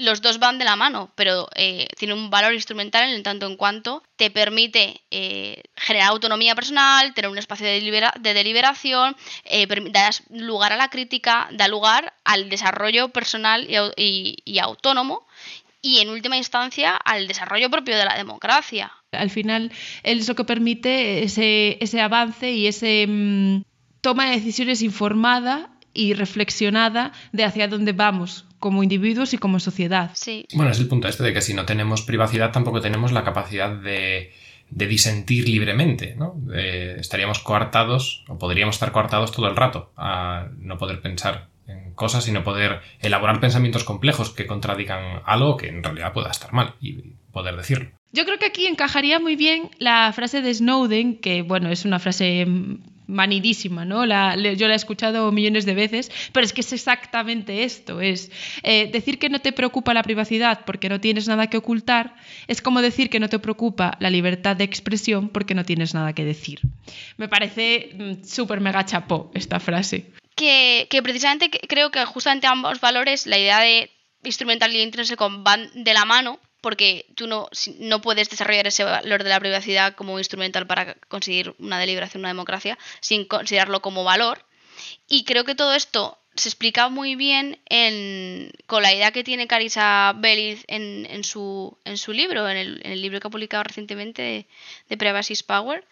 los 0.00 0.22
dos 0.22 0.38
van 0.38 0.58
de 0.58 0.64
la 0.64 0.76
mano, 0.76 1.10
pero 1.14 1.48
eh, 1.54 1.86
tiene 1.98 2.14
un 2.14 2.30
valor 2.30 2.54
instrumental 2.54 3.12
en 3.12 3.22
tanto 3.22 3.46
en 3.46 3.56
cuanto 3.56 4.02
te 4.16 4.30
permite 4.30 5.02
eh, 5.10 5.62
generar 5.76 6.08
autonomía 6.08 6.54
personal, 6.54 7.12
tener 7.14 7.30
un 7.30 7.38
espacio 7.38 7.66
de, 7.66 8.34
deliberación, 8.34 9.14
eh, 9.44 9.66
da 9.90 10.10
lugar 10.30 10.72
a 10.72 10.76
la 10.76 10.88
crítica, 10.88 11.48
da 11.52 11.68
lugar 11.68 12.14
al 12.24 12.48
desarrollo 12.48 13.10
personal 13.10 13.66
y, 13.68 14.58
autónomo 14.58 15.26
y 15.82 16.00
en 16.00 16.08
última 16.10 16.36
instancia 16.36 16.94
al 16.96 17.26
desarrollo 17.26 17.70
propio 17.70 17.96
de 17.96 18.04
la 18.04 18.16
democracia. 18.16 18.92
Al 19.12 19.30
final 19.30 19.72
es 20.02 20.28
lo 20.28 20.34
que 20.34 20.44
permite 20.44 21.24
ese, 21.24 21.78
ese 21.80 22.00
avance 22.00 22.50
y 22.52 22.66
ese 22.66 23.06
mm, 23.06 23.62
toma 24.00 24.26
de 24.26 24.36
decisiones 24.36 24.82
informada 24.82 25.70
y 25.92 26.14
reflexionada 26.14 27.12
de 27.32 27.44
hacia 27.44 27.68
dónde 27.68 27.92
vamos 27.92 28.46
como 28.58 28.82
individuos 28.82 29.32
y 29.34 29.38
como 29.38 29.58
sociedad. 29.58 30.10
Sí. 30.14 30.46
Bueno, 30.54 30.70
es 30.70 30.78
el 30.78 30.88
punto 30.88 31.08
este 31.08 31.24
de 31.24 31.32
que 31.32 31.40
si 31.40 31.54
no 31.54 31.64
tenemos 31.64 32.02
privacidad 32.02 32.52
tampoco 32.52 32.80
tenemos 32.80 33.10
la 33.10 33.24
capacidad 33.24 33.74
de, 33.74 34.32
de 34.70 34.86
disentir 34.86 35.48
libremente, 35.48 36.14
¿no? 36.16 36.36
Eh, 36.54 36.96
estaríamos 36.98 37.40
coartados 37.40 38.24
o 38.28 38.38
podríamos 38.38 38.76
estar 38.76 38.92
coartados 38.92 39.32
todo 39.32 39.48
el 39.48 39.56
rato 39.56 39.92
a 39.96 40.48
no 40.58 40.78
poder 40.78 41.00
pensar 41.00 41.48
en 41.66 41.94
cosas 41.94 42.28
y 42.28 42.32
no 42.32 42.44
poder 42.44 42.80
elaborar 43.00 43.40
pensamientos 43.40 43.84
complejos 43.84 44.30
que 44.30 44.46
contradigan 44.46 45.22
algo 45.24 45.56
que 45.56 45.68
en 45.68 45.82
realidad 45.82 46.12
pueda 46.12 46.30
estar 46.30 46.52
mal 46.52 46.74
y 46.80 47.14
poder 47.32 47.56
decirlo. 47.56 47.90
Yo 48.12 48.24
creo 48.24 48.38
que 48.38 48.46
aquí 48.46 48.66
encajaría 48.66 49.20
muy 49.20 49.36
bien 49.36 49.70
la 49.78 50.12
frase 50.12 50.42
de 50.42 50.52
Snowden, 50.52 51.18
que 51.18 51.42
bueno, 51.42 51.70
es 51.70 51.84
una 51.84 52.00
frase 52.00 52.44
manidísima, 53.10 53.84
¿no? 53.84 54.06
La, 54.06 54.36
yo 54.36 54.68
la 54.68 54.74
he 54.74 54.76
escuchado 54.76 55.30
millones 55.32 55.66
de 55.66 55.74
veces, 55.74 56.10
pero 56.32 56.44
es 56.46 56.52
que 56.52 56.62
es 56.62 56.72
exactamente 56.72 57.64
esto, 57.64 58.00
es 58.00 58.30
eh, 58.62 58.90
decir 58.90 59.18
que 59.18 59.28
no 59.28 59.40
te 59.40 59.52
preocupa 59.52 59.94
la 59.94 60.02
privacidad 60.02 60.64
porque 60.64 60.88
no 60.88 61.00
tienes 61.00 61.28
nada 61.28 61.48
que 61.48 61.58
ocultar, 61.58 62.14
es 62.46 62.62
como 62.62 62.82
decir 62.82 63.10
que 63.10 63.20
no 63.20 63.28
te 63.28 63.38
preocupa 63.38 63.96
la 64.00 64.10
libertad 64.10 64.56
de 64.56 64.64
expresión 64.64 65.28
porque 65.28 65.54
no 65.54 65.64
tienes 65.64 65.94
nada 65.94 66.12
que 66.12 66.24
decir. 66.24 66.60
Me 67.16 67.28
parece 67.28 67.90
mm, 67.94 68.24
súper 68.24 68.60
mega 68.60 68.84
chapó 68.84 69.30
esta 69.34 69.60
frase. 69.60 70.12
Que, 70.34 70.86
precisamente 71.02 71.50
creo 71.50 71.90
que 71.90 72.04
justamente 72.04 72.46
ambos 72.46 72.80
valores, 72.80 73.26
la 73.26 73.38
idea 73.38 73.60
de 73.60 73.90
instrumental 74.22 74.74
y 74.74 74.80
intrínseco 74.80 75.28
van 75.42 75.70
de 75.74 75.92
la 75.92 76.04
mano, 76.04 76.38
porque 76.60 77.06
tú 77.14 77.26
no, 77.26 77.48
no 77.78 78.00
puedes 78.00 78.28
desarrollar 78.30 78.66
ese 78.66 78.84
valor 78.84 79.22
de 79.24 79.30
la 79.30 79.40
privacidad 79.40 79.94
como 79.94 80.18
instrumental 80.18 80.66
para 80.66 80.94
conseguir 81.08 81.54
una 81.58 81.78
deliberación, 81.78 82.22
una 82.22 82.28
democracia, 82.28 82.78
sin 83.00 83.24
considerarlo 83.24 83.80
como 83.80 84.04
valor. 84.04 84.44
Y 85.08 85.24
creo 85.24 85.44
que 85.44 85.54
todo 85.54 85.74
esto 85.74 86.18
se 86.36 86.48
explica 86.48 86.88
muy 86.88 87.16
bien 87.16 87.60
en, 87.68 88.52
con 88.66 88.82
la 88.82 88.94
idea 88.94 89.10
que 89.10 89.24
tiene 89.24 89.46
Carissa 89.46 90.14
Belliz 90.16 90.64
en, 90.68 91.06
en, 91.10 91.24
su, 91.24 91.76
en 91.84 91.98
su 91.98 92.12
libro, 92.12 92.48
en 92.48 92.56
el, 92.56 93.02
libro 93.02 93.20
que 93.20 93.28
ha 93.28 93.30
publicado 93.30 93.64
recientemente 93.64 94.22
de, 94.22 94.46
de 94.88 94.96
Privacy 94.96 95.34
Power, 95.46 95.84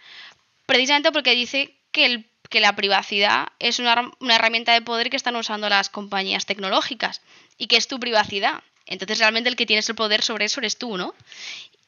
precisamente 0.67 1.13
porque 1.13 1.35
dice 1.35 1.75
que, 1.91 2.07
el, 2.07 2.27
que 2.49 2.61
la 2.61 2.77
privacidad 2.77 3.49
es 3.59 3.79
una, 3.79 4.11
una 4.21 4.37
herramienta 4.37 4.73
de 4.73 4.83
poder 4.83 5.11
que 5.11 5.17
están 5.17 5.37
usando 5.37 5.69
las 5.69 5.91
compañías 5.91 6.47
tecnológicas 6.47 7.21
y 7.57 7.67
que 7.67 7.77
es 7.77 7.89
tu 7.89 7.99
privacidad 7.99 8.63
entonces 8.89 9.19
realmente 9.19 9.49
el 9.49 9.57
que 9.57 9.67
tienes 9.67 9.89
el 9.89 9.95
poder 9.95 10.23
sobre 10.23 10.47
eso 10.47 10.61
eres 10.61 10.79
tú, 10.79 10.97
¿no? 10.97 11.15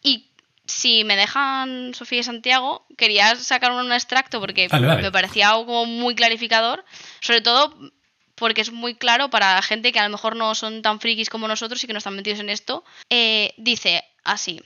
Y 0.02 0.30
si 0.66 1.04
me 1.04 1.16
dejan 1.16 1.94
Sofía 1.94 2.20
y 2.20 2.22
Santiago, 2.22 2.86
quería 2.96 3.34
sacar 3.36 3.72
un 3.72 3.92
extracto 3.92 4.40
porque 4.40 4.68
me 4.70 5.10
parecía 5.10 5.50
algo 5.50 5.84
muy 5.84 6.14
clarificador, 6.14 6.84
sobre 7.20 7.40
todo 7.40 7.76
porque 8.36 8.62
es 8.62 8.72
muy 8.72 8.94
claro 8.94 9.28
para 9.28 9.60
gente 9.62 9.92
que 9.92 9.98
a 9.98 10.04
lo 10.04 10.10
mejor 10.10 10.36
no 10.36 10.54
son 10.54 10.80
tan 10.80 11.00
frikis 11.00 11.28
como 11.28 11.48
nosotros 11.48 11.82
y 11.82 11.86
que 11.86 11.92
no 11.92 11.98
están 11.98 12.16
metidos 12.16 12.40
en 12.40 12.48
esto. 12.48 12.84
Eh, 13.10 13.52
dice 13.58 14.04
así, 14.24 14.62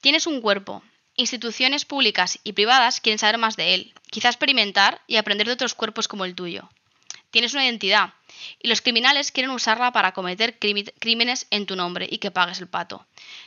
tienes 0.00 0.26
un 0.26 0.40
cuerpo, 0.40 0.82
instituciones 1.14 1.84
públicas 1.84 2.38
y 2.44 2.52
privadas 2.52 3.00
quieren 3.00 3.18
saber 3.18 3.38
más 3.38 3.56
de 3.56 3.74
él, 3.74 3.94
quizá 4.10 4.28
experimentar 4.28 5.00
y 5.06 5.16
aprender 5.16 5.46
de 5.46 5.54
otros 5.54 5.74
cuerpos 5.74 6.08
como 6.08 6.24
el 6.24 6.34
tuyo. 6.34 6.68
Tienes 7.30 7.54
una 7.54 7.64
identidad, 7.64 8.14
y 8.62 8.68
los 8.68 8.80
criminales 8.80 9.32
quieren 9.32 9.50
usarla 9.50 9.92
para 9.92 10.12
cometer 10.12 10.58
crímenes 10.58 11.46
en 11.50 11.66
tu 11.66 11.76
nombre 11.76 12.06
y 12.10 12.18
que 12.18 12.30
pagues 12.30 12.60
el 12.60 12.68
pato. 12.68 13.06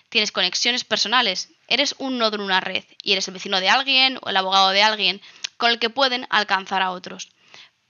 Tienes 0.09 0.31
conexiones 0.31 0.83
personales, 0.83 1.49
eres 1.67 1.95
un 1.97 2.17
nodo 2.17 2.35
en 2.35 2.41
una 2.41 2.61
red 2.61 2.83
y 3.03 3.13
eres 3.13 3.27
el 3.27 3.33
vecino 3.33 3.59
de 3.59 3.69
alguien 3.69 4.19
o 4.21 4.29
el 4.29 4.37
abogado 4.37 4.69
de 4.69 4.83
alguien 4.83 5.21
con 5.57 5.71
el 5.71 5.79
que 5.79 5.89
pueden 5.89 6.27
alcanzar 6.29 6.81
a 6.81 6.91
otros. 6.91 7.29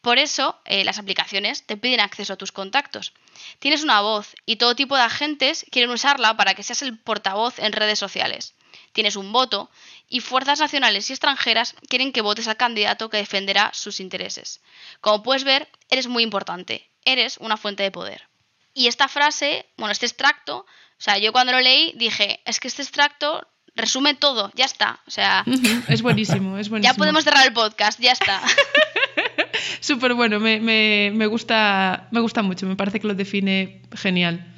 Por 0.01 0.17
eso, 0.17 0.57
eh, 0.63 0.85
las 0.85 0.97
aplicaciones 0.97 1.65
te 1.65 1.75
piden 1.75 1.99
acceso 1.99 2.33
a 2.33 2.37
tus 2.37 2.53
contactos. 2.53 3.13
Tienes 3.59 3.83
una 3.83 3.99
voz 4.01 4.35
y 4.45 4.55
todo 4.55 4.75
tipo 4.75 4.95
de 4.95 5.01
agentes 5.01 5.65
quieren 5.71 5.91
usarla 5.91 6.37
para 6.37 6.53
que 6.53 6.63
seas 6.63 6.81
el 6.81 6.97
portavoz 6.97 7.59
en 7.59 7.73
redes 7.73 7.99
sociales. 7.99 8.53
Tienes 8.93 9.17
un 9.17 9.31
voto 9.31 9.69
y 10.09 10.21
fuerzas 10.21 10.59
nacionales 10.59 11.09
y 11.09 11.13
extranjeras 11.13 11.75
quieren 11.87 12.11
que 12.11 12.21
votes 12.21 12.47
al 12.47 12.57
candidato 12.57 13.09
que 13.09 13.17
defenderá 13.17 13.69
sus 13.73 13.99
intereses. 13.99 14.61
Como 14.99 15.23
puedes 15.23 15.43
ver, 15.43 15.69
eres 15.89 16.07
muy 16.07 16.23
importante, 16.23 16.89
eres 17.05 17.37
una 17.37 17.57
fuente 17.57 17.83
de 17.83 17.91
poder. 17.91 18.27
Y 18.73 18.87
esta 18.87 19.07
frase, 19.07 19.67
bueno, 19.77 19.91
este 19.91 20.07
extracto, 20.07 20.57
o 20.57 21.01
sea, 21.01 21.17
yo 21.17 21.31
cuando 21.31 21.53
lo 21.53 21.61
leí 21.61 21.93
dije, 21.95 22.41
es 22.45 22.59
que 22.59 22.67
este 22.67 22.81
extracto 22.81 23.47
resume 23.75 24.15
todo, 24.15 24.51
ya 24.55 24.65
está. 24.65 24.99
O 25.07 25.11
sea, 25.11 25.45
es 25.87 26.01
buenísimo, 26.01 26.57
es 26.57 26.69
buenísimo. 26.69 26.93
Ya 26.93 26.97
podemos 26.97 27.23
cerrar 27.23 27.45
el 27.45 27.53
podcast, 27.53 27.99
ya 27.99 28.11
está. 28.11 28.41
Súper 29.79 30.13
bueno, 30.13 30.39
me, 30.39 30.59
me, 30.59 31.25
gusta, 31.27 32.07
me 32.11 32.19
gusta 32.19 32.41
mucho, 32.41 32.65
me 32.65 32.75
parece 32.75 32.99
que 32.99 33.07
lo 33.07 33.13
define 33.13 33.83
genial. 33.93 34.55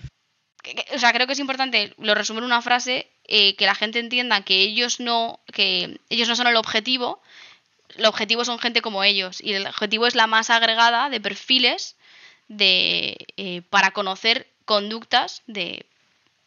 O 0.93 0.99
sea, 0.99 1.11
creo 1.13 1.27
que 1.27 1.33
es 1.33 1.39
importante, 1.39 1.93
lo 1.97 2.15
resumo 2.15 2.39
en 2.39 2.45
una 2.45 2.61
frase, 2.61 3.11
eh, 3.33 3.55
que 3.55 3.65
la 3.65 3.75
gente 3.75 3.99
entienda 3.99 4.43
que 4.43 4.61
ellos 4.61 4.99
no, 4.99 5.39
que 5.53 6.01
ellos 6.09 6.27
no 6.27 6.35
son 6.35 6.47
el 6.47 6.57
objetivo, 6.57 7.21
el 7.95 8.05
objetivo 8.05 8.43
son 8.43 8.59
gente 8.59 8.81
como 8.81 9.05
ellos 9.05 9.39
y 9.39 9.53
el 9.53 9.65
objetivo 9.67 10.05
es 10.05 10.15
la 10.15 10.27
más 10.27 10.49
agregada 10.49 11.09
de 11.09 11.21
perfiles 11.21 11.95
de, 12.49 13.15
eh, 13.37 13.61
para 13.69 13.91
conocer 13.91 14.51
conductas 14.65 15.43
de 15.47 15.85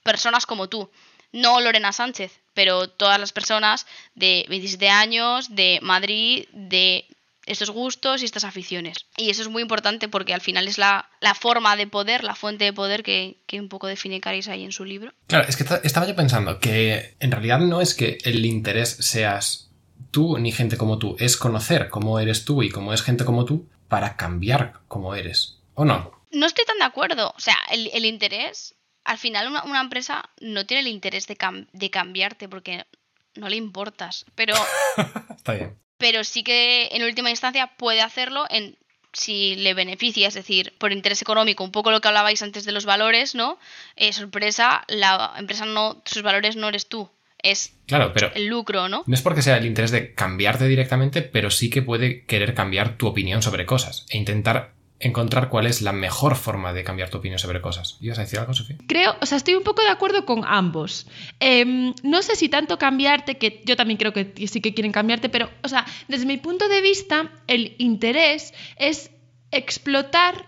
personas 0.02 0.44
como 0.44 0.68
tú. 0.68 0.90
No 1.32 1.58
Lorena 1.62 1.90
Sánchez, 1.90 2.38
pero 2.52 2.90
todas 2.90 3.18
las 3.18 3.32
personas 3.32 3.86
de 4.14 4.44
27 4.50 4.90
años, 4.90 5.54
de 5.56 5.78
Madrid, 5.80 6.46
de 6.52 7.06
estos 7.46 7.70
gustos 7.70 8.22
y 8.22 8.24
estas 8.24 8.44
aficiones. 8.44 9.06
Y 9.16 9.30
eso 9.30 9.42
es 9.42 9.48
muy 9.48 9.62
importante 9.62 10.08
porque 10.08 10.34
al 10.34 10.40
final 10.40 10.68
es 10.68 10.78
la, 10.78 11.08
forma 11.38 11.76
de 11.76 11.86
poder, 11.86 12.24
la 12.24 12.34
fuente 12.34 12.64
de 12.64 12.72
poder 12.72 13.02
que, 13.02 13.42
un 13.52 13.68
poco 13.68 13.86
define 13.86 14.20
Caris 14.20 14.48
ahí 14.48 14.64
en 14.64 14.72
su 14.72 14.84
libro. 14.84 15.12
Claro, 15.26 15.46
es 15.48 15.56
que 15.56 15.64
estaba 15.82 16.06
yo 16.06 16.16
pensando 16.16 16.58
que 16.58 17.16
en 17.20 17.30
realidad 17.30 17.60
no 17.60 17.80
es 17.80 17.94
que 17.94 18.18
el 18.24 18.44
interés 18.44 18.96
seas 19.00 19.70
tú 20.10 20.38
ni 20.38 20.52
gente 20.52 20.76
como 20.76 20.98
tú, 20.98 21.16
es 21.18 21.36
conocer 21.36 21.88
cómo 21.88 22.18
eres 22.18 22.44
tú 22.44 22.62
y 22.62 22.70
cómo 22.70 22.92
es 22.92 23.02
gente 23.02 23.24
como 23.24 23.44
tú 23.44 23.68
para 23.88 24.16
cambiar 24.16 24.80
como 24.88 25.14
eres. 25.14 25.58
¿O 25.74 25.84
no? 25.84 26.12
No 26.30 26.46
estoy 26.46 26.64
tan 26.64 26.78
de 26.78 26.84
acuerdo. 26.84 27.32
O 27.36 27.40
sea, 27.40 27.56
el, 27.70 28.04
interés, 28.04 28.74
al 29.04 29.18
final 29.18 29.48
una, 29.48 29.80
empresa 29.80 30.30
no 30.40 30.66
tiene 30.66 30.82
el 30.82 30.88
interés 30.88 31.26
de, 31.26 31.36
de 31.72 31.90
cambiarte 31.90 32.48
porque 32.48 32.86
no 33.34 33.48
le 33.48 33.56
importas. 33.56 34.24
Pero... 34.34 34.54
Está 35.36 35.54
bien. 35.54 35.83
Pero 35.98 36.24
sí 36.24 36.42
que 36.42 36.88
en 36.92 37.02
última 37.02 37.30
instancia 37.30 37.70
puede 37.76 38.00
hacerlo 38.00 38.46
en 38.50 38.76
si 39.12 39.54
le 39.54 39.74
beneficia, 39.74 40.28
es 40.28 40.34
decir, 40.34 40.72
por 40.78 40.92
interés 40.92 41.22
económico, 41.22 41.62
un 41.62 41.70
poco 41.70 41.90
lo 41.90 42.00
que 42.00 42.08
hablabais 42.08 42.42
antes 42.42 42.64
de 42.64 42.72
los 42.72 42.84
valores, 42.84 43.34
¿no? 43.34 43.58
Eh, 43.96 44.12
sorpresa, 44.12 44.84
la 44.88 45.34
empresa 45.38 45.66
no, 45.66 46.02
sus 46.04 46.22
valores 46.22 46.56
no 46.56 46.68
eres 46.68 46.88
tú, 46.88 47.08
es 47.44 47.76
claro, 47.86 48.12
pero 48.12 48.32
el 48.34 48.46
lucro, 48.46 48.88
¿no? 48.88 49.04
No 49.06 49.14
es 49.14 49.22
porque 49.22 49.42
sea 49.42 49.58
el 49.58 49.66
interés 49.66 49.90
de 49.90 50.14
cambiarte 50.14 50.66
directamente, 50.66 51.22
pero 51.22 51.50
sí 51.50 51.70
que 51.70 51.82
puede 51.82 52.24
querer 52.24 52.54
cambiar 52.54 52.96
tu 52.96 53.06
opinión 53.06 53.42
sobre 53.42 53.66
cosas 53.66 54.06
e 54.08 54.16
intentar 54.16 54.72
encontrar 55.00 55.48
cuál 55.48 55.66
es 55.66 55.82
la 55.82 55.92
mejor 55.92 56.36
forma 56.36 56.72
de 56.72 56.84
cambiar 56.84 57.10
tu 57.10 57.18
opinión 57.18 57.38
sobre 57.38 57.60
cosas. 57.60 57.98
¿Ibas 58.00 58.18
a 58.18 58.22
decir 58.22 58.38
algo, 58.38 58.54
Sofía? 58.54 58.76
Creo, 58.86 59.16
o 59.20 59.26
sea, 59.26 59.36
estoy 59.36 59.54
un 59.54 59.62
poco 59.62 59.82
de 59.82 59.88
acuerdo 59.88 60.24
con 60.24 60.44
ambos. 60.46 61.06
Em, 61.40 61.94
no 62.02 62.22
sé 62.22 62.36
si 62.36 62.48
tanto 62.48 62.78
cambiarte, 62.78 63.36
que 63.36 63.62
yo 63.64 63.76
también 63.76 63.98
creo 63.98 64.12
que 64.12 64.32
sí 64.46 64.60
que 64.60 64.72
quieren 64.72 64.92
cambiarte, 64.92 65.28
pero, 65.28 65.50
o 65.62 65.68
sea, 65.68 65.84
desde 66.08 66.26
mi 66.26 66.38
punto 66.38 66.68
de 66.68 66.80
vista, 66.80 67.30
el 67.46 67.74
interés 67.78 68.54
es 68.76 69.10
explotar 69.50 70.46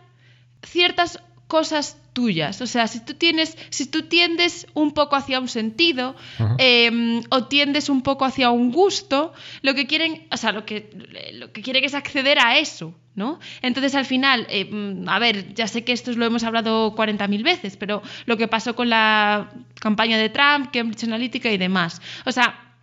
ciertas 0.62 1.20
cosas 1.48 1.98
tuyas. 2.16 2.62
O 2.62 2.66
sea, 2.66 2.88
si 2.88 3.00
tú 3.04 3.12
tienes, 3.12 3.58
si 3.68 3.84
tú 3.84 4.04
tiendes 4.04 4.66
un 4.72 4.92
poco 4.92 5.16
hacia 5.16 5.38
un 5.38 5.48
sentido 5.48 6.16
em, 6.56 7.22
o 7.28 7.44
tiendes 7.44 7.90
un 7.90 8.00
poco 8.00 8.24
hacia 8.24 8.50
un 8.50 8.72
gusto, 8.72 9.34
lo 9.60 9.74
que 9.74 9.86
quieren, 9.86 10.26
o 10.32 10.38
sea, 10.38 10.52
lo 10.52 10.64
que, 10.64 10.88
lo 11.34 11.52
que 11.52 11.60
quieren 11.60 11.84
es 11.84 11.92
acceder 11.92 12.38
a 12.38 12.58
eso. 12.58 12.94
¿No? 13.14 13.38
Entonces, 13.62 13.94
al 13.94 14.04
final, 14.04 14.46
eh, 14.50 14.66
mm, 14.66 15.08
a 15.08 15.18
ver, 15.18 15.54
ya 15.54 15.66
sé 15.68 15.84
que 15.84 15.92
esto 15.92 16.12
lo 16.12 16.26
hemos 16.26 16.44
hablado 16.44 16.94
40.000 16.94 17.42
veces, 17.42 17.78
pero 17.78 18.02
lo 18.26 18.36
que 18.36 18.46
pasó 18.46 18.76
con 18.76 18.90
la 18.90 19.50
campaña 19.80 20.18
de 20.18 20.28
Trump, 20.28 20.70
Cambridge 20.70 21.04
Analytica 21.04 21.50
y 21.50 21.56
demás. 21.56 22.02
O 22.26 22.32
sea, 22.32 22.76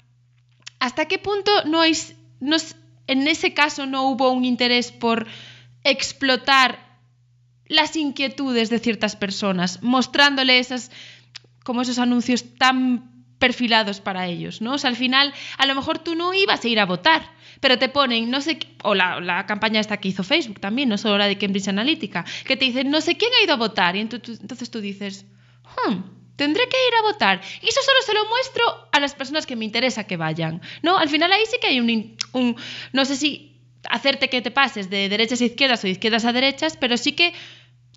¿hasta 0.80 1.06
qué 1.06 1.20
punto 1.20 1.52
no 1.66 1.82
hay, 1.82 1.94
no, 2.40 2.58
en 3.06 3.28
ese 3.28 3.54
caso 3.54 3.86
no 3.86 4.10
hubo 4.10 4.32
un 4.32 4.44
interés 4.44 4.92
por 4.92 5.28
explotar 5.84 6.93
las 7.74 7.96
inquietudes 7.96 8.70
de 8.70 8.80
ciertas 8.80 9.16
personas, 9.16 9.82
mostrándole 9.82 10.60
esas, 10.60 10.92
como 11.64 11.82
esos 11.82 12.00
anuncios 12.00 12.56
tan 12.58 13.12
perfilados 13.40 14.00
para 14.00 14.28
ellos, 14.28 14.62
¿no? 14.62 14.76
O 14.76 14.78
sea, 14.78 14.90
al 14.90 14.96
final, 14.96 15.34
a 15.58 15.66
lo 15.66 15.76
mejor 15.76 16.00
tú 16.00 16.16
no 16.16 16.34
ibas 16.34 16.64
a 16.64 16.68
ir 16.68 16.80
a 16.80 16.86
votar, 16.86 17.30
pero 17.60 17.78
te 17.78 17.90
ponen, 17.90 18.30
no 18.30 18.40
sé, 18.40 18.58
o 18.84 18.96
la, 18.96 19.46
campaña 19.46 19.82
esta 19.82 19.98
que 19.98 20.08
hizo 20.08 20.24
Facebook 20.24 20.62
también, 20.62 20.88
no 20.88 20.98
solo 20.98 21.18
la 21.18 21.28
de 21.28 21.38
Cambridge 21.38 21.68
Analytica, 21.68 22.24
que 22.46 22.56
te 22.56 22.66
dicen, 22.66 22.90
no 22.90 23.02
sé 23.02 23.18
quién 23.18 23.32
ha 23.34 23.44
ido 23.44 23.54
a 23.54 23.58
votar, 23.58 23.96
y 23.96 24.00
entonces, 24.00 24.72
tú 24.72 24.80
dices, 24.80 25.26
hmm, 25.88 26.24
Tendré 26.36 26.68
que 26.68 26.78
ir 26.88 26.96
a 26.96 27.04
votar. 27.04 27.42
Y 27.62 27.68
eso 27.68 27.80
solo 27.84 28.02
se 28.04 28.14
lo 28.16 28.28
muestro 28.28 28.90
a 28.92 29.00
las 29.00 29.14
personas 29.14 29.46
que 29.46 29.56
me 29.56 29.66
interesa 29.66 30.06
que 30.06 30.18
vayan. 30.18 30.62
¿No? 30.82 30.98
Al 30.98 31.08
final 31.08 31.32
ahí 31.32 31.44
sí 31.46 31.58
que 31.62 31.68
hay 31.68 31.80
un, 31.80 32.18
un 32.32 32.56
no 32.92 33.06
sé 33.06 33.16
si 33.16 33.62
hacerte 33.88 34.30
que 34.30 34.42
te 34.42 34.50
pases 34.50 34.90
de 34.90 35.10
derechas 35.10 35.42
a 35.42 35.46
izquierdas 35.46 35.84
o 35.84 35.88
de 35.88 35.92
izquierdas 35.92 36.26
a 36.26 36.34
derechas, 36.34 36.76
pero 36.78 36.98
sí 36.98 37.12
que 37.12 37.34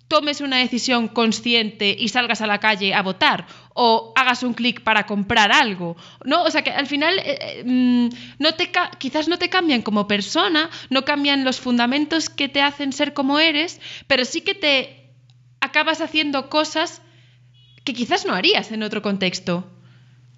tomes 0.07 0.41
una 0.41 0.57
decisión 0.57 1.07
consciente 1.07 1.95
y 1.97 2.07
salgas 2.09 2.41
a 2.41 2.47
la 2.47 2.59
calle 2.59 2.93
a 2.93 3.01
votar 3.01 3.47
o 3.73 4.13
hagas 4.15 4.43
un 4.43 4.53
clic 4.53 4.81
para 4.81 5.05
comprar 5.05 5.51
algo, 5.51 5.97
¿no? 6.23 6.43
O 6.43 6.49
sea 6.49 6.63
que 6.63 6.71
al 6.71 6.87
final 6.87 7.19
eh, 7.19 7.37
eh, 7.41 7.63
mm, 7.65 8.09
no 8.39 8.53
te 8.55 8.71
quizás 8.97 9.27
no 9.27 9.37
te 9.37 9.49
cambian 9.49 9.81
como 9.81 10.07
persona, 10.07 10.69
no 10.89 11.03
cambian 11.05 11.43
los 11.43 11.59
fundamentos 11.59 12.29
que 12.29 12.49
te 12.49 12.61
hacen 12.61 12.93
ser 12.93 13.13
como 13.13 13.39
eres, 13.39 13.81
pero 14.07 14.25
sí 14.25 14.41
que 14.41 14.55
te 14.55 15.13
acabas 15.59 16.01
haciendo 16.01 16.49
cosas 16.49 17.01
que 17.83 17.93
quizás 17.93 18.25
no 18.25 18.33
harías 18.33 18.71
en 18.71 18.83
otro 18.83 19.01
contexto. 19.01 19.69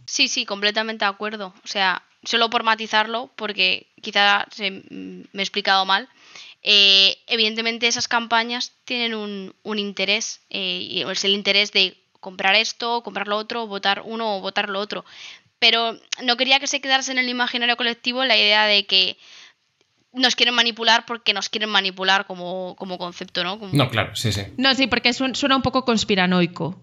Sí, 0.05 0.28
sí, 0.28 0.45
completamente 0.45 1.05
de 1.05 1.09
acuerdo. 1.09 1.53
O 1.63 1.67
sea, 1.67 2.03
solo 2.24 2.49
por 2.49 2.63
matizarlo, 2.63 3.32
porque 3.36 3.88
quizá 4.01 4.47
me 4.57 5.24
he 5.34 5.41
explicado 5.41 5.86
mal, 5.86 6.09
eh, 6.62 7.18
evidentemente 7.28 7.88
esas 7.88 8.07
campañas 8.07 8.74
tienen 8.86 9.14
un, 9.16 9.80
interés, 9.80 10.41
eh, 10.49 10.80
y 10.82 11.01
es 11.01 11.24
el 11.24 11.34
interés 11.34 11.72
de 11.72 11.97
comprar 12.20 12.55
esto, 12.55 13.01
comprar 13.03 13.28
lo 13.28 13.38
otro, 13.38 13.68
votar 13.68 14.03
uno 14.05 14.38
o 14.38 14.41
votar 14.41 14.70
lo 14.70 14.80
otro. 14.80 15.05
Pero 15.60 15.97
no 16.24 16.38
quería 16.38 16.60
que 16.60 16.68
se 16.68 16.82
quedase 16.82 17.12
en 17.12 17.18
el 17.18 17.30
imaginario 17.30 17.78
colectivo 17.78 18.24
la 18.26 18.38
idea 18.38 18.66
de 18.66 18.86
que 18.86 19.18
nos 20.14 20.36
quieren 20.36 20.55
manipular 20.55 21.05
porque 21.05 21.34
nos 21.34 21.49
quieren 21.49 21.70
manipular 21.70 22.26
como, 22.26 22.76
concepto, 22.76 23.43
¿no? 23.43 23.60
No, 23.72 23.89
claro, 23.89 24.16
sí, 24.16 24.32
sí. 24.32 24.41
No, 24.57 24.74
sí, 24.74 24.88
porque 24.88 25.14
suena 25.14 25.55
un 25.55 25.62
poco 25.62 25.86
conspiranoico. 25.86 26.80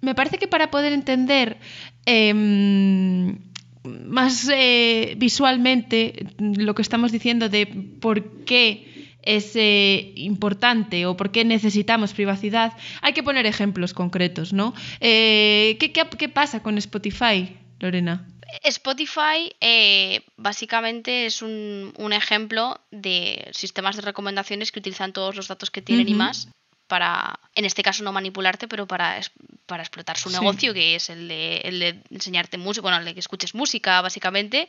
Me 0.00 0.14
parece 0.14 0.38
que 0.38 0.48
para 0.48 0.70
poder 0.70 0.92
entender 0.92 1.58
em, 2.04 3.38
más 3.84 4.48
eh, 4.52 5.14
visualmente 5.16 6.34
lo 6.38 6.74
que 6.74 6.82
estamos 6.82 7.10
diciendo 7.10 7.48
de 7.48 7.66
por 8.00 8.44
qué 8.44 8.93
es 9.24 9.52
eh, 9.56 10.12
importante 10.16 11.06
o 11.06 11.16
por 11.16 11.30
qué 11.30 11.44
necesitamos 11.44 12.12
privacidad, 12.12 12.72
hay 13.02 13.12
que 13.12 13.22
poner 13.22 13.46
ejemplos 13.46 13.94
concretos, 13.94 14.52
¿no? 14.52 14.74
Eh, 15.00 15.76
¿qué, 15.78 16.28
pasa 16.28 16.62
con 16.62 16.78
Spotify, 16.78 17.56
Lorena? 17.80 18.28
Spotify 18.62 19.54
eh, 19.60 20.20
básicamente 20.36 21.26
es 21.26 21.42
un, 21.42 21.92
ejemplo 22.12 22.80
de 22.90 23.48
sistemas 23.52 23.96
de 23.96 24.02
recomendaciones 24.02 24.70
que 24.70 24.78
utilizan 24.78 25.12
todos 25.12 25.34
los 25.34 25.48
datos 25.48 25.70
que 25.70 25.82
tienen 25.82 26.08
y 26.08 26.14
más 26.14 26.48
para, 26.94 27.40
en 27.56 27.64
este 27.64 27.82
caso 27.82 28.04
no 28.04 28.12
manipularte, 28.12 28.68
pero 28.68 28.86
para, 28.86 29.20
para 29.66 29.82
explotar 29.82 30.16
su 30.16 30.30
negocio, 30.30 30.72
que 30.72 30.94
es 30.94 31.10
el 31.10 31.26
de, 31.26 31.56
el 31.64 31.80
de 31.80 32.00
enseñarte 32.10 32.56
música, 32.56 32.82
bueno, 32.82 32.98
el 32.98 33.04
de 33.04 33.14
que 33.14 33.18
escuches 33.18 33.52
música, 33.52 34.00
básicamente. 34.00 34.68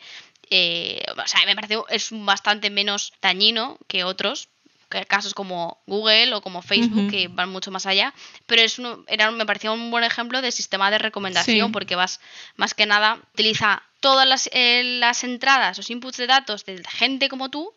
Eh, 0.50 1.06
o 1.16 1.28
sea, 1.28 1.46
me 1.46 1.54
parece 1.54 1.78
es 1.90 2.10
bastante 2.12 2.72
menos 2.72 3.14
dañino 3.22 3.78
que 3.88 4.04
otros, 4.04 4.50
casos 5.08 5.36
como 5.36 5.84
Google 5.86 6.34
o 6.34 6.42
como 6.42 6.64
Facebook, 6.64 7.12
que 7.12 7.28
van 7.28 7.50
mucho 7.50 7.70
más 7.70 7.86
allá, 7.86 8.12
pero 8.48 8.64
es 8.64 8.82
era, 9.06 9.30
me 9.30 9.46
parecía 9.46 9.72
un 9.72 9.92
buen 9.92 10.04
ejemplo 10.04 10.42
de 10.42 10.52
sistema 10.52 10.90
de 10.90 10.98
recomendación, 10.98 11.72
porque 11.72 11.96
vas, 11.96 12.20
más 12.56 12.74
que 12.74 12.88
nada, 12.88 13.20
utiliza 13.36 13.84
todas 14.00 14.28
las, 14.28 14.50
eh, 14.52 14.82
las 15.00 15.24
entradas, 15.24 15.78
los 15.78 15.92
inputs 15.92 16.18
de 16.18 16.26
datos 16.26 16.66
de 16.66 16.82
gente 16.90 17.30
como 17.30 17.52
tú, 17.52 17.72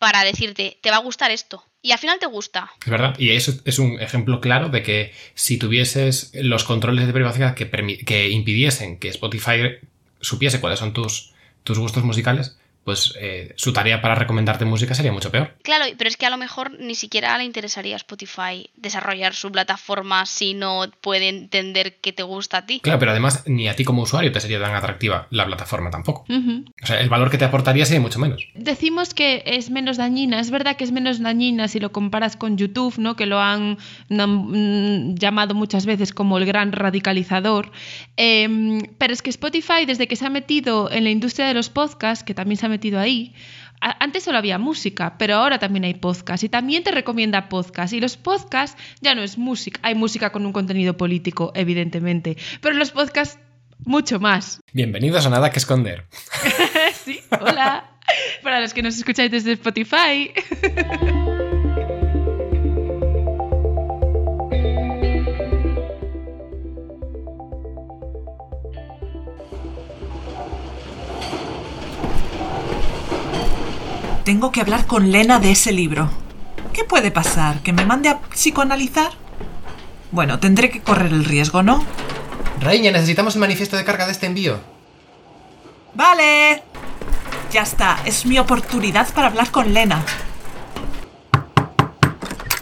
para 0.00 0.24
decirte, 0.24 0.78
te 0.82 0.90
va 0.90 0.96
a 0.96 1.06
gustar 1.06 1.30
esto. 1.30 1.64
Y 1.84 1.92
al 1.92 1.98
final 1.98 2.18
te 2.18 2.24
gusta. 2.24 2.70
Es 2.82 2.90
verdad. 2.90 3.14
Y 3.18 3.32
eso 3.32 3.52
es 3.66 3.78
un 3.78 4.00
ejemplo 4.00 4.40
claro 4.40 4.70
de 4.70 4.82
que 4.82 5.12
si 5.34 5.58
tuvieses 5.58 6.30
los 6.32 6.64
controles 6.64 7.06
de 7.06 7.12
privacidad 7.12 7.54
que, 7.54 7.68
que 8.06 8.30
impidiesen 8.30 8.98
que 8.98 9.10
Spotify 9.10 9.76
supiese 10.18 10.60
cuáles 10.60 10.78
son 10.78 10.94
tus, 10.94 11.34
tus 11.62 11.78
gustos 11.78 12.02
musicales, 12.02 12.56
pues 12.84 13.14
eh, 13.18 13.52
su 13.56 13.72
tarea 13.72 14.00
para 14.00 14.14
recomendarte 14.14 14.64
música 14.64 14.94
sería 14.94 15.12
mucho 15.12 15.30
peor. 15.30 15.56
Claro, 15.62 15.84
pero 15.96 16.08
es 16.08 16.16
que 16.16 16.26
a 16.26 16.30
lo 16.30 16.36
mejor 16.36 16.78
ni 16.78 16.94
siquiera 16.94 17.36
le 17.38 17.44
interesaría 17.44 17.94
a 17.94 17.96
Spotify 17.96 18.70
desarrollar 18.76 19.34
su 19.34 19.50
plataforma 19.50 20.26
si 20.26 20.54
no 20.54 20.84
puede 21.00 21.28
entender 21.28 21.96
que 22.00 22.12
te 22.12 22.22
gusta 22.22 22.58
a 22.58 22.66
ti. 22.66 22.80
Claro, 22.80 22.98
pero 22.98 23.10
además 23.10 23.44
ni 23.46 23.68
a 23.68 23.76
ti 23.76 23.84
como 23.84 24.02
usuario 24.02 24.32
te 24.32 24.40
sería 24.40 24.60
tan 24.60 24.74
atractiva 24.74 25.26
la 25.30 25.46
plataforma 25.46 25.90
tampoco. 25.90 26.24
O 26.28 26.86
sea, 26.86 27.00
el 27.00 27.08
valor 27.08 27.30
que 27.30 27.38
te 27.38 27.44
aportaría 27.44 27.86
sería 27.86 28.00
mucho 28.00 28.18
menos. 28.18 28.46
Decimos 28.54 29.14
que 29.14 29.42
es 29.46 29.70
menos 29.70 29.96
dañina, 29.96 30.40
es 30.40 30.50
verdad 30.50 30.76
que 30.76 30.84
es 30.84 30.92
menos 30.92 31.20
dañina 31.20 31.68
si 31.68 31.80
lo 31.80 31.92
comparas 31.92 32.36
con 32.36 32.56
YouTube, 32.56 32.98
¿no? 32.98 33.16
Que 33.16 33.26
lo 33.26 33.40
han 33.40 33.78
mm, 34.08 35.14
llamado 35.14 35.54
muchas 35.54 35.86
veces 35.86 36.12
como 36.12 36.38
el 36.38 36.46
gran 36.46 36.72
radicalizador. 36.72 37.72
Em, 38.16 38.80
pero 38.98 39.12
es 39.12 39.22
que 39.22 39.30
Spotify, 39.30 39.86
desde 39.86 40.06
que 40.06 40.16
se 40.16 40.26
ha 40.26 40.30
metido 40.30 40.90
en 40.90 41.04
la 41.04 41.10
industria 41.10 41.46
de 41.46 41.54
los 41.54 41.70
podcasts, 41.70 42.24
que 42.24 42.34
también 42.34 42.58
se 42.58 42.66
ha 42.66 42.68
metido 42.74 42.98
ahí. 42.98 43.34
Antes 43.80 44.24
solo 44.24 44.38
había 44.38 44.58
música, 44.58 45.16
pero 45.18 45.36
ahora 45.36 45.58
también 45.58 45.84
hay 45.84 45.94
podcast 45.94 46.42
y 46.42 46.48
también 46.48 46.82
te 46.82 46.90
recomienda 46.90 47.48
podcast. 47.48 47.92
Y 47.92 48.00
los 48.00 48.16
podcasts 48.16 48.80
ya 49.00 49.14
no 49.14 49.22
es 49.22 49.36
música, 49.36 49.78
hay 49.82 49.94
música 49.94 50.32
con 50.32 50.46
un 50.46 50.52
contenido 50.52 50.96
político, 50.96 51.52
evidentemente, 51.54 52.36
pero 52.60 52.74
los 52.76 52.90
podcasts 52.92 53.38
mucho 53.84 54.18
más. 54.20 54.60
Bienvenidos 54.72 55.26
a 55.26 55.30
Nada 55.30 55.50
que 55.50 55.58
Esconder. 55.58 56.06
sí, 57.04 57.20
hola. 57.40 57.90
Para 58.42 58.60
los 58.60 58.74
que 58.74 58.82
nos 58.82 58.96
escucháis 58.96 59.30
desde 59.30 59.52
Spotify. 59.52 60.32
Tengo 74.24 74.50
que 74.52 74.62
hablar 74.62 74.86
con 74.86 75.12
Lena 75.12 75.38
de 75.38 75.50
ese 75.50 75.70
libro. 75.70 76.10
¿Qué 76.72 76.82
puede 76.82 77.10
pasar? 77.10 77.60
¿Que 77.60 77.74
me 77.74 77.84
mande 77.84 78.08
a 78.08 78.20
psicoanalizar? 78.20 79.12
Bueno, 80.12 80.38
tendré 80.38 80.70
que 80.70 80.80
correr 80.80 81.12
el 81.12 81.26
riesgo, 81.26 81.62
¿no? 81.62 81.84
Reina, 82.58 82.90
necesitamos 82.90 83.34
el 83.34 83.40
manifiesto 83.40 83.76
de 83.76 83.84
carga 83.84 84.06
de 84.06 84.12
este 84.12 84.26
envío. 84.26 84.58
Vale. 85.92 86.62
Ya 87.52 87.62
está, 87.62 87.98
es 88.06 88.24
mi 88.24 88.38
oportunidad 88.38 89.12
para 89.12 89.28
hablar 89.28 89.50
con 89.50 89.74
Lena. 89.74 90.02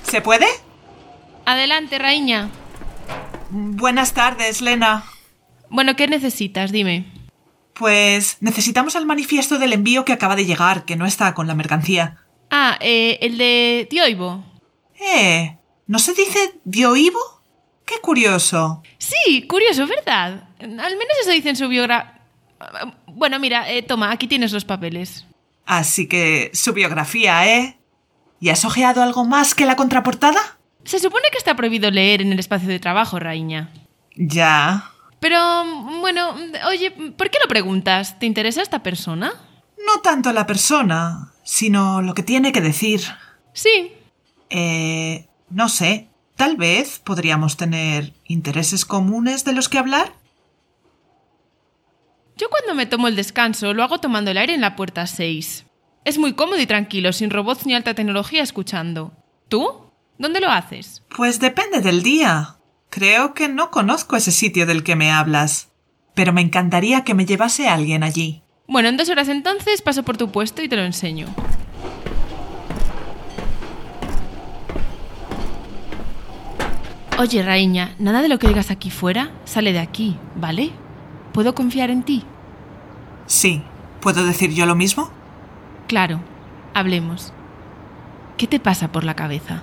¿Se 0.03 0.21
puede? 0.21 0.47
Adelante, 1.47 1.99
Raíña. 1.99 2.51
Buenas 3.51 4.15
tardes, 4.15 4.61
Lena. 4.61 5.05
Bueno, 5.71 5.95
¿qué 5.95 6.09
necesitas? 6.09 6.73
Dime. 6.73 7.12
Pues 7.83 8.37
necesitamos 8.39 8.95
el 8.95 9.07
manifiesto 9.07 9.59
del 9.59 9.73
envío 9.73 10.05
que 10.05 10.13
acaba 10.13 10.37
de 10.37 10.47
llegar, 10.47 10.85
que 10.85 10.95
no 10.95 11.05
está 11.05 11.35
con 11.35 11.49
la 11.49 11.57
mercancía. 11.57 12.17
Ah, 12.49 12.79
eh, 12.81 13.19
el 13.21 13.39
de 13.39 13.89
Dioivo. 13.91 14.45
Eh, 15.01 15.59
¿no 15.89 15.99
se 15.99 16.15
dice 16.15 16.61
Dioivo? 16.63 17.19
Qué 17.85 17.97
curioso. 18.01 18.85
Sí, 18.99 19.49
curioso, 19.49 19.89
¿verdad? 19.89 20.45
Al 20.61 20.69
menos 20.71 21.13
eso 21.23 21.33
dice 21.33 21.49
en 21.49 21.57
su 21.57 21.67
biografía. 21.67 22.23
Bueno, 23.09 23.41
mira, 23.41 23.69
eh, 23.69 23.83
toma, 23.83 24.13
aquí 24.13 24.29
tienes 24.29 24.53
los 24.53 24.65
papeles. 24.65 25.27
Así 25.67 26.07
que 26.07 26.53
su 26.55 26.73
biografía, 26.75 27.53
¿eh? 27.53 27.81
¿Y 28.39 28.51
has 28.51 28.65
ojeado 28.65 29.03
algo 29.03 29.25
más 29.25 29.57
que 29.57 29.67
la 29.67 29.75
contraportada? 29.75 30.39
Se 30.85 31.01
supone 31.01 31.25
que 31.33 31.39
está 31.39 31.57
prohibido 31.57 31.91
leer 31.91 32.23
en 32.23 32.33
el 32.33 32.39
espacio 32.39 32.69
de 32.69 32.79
trabajo, 32.79 33.19
Raíña. 33.19 33.73
Ya. 34.15 34.92
Pero, 35.23 35.39
bueno, 36.01 36.35
oye, 36.67 36.91
¿por 36.91 37.31
qué 37.31 37.39
lo 37.41 37.49
preguntas? 37.49 38.19
¿Te 38.19 38.27
interesa 38.27 38.61
esta 38.61 38.83
persona? 38.83 39.33
No 39.87 40.01
tanto 40.01 40.33
la 40.33 40.49
persona, 40.49 41.33
sino 41.45 42.03
lo 42.03 42.13
que 42.13 42.25
tiene 42.25 42.51
que 42.51 42.61
decir. 42.61 43.03
Sí. 43.53 43.93
Eh, 44.51 45.29
no 45.49 45.69
sé, 45.69 46.09
tal 46.35 46.57
vez 46.57 46.99
podríamos 46.99 47.57
tener 47.57 48.13
intereses 48.27 48.85
comunes 48.85 49.45
de 49.45 49.53
los 49.53 49.69
que 49.69 49.79
hablar. 49.79 50.13
Yo 52.37 52.49
cuando 52.51 52.75
me 52.75 52.87
tomo 52.87 53.07
el 53.07 53.15
descanso 53.15 53.75
lo 53.75 53.85
hago 53.85 54.01
tomando 54.01 54.33
el 54.33 54.39
aire 54.39 54.55
en 54.55 54.61
la 54.61 54.75
puerta 54.75 55.07
6. 55.07 55.67
Es 56.05 56.19
muy 56.19 56.33
cómodo 56.33 56.59
y 56.59 56.67
tranquilo, 56.67 57.13
sin 57.13 57.31
robots 57.31 57.65
ni 57.65 57.75
alta 57.75 57.95
tecnología 57.95 58.43
escuchando. 58.43 59.13
¿Tú? 59.47 59.93
¿Dónde 60.19 60.41
lo 60.41 60.51
haces? 60.51 61.05
Pues 61.17 61.39
depende 61.39 61.81
del 61.81 62.03
día. 62.03 62.57
Creo 62.93 63.33
que 63.33 63.49
no 63.49 63.71
conozco 63.71 64.17
ese 64.17 64.31
sitio 64.31 64.67
del 64.67 64.85
que 64.85 64.97
me 64.97 65.11
hablas, 65.11 65.71
pero 66.15 66.35
me 66.35 66.43
encantaría 66.43 67.05
que 67.05 67.15
me 67.15 67.25
llevase 67.25 67.67
alguien 67.67 68.03
allí. 68.03 68.43
Bueno, 68.69 68.91
en 68.91 68.99
dos 68.99 69.09
horas 69.09 69.31
entonces 69.31 69.81
paso 69.81 70.03
por 70.03 70.19
tu 70.19 70.31
puesto 70.31 70.63
y 70.63 70.69
te 70.69 70.77
lo 70.77 70.83
enseño. 70.83 71.27
Oye, 77.19 77.43
Raíña, 77.43 77.95
nada 77.99 78.21
de 78.21 78.29
lo 78.29 78.39
que 78.39 78.49
digas 78.49 78.71
aquí 78.71 78.91
fuera 78.91 79.31
sale 79.47 79.73
de 79.73 79.79
aquí, 79.79 80.19
¿vale? 80.37 80.71
¿Puedo 81.33 81.55
confiar 81.55 81.89
en 81.89 82.03
ti? 82.03 82.27
Sí. 83.27 83.63
¿Puedo 84.03 84.27
decir 84.27 84.53
yo 84.53 84.67
lo 84.67 84.75
mismo? 84.75 85.11
Claro. 85.87 86.21
Hablemos. 86.75 87.33
¿Qué 88.37 88.47
te 88.47 88.61
pasa 88.61 88.93
por 88.93 89.05
la 89.05 89.17
cabeza? 89.17 89.63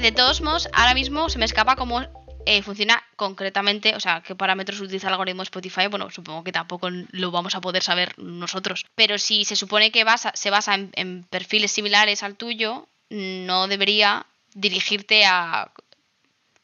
De 0.00 0.12
todos 0.12 0.40
modos, 0.40 0.68
ahora 0.72 0.94
mismo 0.94 1.28
se 1.28 1.38
me 1.38 1.44
escapa 1.44 1.76
cómo 1.76 2.02
eh, 2.46 2.62
funciona 2.62 3.02
concretamente, 3.16 3.94
o 3.94 4.00
sea, 4.00 4.22
qué 4.26 4.34
parámetros 4.34 4.80
utiliza 4.80 5.06
el 5.08 5.14
algoritmo 5.14 5.42
Spotify. 5.42 5.86
Bueno, 5.88 6.10
supongo 6.10 6.42
que 6.44 6.52
tampoco 6.52 6.88
lo 6.90 7.30
vamos 7.30 7.54
a 7.54 7.60
poder 7.60 7.82
saber 7.82 8.14
nosotros. 8.18 8.84
Pero 8.94 9.18
si 9.18 9.44
se 9.44 9.56
supone 9.56 9.90
que 9.90 10.04
basa, 10.04 10.32
se 10.34 10.50
basa 10.50 10.74
en, 10.74 10.90
en 10.94 11.24
perfiles 11.24 11.70
similares 11.72 12.22
al 12.22 12.36
tuyo, 12.36 12.88
no 13.10 13.68
debería 13.68 14.26
dirigirte 14.54 15.24
a 15.24 15.70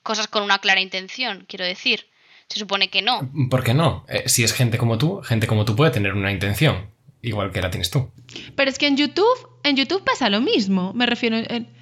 cosas 0.03 0.27
con 0.27 0.43
una 0.43 0.59
clara 0.59 0.81
intención, 0.81 1.45
quiero 1.49 1.65
decir. 1.65 2.07
Se 2.49 2.59
supone 2.59 2.89
que 2.89 3.03
no. 3.03 3.31
¿Por 3.51 3.63
qué 3.63 3.75
no? 3.75 4.07
Eh, 4.09 4.25
si 4.27 4.43
es 4.43 4.55
gente 4.55 4.79
como 4.79 4.97
tú, 4.97 5.21
gente 5.23 5.47
como 5.47 5.67
tú 5.67 5.77
puede 5.77 5.91
tener 5.91 6.15
una 6.15 6.33
intención, 6.33 6.91
igual 7.21 7.53
que 7.53 7.61
la 7.61 7.71
tienes 7.71 7.91
tú. 7.91 8.11
Pero 8.57 8.71
es 8.71 8.79
que 8.79 8.87
en 8.87 8.97
YouTube, 8.97 9.49
en 9.65 9.77
YouTube 9.77 10.03
pasa 10.03 10.31
lo 10.31 10.41
mismo. 10.41 10.93
Me 10.95 11.05
refiero. 11.05 11.37
en- 11.37 11.77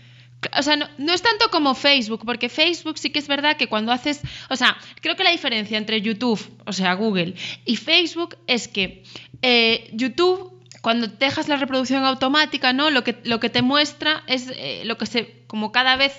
o 0.56 0.62
sea, 0.62 0.76
no, 0.76 0.88
no 0.98 1.12
es 1.12 1.22
tanto 1.22 1.50
como 1.50 1.74
Facebook, 1.74 2.22
porque 2.24 2.48
Facebook 2.48 2.98
sí 2.98 3.10
que 3.10 3.18
es 3.18 3.28
verdad 3.28 3.56
que 3.56 3.68
cuando 3.68 3.92
haces. 3.92 4.20
O 4.50 4.56
sea, 4.56 4.76
creo 5.00 5.16
que 5.16 5.24
la 5.24 5.30
diferencia 5.30 5.78
entre 5.78 6.00
YouTube, 6.00 6.40
o 6.66 6.72
sea, 6.72 6.94
Google, 6.94 7.34
y 7.64 7.76
Facebook 7.76 8.36
es 8.46 8.68
que 8.68 9.04
eh, 9.42 9.90
YouTube. 9.92 10.52
Cuando 10.82 11.08
dejas 11.08 11.48
la 11.48 11.56
reproducción 11.56 12.04
automática, 12.04 12.72
¿no? 12.72 12.90
Lo 12.90 13.02
que, 13.02 13.16
lo 13.24 13.40
que 13.40 13.50
te 13.50 13.60
muestra 13.60 14.22
es 14.28 14.52
eh, 14.54 14.82
lo 14.84 14.96
que 14.96 15.06
se. 15.06 15.42
como 15.48 15.72
cada 15.72 15.96
vez 15.96 16.12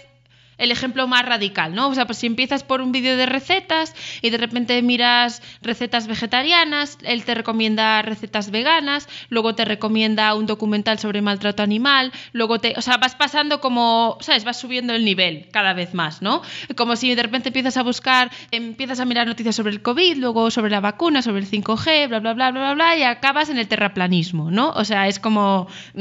el 0.58 0.72
ejemplo 0.72 1.08
más 1.08 1.24
radical, 1.26 1.74
¿no? 1.76 1.88
O 1.90 1.94
sea, 1.96 2.06
pues 2.06 2.18
si 2.20 2.28
empiezas 2.28 2.64
por 2.64 2.82
un 2.82 2.92
vídeo 2.92 3.16
de 3.18 3.26
recetas 3.26 3.94
y 4.22 4.30
de 4.30 4.38
repente 4.38 4.82
miras 4.82 5.42
recetas 5.62 6.08
vegetarianas, 6.08 6.98
él 7.04 7.24
te 7.26 7.36
recomienda 7.36 8.02
recetas 8.02 8.52
veganas, 8.52 9.08
luego 9.30 9.56
te 9.56 9.66
recomienda 9.66 10.34
un 10.36 10.46
documental 10.46 11.00
sobre 11.00 11.22
maltrato 11.22 11.64
animal, 11.64 12.12
luego 12.34 12.60
te, 12.60 12.74
o 12.78 12.82
sea, 12.82 12.98
vas 12.98 13.16
pasando 13.16 13.60
como, 13.62 14.18
¿sabes? 14.22 14.44
Vas 14.44 14.60
subiendo 14.60 14.94
el 14.94 15.06
nivel 15.06 15.48
cada 15.52 15.74
vez 15.74 15.94
más, 15.94 16.22
¿no? 16.22 16.42
Como 16.76 16.96
si 16.96 17.14
de 17.16 17.24
repente 17.24 17.50
empiezas 17.50 17.78
a 17.78 17.84
buscar, 17.84 18.32
empiezas 18.52 19.00
a 19.00 19.06
mirar 19.06 19.28
noticias 19.28 19.56
sobre 19.56 19.72
el 19.72 19.82
COVID, 19.82 20.18
luego 20.18 20.52
sobre 20.52 20.72
la 20.72 20.80
vacuna, 20.80 21.22
sobre 21.22 21.42
el 21.42 21.48
5G, 21.50 22.08
bla, 22.08 22.20
bla, 22.20 22.34
bla, 22.34 22.52
bla, 22.52 22.60
bla, 22.62 22.74
bla, 22.74 22.98
y 22.98 23.04
acabas 23.04 23.50
en 23.50 23.58
el 23.58 23.68
terraplanismo, 23.68 24.52
¿no? 24.52 24.70
O 24.72 24.84
sea, 24.86 25.08
es 25.08 25.20
como 25.20 25.68
mm, 25.94 26.00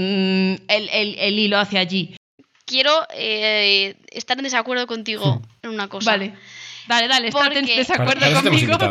el, 0.68 0.88
el- 0.92 1.16
el 1.18 1.38
hilo 1.38 1.58
hacia 1.58 1.80
allí. 1.80 2.14
Quiero 2.66 3.06
eh, 3.14 3.96
estar 4.10 4.36
en 4.36 4.44
desacuerdo 4.44 4.86
contigo 4.86 5.40
en 5.62 5.70
una 5.70 5.88
cosa. 5.88 6.10
Vale. 6.12 6.34
Dale, 6.88 7.08
dale, 7.08 7.28
estate 7.28 7.58
en 7.60 7.66
desacuerdo 7.66 8.20
Para- 8.20 8.42
conmigo. 8.42 8.76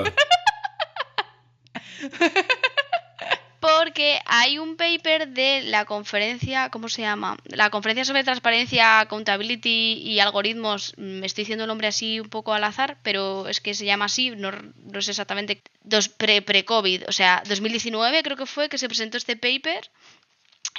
Porque 3.60 4.20
hay 4.28 4.60
un 4.60 4.76
paper 4.78 5.30
de 5.30 5.64
la 5.64 5.86
conferencia, 5.86 6.70
¿cómo 6.70 6.88
se 6.88 7.02
llama? 7.02 7.36
La 7.46 7.72
conferencia 7.72 8.06
sobre 8.06 8.24
transparencia, 8.24 9.00
accountability 9.00 9.94
y 10.04 10.20
algoritmos. 10.20 10.94
mm, 10.98 11.20
Me 11.20 11.26
estoy 11.26 11.44
diciendo 11.44 11.64
el 11.64 11.70
nombre 11.70 11.88
así 11.88 12.20
un 12.20 12.30
poco 12.30 12.54
al 12.54 12.64
azar, 12.64 12.98
pero 13.02 13.48
es 13.48 13.62
que 13.62 13.74
se 13.74 13.86
llama 13.86 14.06
así, 14.06 14.30
no, 14.30 14.52
no 14.52 15.02
sé 15.02 15.12
exactamente. 15.12 15.64
Dos 15.82 16.10
pre- 16.10 16.44
Pre-COVID, 16.44 17.06
o 17.08 17.12
sea, 17.12 17.42
2019 17.48 18.22
creo 18.22 18.38
que 18.38 18.46
fue 18.46 18.70
que 18.70 18.78
se 18.78 18.88
presentó 18.88 19.18
este 19.18 19.36
paper 19.36 19.90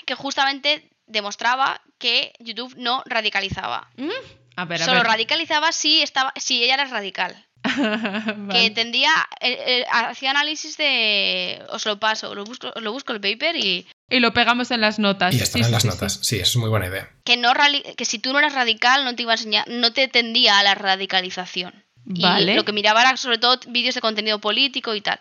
que 0.05 0.15
justamente 0.15 0.89
demostraba 1.07 1.81
que 1.99 2.33
YouTube 2.39 2.75
no 2.77 3.03
radicalizaba. 3.07 3.89
¿Mm? 3.97 4.09
A 4.57 4.65
ver, 4.65 4.83
a 4.83 4.85
Solo 4.85 4.99
ver. 4.99 5.07
radicalizaba 5.07 5.73
si 5.73 6.03
estaba 6.03 6.33
si 6.37 6.63
ella 6.63 6.75
era 6.75 6.85
radical. 6.87 7.45
Vale. 7.65 8.49
Que 8.53 8.71
tendía, 8.71 9.11
eh, 9.41 9.59
eh, 9.67 9.85
hacía 9.91 10.31
análisis 10.31 10.77
de, 10.77 11.61
os 11.71 11.85
lo 11.85 11.99
paso, 11.99 12.35
lo 12.35 12.45
busco, 12.45 12.73
lo 12.81 12.93
busco 12.93 13.13
el 13.13 13.21
paper 13.21 13.57
y 13.57 13.87
Y 14.09 14.21
lo 14.21 14.33
pegamos 14.33 14.71
en 14.71 14.81
las 14.81 14.99
notas. 15.01 15.35
Y 15.35 15.39
están 15.43 15.53
Sí, 15.53 15.59
en 15.61 15.67
sí, 15.67 15.73
las 15.73 15.83
sí, 15.83 15.89
notas. 15.89 16.19
sí. 16.23 16.37
Eso 16.37 16.51
es 16.51 16.57
muy 16.57 16.69
buena 16.71 16.87
idea. 16.87 17.11
que 17.25 17.37
no 17.37 17.53
que 17.97 18.05
si 18.05 18.19
tú 18.19 18.33
no 18.33 18.39
eras 18.39 18.55
radical 18.55 19.05
no 19.05 19.15
te 19.17 19.23
iba 19.23 19.33
a 19.33 19.37
enseñar, 19.37 19.67
no 19.69 19.93
te 19.93 20.07
tendía 20.09 20.59
a 20.59 20.63
la 20.63 20.75
radicalización. 20.75 21.85
Vale. 22.05 22.53
Y 22.53 22.57
lo 22.57 22.65
que 22.65 22.73
miraba 22.73 23.01
era 23.01 23.17
sobre 23.17 23.39
todo 23.39 23.59
vídeos 23.67 23.97
de 23.97 24.01
contenido 24.01 24.41
político 24.41 24.95
y 24.95 25.01
tal. 25.01 25.19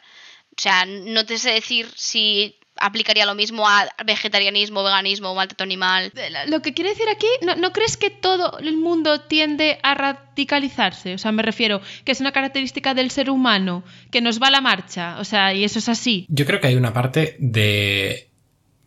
O 0.57 0.61
sea, 0.61 0.85
no 0.85 1.25
te 1.25 1.37
sé 1.39 1.51
decir 1.51 1.89
si 1.95 2.59
aplicaría 2.77 3.25
lo 3.25 3.35
mismo 3.35 3.67
a 3.67 3.87
vegetarianismo, 4.05 4.83
veganismo, 4.83 5.33
maltrato 5.35 5.63
animal. 5.63 6.11
Lo 6.47 6.61
que 6.61 6.73
quiere 6.73 6.91
decir 6.91 7.07
aquí, 7.09 7.27
¿no, 7.41 7.55
¿no 7.55 7.71
crees 7.71 7.97
que 7.97 8.09
todo 8.09 8.57
el 8.59 8.77
mundo 8.77 9.21
tiende 9.21 9.79
a 9.83 9.93
radicalizarse? 9.93 11.13
O 11.13 11.17
sea, 11.17 11.31
me 11.31 11.43
refiero 11.43 11.81
que 12.03 12.11
es 12.11 12.19
una 12.19 12.31
característica 12.31 12.93
del 12.93 13.11
ser 13.11 13.29
humano, 13.29 13.83
que 14.11 14.21
nos 14.21 14.41
va 14.41 14.47
a 14.47 14.51
la 14.51 14.61
marcha. 14.61 15.17
O 15.19 15.23
sea, 15.23 15.53
y 15.53 15.63
eso 15.63 15.79
es 15.79 15.89
así. 15.89 16.25
Yo 16.29 16.45
creo 16.45 16.59
que 16.59 16.67
hay 16.67 16.75
una 16.75 16.93
parte 16.93 17.35
de 17.39 18.29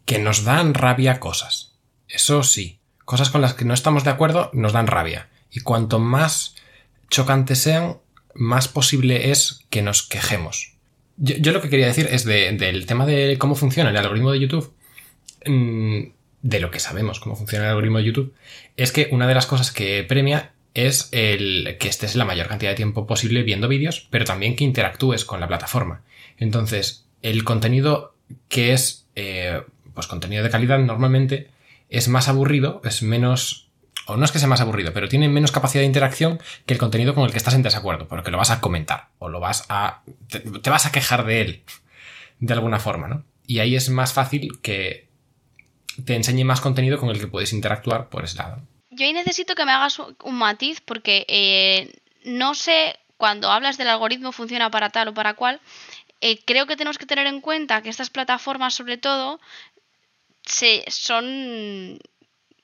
que 0.05 0.19
nos 0.19 0.45
dan 0.45 0.75
rabia 0.75 1.21
cosas. 1.21 1.75
Eso 2.09 2.43
sí. 2.43 2.79
Cosas 3.05 3.31
con 3.31 3.41
las 3.41 3.55
que 3.55 3.65
no 3.65 3.75
estamos 3.75 4.05
de 4.05 4.11
acuerdo 4.11 4.51
nos 4.53 4.73
dan 4.73 4.87
rabia. 4.87 5.29
Y 5.51 5.61
cuanto 5.61 5.99
más 5.99 6.57
chocantes 7.11 7.59
sean, 7.59 7.99
más 8.35 8.69
posible 8.69 9.31
es 9.31 9.65
que 9.71 9.83
nos 9.83 10.03
quejemos. 10.03 10.78
Yo, 11.19 11.53
lo 11.53 11.61
que 11.61 11.69
quería 11.69 11.87
decir 11.87 12.09
es 12.11 12.25
de- 12.25 12.53
del 12.53 12.87
tema 12.87 13.05
de 13.07 13.37
cómo 13.39 13.55
funciona 13.55 13.91
el 13.91 13.97
algoritmo 13.97 14.31
de 14.33 14.41
YouTube. 14.41 14.73
mm, 15.47 16.01
De 16.41 16.61
lo 16.61 16.71
que 16.71 16.79
sabemos 16.79 17.19
cómo 17.19 17.35
funciona 17.35 17.65
el 17.65 17.71
algoritmo 17.71 17.99
de 17.99 18.05
YouTube, 18.05 18.33
es 18.77 18.93
que 18.93 19.09
una 19.11 19.27
de 19.27 19.35
las 19.35 19.47
cosas 19.47 19.73
que 19.73 20.05
premia 20.05 20.53
es 20.75 21.09
el 21.11 21.77
que 21.81 21.89
estés 21.89 22.15
la 22.15 22.25
mayor 22.25 22.47
cantidad 22.47 22.71
de 22.71 22.77
tiempo 22.77 23.07
posible 23.09 23.43
viendo 23.43 23.67
vídeos, 23.67 24.07
pero 24.11 24.25
también 24.25 24.55
que 24.55 24.63
interactúes 24.63 25.25
con 25.25 25.41
la 25.41 25.49
plataforma. 25.49 26.03
Entonces, 26.37 27.07
el 27.23 27.43
contenido 27.43 28.15
que 28.49 28.73
es 28.73 29.07
eh, 29.17 29.63
pues 29.95 30.07
contenido 30.07 30.45
de 30.45 30.51
calidad 30.51 30.79
normalmente 30.79 31.49
es 31.89 32.07
más 32.07 32.29
aburrido, 32.29 32.81
es 32.85 33.03
menos 33.03 33.68
o 34.09 34.17
no 34.17 34.25
es 34.25 34.33
que 34.33 34.39
sea 34.39 34.49
más 34.49 34.61
aburrido, 34.61 34.93
pero 34.93 35.09
tiene 35.09 35.29
menos 35.29 35.53
capacidad 35.53 35.83
de 35.83 35.87
interacción 35.87 36.41
que 36.67 36.75
el 36.75 36.81
contenido 36.81 37.15
con 37.15 37.25
el 37.25 37.31
que 37.31 37.39
estás 37.39 37.55
en 37.55 37.63
desacuerdo, 37.63 38.09
porque 38.09 38.31
lo 38.31 38.39
vas 38.39 38.51
a 38.51 38.61
comentar 38.61 39.09
o 39.19 39.29
lo 39.29 39.39
vas 39.41 39.65
a 39.69 40.03
te, 40.29 40.71
vas 40.71 40.87
a 40.87 40.93
quejar 40.93 41.25
de 41.25 41.41
él 41.41 41.63
de 42.41 42.53
alguna 42.55 42.79
forma, 42.79 43.09
¿no? 43.09 43.25
Y 43.47 43.61
ahí 43.61 43.77
es 43.77 43.89
más 43.91 44.13
fácil 44.13 44.61
que 44.61 45.09
te 46.05 46.15
enseñe 46.15 46.45
más 46.45 46.61
contenido 46.61 46.99
con 46.99 47.11
el 47.11 47.19
que 47.21 47.27
puedes 47.27 47.53
interactuar 47.53 48.09
por 48.09 48.25
ese 48.25 48.39
lado. 48.39 48.63
Yo 48.91 49.05
ahí 49.07 49.13
necesito 49.13 49.55
que 49.55 49.65
me 49.65 49.73
hagas 49.73 49.99
un, 49.99 50.17
un 50.25 50.35
matiz 50.37 50.81
porque 50.81 51.25
eh, 51.29 51.93
no 52.25 52.55
sé 52.55 52.97
cuando 53.17 53.51
hablas 53.51 53.79
del 53.79 53.89
algoritmo 53.89 54.33
funciona 54.33 54.71
para 54.71 54.91
tal 54.91 55.09
o 55.09 55.15
para 55.15 55.35
cual. 55.35 55.61
eh, 56.21 56.39
creo 56.45 56.67
que 56.67 56.77
tenemos 56.77 56.99
que 56.99 57.07
tener 57.07 57.27
en 57.27 57.41
cuenta 57.41 57.83
que 57.83 57.91
estas 57.91 58.11
plataformas, 58.11 58.75
sobre 58.75 58.97
todo, 58.97 59.41
se, 60.43 60.85
son. 60.89 61.99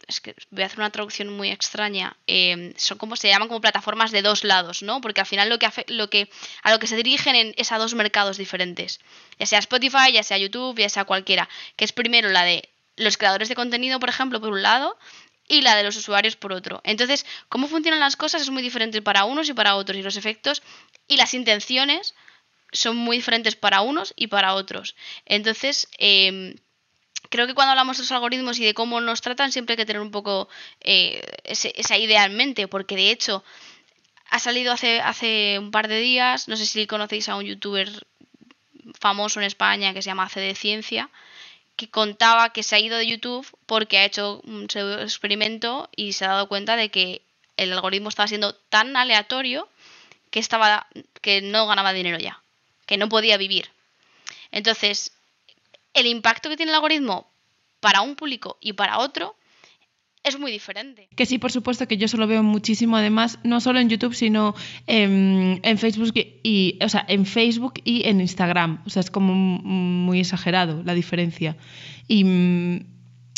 Es 0.07 0.21
que 0.21 0.35
voy 0.51 0.63
a 0.63 0.67
hacer 0.67 0.79
una 0.81 0.91
traducción 0.91 1.29
muy 1.31 1.51
extraña. 1.51 2.17
eh, 2.27 2.75
son 2.77 2.99
como 2.99 3.17
se 3.17 3.29
llaman 3.29 3.49
como 3.49 3.61
plataformas 3.61 4.11
de 4.13 4.23
dos 4.23 4.45
lados, 4.45 4.83
¿no? 4.83 5.01
Porque 5.01 5.21
al 5.21 5.27
final 5.27 5.49
lo 5.49 5.59
que, 5.59 5.69
lo 5.89 6.11
que 6.11 6.29
a 6.63 6.71
lo 6.73 6.79
que 6.79 6.87
se 6.87 6.97
dirigen 6.97 7.35
en- 7.37 7.55
es 7.57 7.73
a 7.73 7.79
dos 7.79 7.95
mercados 7.95 8.37
diferentes. 8.37 9.01
Ya 9.39 9.47
sea 9.47 9.59
Spotify, 9.61 10.13
ya 10.13 10.23
sea 10.23 10.37
YouTube, 10.39 10.79
ya 10.79 10.89
sea 10.91 11.05
cualquiera. 11.05 11.49
Que 11.77 11.85
es 11.87 11.93
primero 11.93 12.29
la 12.29 12.45
de 12.45 12.69
los 12.97 13.17
creadores 13.17 13.49
de 13.49 13.55
contenido, 13.55 13.99
por 13.99 14.09
ejemplo, 14.11 14.41
por 14.41 14.51
un 14.53 14.63
lado, 14.63 14.97
y 15.49 15.63
la 15.63 15.75
de 15.77 15.83
los 15.85 15.97
usuarios 15.97 16.37
por 16.37 16.53
otro. 16.53 16.81
Entonces, 16.85 17.25
cómo 17.49 17.67
funcionan 17.69 18.01
las 18.01 18.17
cosas 18.17 18.43
es 18.43 18.51
muy 18.51 18.63
diferente 18.63 19.03
para 19.03 19.25
unos 19.25 19.49
y 19.49 19.53
para 19.55 19.77
otros. 19.77 19.99
Y 19.99 20.03
los 20.03 20.17
efectos 20.17 20.63
y 21.09 21.17
las 21.17 21.35
intenciones 21.35 22.15
son 22.73 22.97
muy 22.97 23.17
diferentes 23.19 23.57
para 23.57 23.81
unos 23.81 24.13
y 24.17 24.27
para 24.29 24.55
otros. 24.55 24.97
Entonces, 25.27 25.89
em, 25.99 26.57
creo 27.31 27.47
que 27.47 27.55
cuando 27.55 27.71
hablamos 27.71 27.97
de 27.97 28.03
los 28.03 28.13
algoritmos 28.13 28.59
y 28.59 28.65
de 28.65 28.75
cómo 28.75 29.01
nos 29.01 29.21
tratan, 29.21 29.53
siempre 29.53 29.75
hay 29.75 29.77
que 29.79 29.87
tener 29.87 30.03
un 30.03 30.11
poco 30.11 30.49
eh, 30.81 31.23
esa 31.45 31.99
idea 31.99 32.25
en 32.25 32.37
mente, 32.37 32.69
porque 32.69 32.97
de 32.97 33.11
hecho 33.11 33.45
ha 34.31 34.39
salido 34.39 34.73
hace, 34.73 35.01
hace 35.01 35.59
un 35.59 35.71
par 35.71 35.89
de 35.89 36.01
días, 36.01 36.49
no 36.49 36.57
sé 36.57 36.67
si 36.67 36.87
conocéis 36.87 37.29
a 37.29 37.37
un 37.37 37.45
youtuber 37.45 37.89
famoso 38.99 39.41
en 39.41 39.47
España 39.47 39.95
que 39.95 40.03
se 40.03 40.11
llama 40.11 40.29
CD 40.29 40.55
Ciencia, 40.55 41.11
que 41.77 41.89
contaba 41.89 42.53
que 42.53 42.63
se 42.63 42.77
ha 42.77 42.81
ido 42.81 42.97
de 42.97 43.07
YouTube 43.07 43.47
porque 43.67 43.99
ha 43.99 44.05
hecho 44.05 44.41
un 44.45 44.67
experimento 45.01 45.89
y 45.97 46.13
se 46.13 46.25
ha 46.25 46.29
dado 46.29 46.49
cuenta 46.49 46.77
de 46.77 46.91
que 46.91 47.23
el 47.57 47.73
algoritmo 47.73 48.09
estaba 48.09 48.29
siendo 48.29 48.55
tan 48.55 48.97
aleatorio 48.97 49.69
que 50.31 50.41
estaba 50.41 50.87
que 51.21 51.41
no 51.41 51.67
ganaba 51.67 51.93
dinero 51.93 52.19
ya, 52.19 52.43
que 52.87 52.97
no 52.97 53.09
podía 53.09 53.37
vivir. 53.37 53.71
Entonces, 54.51 55.13
el 55.95 56.07
impacto 56.07 56.49
que 56.49 56.57
tiene 56.57 56.71
el 56.71 56.77
algoritmo 56.77 57.33
para 57.81 58.03
un 58.03 58.17
público 58.17 58.59
y 58.61 58.75
para 58.75 58.99
otro 58.99 59.37
es 60.25 60.39
muy 60.39 60.51
diferente. 60.51 61.09
Que 61.15 61.27
sí, 61.27 61.39
por 61.39 61.53
supuesto, 61.53 61.87
que 61.87 61.99
yo 61.99 62.09
solo 62.09 62.27
veo 62.27 62.43
muchísimo, 62.43 62.97
además, 62.97 63.39
no 63.45 63.61
solo 63.61 63.79
en 63.79 63.91
YouTube, 63.91 64.15
sino 64.15 64.55
en, 64.87 65.61
en 65.63 65.79
Facebook 65.79 66.15
y, 66.15 66.79
o 66.83 66.89
sea, 66.89 67.05
en 67.07 67.27
Facebook 67.27 67.75
y 67.85 68.09
en 68.09 68.23
Instagram. 68.23 68.83
O 68.87 68.91
sea, 68.91 69.01
es 69.01 69.11
como 69.11 69.35
muy 69.35 70.21
exagerado 70.21 70.83
la 70.83 70.95
diferencia. 70.95 71.59
Y 72.09 72.25
mm, 72.25 72.87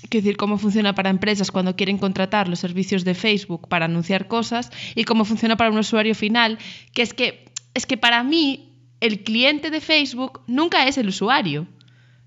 quiero 0.09 0.25
decir, 0.25 0.37
cómo 0.37 0.59
funciona 0.59 0.95
para 0.95 1.11
empresas 1.11 1.51
cuando 1.51 1.75
quieren 1.75 1.99
contratar 1.99 2.49
los 2.49 2.61
servicios 2.61 3.05
de 3.05 3.15
Facebook 3.15 3.69
para 3.69 3.87
anunciar 3.87 4.29
cosas 4.29 4.71
y 4.95 5.03
cómo 5.05 5.25
funciona 5.25 5.57
para 5.57 5.71
un 5.71 5.79
usuario 5.79 6.15
final, 6.15 6.59
que 6.95 7.03
es 7.03 7.15
que, 7.15 7.47
es 7.75 7.87
que 7.87 7.97
para 7.97 8.23
mí 8.23 8.77
el 9.01 9.25
cliente 9.25 9.71
de 9.71 9.81
Facebook 9.81 10.41
nunca 10.47 10.87
es 10.87 10.99
el 10.99 11.09
usuario. 11.09 11.67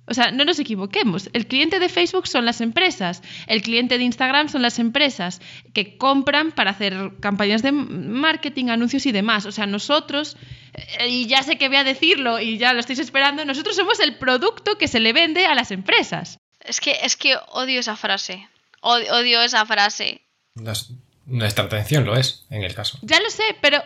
O 0.10 0.14
sea, 0.14 0.32
no 0.32 0.44
nos 0.46 0.58
equivoquemos. 0.60 1.30
El 1.34 1.46
cliente 1.48 1.80
de 1.80 1.88
Facebook 1.90 2.28
son 2.28 2.46
las 2.46 2.62
empresas, 2.62 3.22
el 3.48 3.62
cliente 3.62 3.98
de 3.98 4.04
Instagram 4.04 4.50
son 4.50 4.62
las 4.62 4.80
empresas 4.80 5.42
que 5.74 5.98
compran 5.98 6.52
para 6.52 6.72
hacer 6.72 7.12
campañas 7.20 7.62
de 7.62 7.72
marketing, 7.72 8.70
anuncios 8.70 9.06
y 9.06 9.12
demás. 9.12 9.46
O 9.46 9.52
sea, 9.52 9.68
nosotros, 9.68 10.36
eh, 10.74 11.08
y 11.10 11.28
ya 11.28 11.44
sé 11.44 11.58
que 11.58 11.68
voy 11.68 11.78
a 11.78 11.84
decirlo 11.84 12.40
y 12.40 12.58
ya 12.58 12.74
lo 12.74 12.80
estáis 12.80 13.00
esperando, 13.00 13.46
nosotros 13.46 13.76
somos 13.76 14.00
el 14.00 14.18
producto 14.18 14.78
que 14.78 14.88
se 14.88 15.00
le 15.00 15.14
vende 15.14 15.46
a 15.46 15.54
las 15.56 15.72
empresas. 15.72 16.38
Es 16.60 16.82
que, 16.82 16.98
es 17.04 17.16
que 17.16 17.36
odio 17.52 17.80
esa 17.80 17.96
frase. 17.96 18.48
Odio, 18.82 19.14
odio 19.16 19.42
esa 19.42 19.66
frase. 19.66 20.22
Las- 20.56 20.92
nuestra 21.26 21.66
atención 21.66 22.06
lo 22.06 22.16
es, 22.18 22.46
en 22.50 22.64
el 22.64 22.74
caso. 22.74 22.98
Ya 23.04 23.20
lo 23.20 23.30
sé, 23.30 23.44
pero 23.62 23.84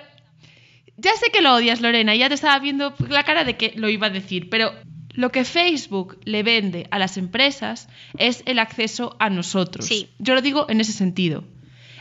ya 0.95 1.11
sé 1.15 1.29
que 1.31 1.41
lo 1.41 1.53
odias, 1.55 1.81
Lorena, 1.81 2.15
y 2.15 2.19
ya 2.19 2.29
te 2.29 2.35
estaba 2.35 2.57
viendo 2.59 2.93
la 3.09 3.23
cara 3.23 3.43
de 3.43 3.57
que 3.57 3.73
lo 3.75 3.89
iba 3.89 4.07
a 4.07 4.11
decir, 4.11 4.49
pero 4.49 4.73
lo 5.13 5.31
que 5.31 5.45
Facebook 5.45 6.19
le 6.25 6.43
vende 6.43 6.87
a 6.91 6.99
las 6.99 7.17
empresas 7.17 7.87
es 8.17 8.43
el 8.45 8.59
acceso 8.59 9.15
a 9.19 9.29
nosotros. 9.29 9.85
Sí. 9.85 10.09
Yo 10.19 10.33
lo 10.35 10.41
digo 10.41 10.65
en 10.69 10.81
ese 10.81 10.91
sentido. 10.91 11.43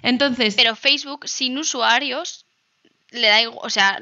Entonces, 0.03 0.55
Pero 0.57 0.75
Facebook 0.75 1.29
sin 1.29 1.57
usuarios 1.59 2.47
le 3.11 3.29
da 3.29 3.41
igual, 3.43 3.61
o 3.63 3.71
sea, 3.71 4.01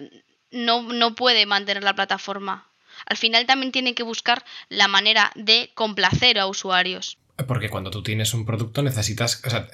no, 0.51 0.83
no 0.83 1.15
puede 1.15 1.45
mantener 1.47 1.83
la 1.83 1.95
plataforma. 1.95 2.69
Al 3.07 3.17
final 3.17 3.47
también 3.47 3.73
tiene 3.73 3.95
que 3.95 4.03
buscar 4.03 4.45
la 4.69 4.89
manera 4.89 5.33
de 5.35 5.71
complacer 5.75 6.39
a 6.39 6.47
usuarios. 6.47 7.19
Porque 7.47 7.71
cuando 7.71 7.91
tú 7.91 8.03
tienes 8.03 8.35
un 8.35 8.45
producto 8.45 8.83
necesitas. 8.83 9.43
O 9.45 9.51
sea, 9.51 9.67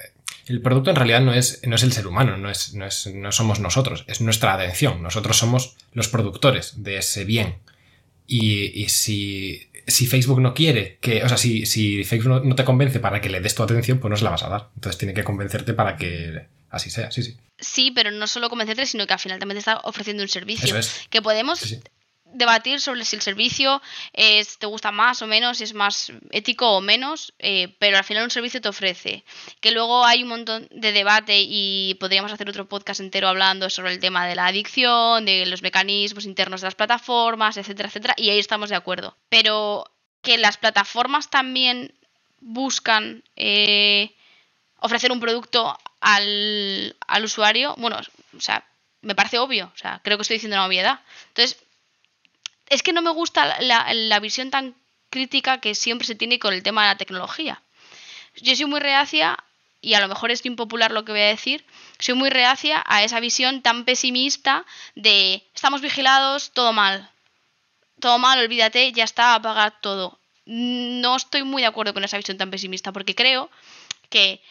el 0.47 0.61
producto 0.61 0.89
en 0.89 0.95
realidad 0.95 1.21
no 1.21 1.33
es, 1.33 1.61
no 1.65 1.75
es 1.75 1.83
el 1.83 1.91
ser 1.91 2.07
humano, 2.07 2.37
no, 2.37 2.49
es, 2.49 2.73
no, 2.73 2.85
es, 2.85 3.07
no 3.07 3.31
somos 3.31 3.59
nosotros, 3.59 4.05
es 4.07 4.21
nuestra 4.21 4.53
atención. 4.53 5.03
Nosotros 5.03 5.37
somos 5.37 5.75
los 5.93 6.07
productores 6.07 6.83
de 6.83 6.97
ese 6.97 7.25
bien. 7.25 7.57
Y, 8.27 8.83
y 8.83 8.89
si, 8.89 9.69
si 9.87 10.05
Facebook 10.05 10.41
no 10.41 10.53
quiere 10.53 10.97
que. 10.99 11.23
O 11.23 11.29
sea, 11.29 11.37
si, 11.37 11.65
si 11.65 12.03
Facebook 12.03 12.45
no, 12.45 12.55
te 12.55 12.65
convence 12.65 12.99
para 12.99 13.21
que 13.21 13.29
le 13.29 13.39
des 13.39 13.55
tu 13.55 13.63
atención, 13.63 13.99
pues 13.99 14.09
no 14.09 14.17
se 14.17 14.23
la 14.23 14.31
vas 14.31 14.43
a 14.43 14.49
dar. 14.49 14.69
Entonces 14.75 14.97
tiene 14.97 15.13
que 15.13 15.23
convencerte 15.23 15.73
para 15.73 15.95
que 15.95 16.47
así 16.69 16.89
sea, 16.89 17.09
sí, 17.11 17.23
sí. 17.23 17.37
Sí, 17.59 17.91
pero 17.91 18.11
no 18.11 18.27
solo 18.27 18.49
convencerte, 18.49 18.85
sino 18.85 19.07
que 19.07 19.13
al 19.13 19.19
final 19.19 19.39
también 19.39 19.55
te 19.55 19.59
está 19.59 19.79
ofreciendo 19.83 20.21
un 20.21 20.29
servicio. 20.29 20.65
Eso 20.65 20.77
es. 20.77 21.07
Que 21.09 21.21
podemos 21.21 21.59
Sí, 21.59 21.69
sí. 21.69 21.79
Debatir 22.33 22.79
sobre 22.79 23.05
si 23.05 23.15
el 23.15 23.21
servicio 23.21 23.81
es, 24.13 24.57
te 24.57 24.65
gusta 24.65 24.91
más 24.91 25.21
o 25.21 25.27
menos, 25.27 25.57
si 25.57 25.63
es 25.63 25.73
más 25.73 26.11
ético 26.31 26.71
o 26.71 26.81
menos, 26.81 27.33
eh, 27.39 27.75
pero 27.79 27.97
al 27.97 28.03
final 28.03 28.23
un 28.23 28.29
servicio 28.29 28.61
te 28.61 28.69
ofrece. 28.69 29.23
Que 29.59 29.71
luego 29.71 30.05
hay 30.05 30.23
un 30.23 30.29
montón 30.29 30.67
de 30.71 30.91
debate 30.91 31.39
y 31.41 31.95
podríamos 31.99 32.31
hacer 32.31 32.49
otro 32.49 32.67
podcast 32.67 32.99
entero 32.99 33.27
hablando 33.27 33.69
sobre 33.69 33.91
el 33.91 33.99
tema 33.99 34.27
de 34.27 34.35
la 34.35 34.47
adicción, 34.47 35.25
de 35.25 35.45
los 35.45 35.61
mecanismos 35.61 36.25
internos 36.25 36.61
de 36.61 36.67
las 36.67 36.75
plataformas, 36.75 37.57
etcétera, 37.57 37.89
etcétera, 37.89 38.13
y 38.17 38.29
ahí 38.29 38.39
estamos 38.39 38.69
de 38.69 38.75
acuerdo. 38.75 39.15
Pero 39.29 39.89
que 40.21 40.37
las 40.37 40.57
plataformas 40.57 41.29
también 41.29 41.93
buscan 42.39 43.23
eh, 43.35 44.13
ofrecer 44.79 45.11
un 45.11 45.19
producto 45.19 45.77
al, 46.01 46.95
al 47.07 47.23
usuario, 47.23 47.75
bueno, 47.77 47.99
o 48.35 48.41
sea, 48.41 48.65
me 49.01 49.15
parece 49.15 49.39
obvio, 49.39 49.71
o 49.73 49.77
sea, 49.77 50.01
creo 50.03 50.17
que 50.17 50.23
estoy 50.23 50.35
diciendo 50.35 50.57
una 50.57 50.65
obviedad. 50.65 50.99
Entonces, 51.29 51.57
es 52.69 52.83
que 52.83 52.93
no 52.93 53.01
me 53.01 53.11
gusta 53.11 53.59
la, 53.61 54.19
visión 54.19 54.51
tan 54.51 54.75
crítica 55.09 55.59
que 55.59 55.75
siempre 55.75 56.05
se 56.05 56.15
tiene 56.15 56.39
con 56.39 56.53
el 56.53 56.63
tema 56.63 56.83
de 56.83 56.89
la 56.89 56.97
tecnología. 56.97 57.61
Yo 58.35 58.55
soy 58.55 58.65
muy 58.65 58.79
reacia, 58.79 59.37
y 59.81 59.93
a 59.93 60.01
lo 60.01 60.07
mejor 60.07 60.31
es 60.31 60.45
impopular 60.45 60.91
lo 60.91 61.05
que 61.05 61.11
voy 61.11 61.21
a 61.21 61.27
decir, 61.27 61.65
soy 61.99 62.15
muy 62.15 62.29
reacia 62.29 62.83
a 62.85 63.03
esa 63.03 63.19
visión 63.19 63.61
tan 63.61 63.85
pesimista 63.85 64.65
de 64.95 65.47
estamos 65.53 65.81
vigilados, 65.81 66.51
todo 66.51 66.73
mal. 66.73 67.09
Todo 67.99 68.19
mal, 68.19 68.39
olvídate, 68.39 68.91
ya 68.91 69.03
está, 69.03 69.33
apaga 69.35 69.71
todo. 69.71 70.19
No 70.45 71.15
estoy 71.15 71.43
muy 71.43 71.61
de 71.61 71.67
acuerdo 71.67 71.93
con 71.93 72.03
esa 72.03 72.17
visión 72.17 72.37
tan 72.37 72.51
pesimista, 72.51 72.91
porque 72.91 73.15
creo 73.15 73.49
que 74.09 74.41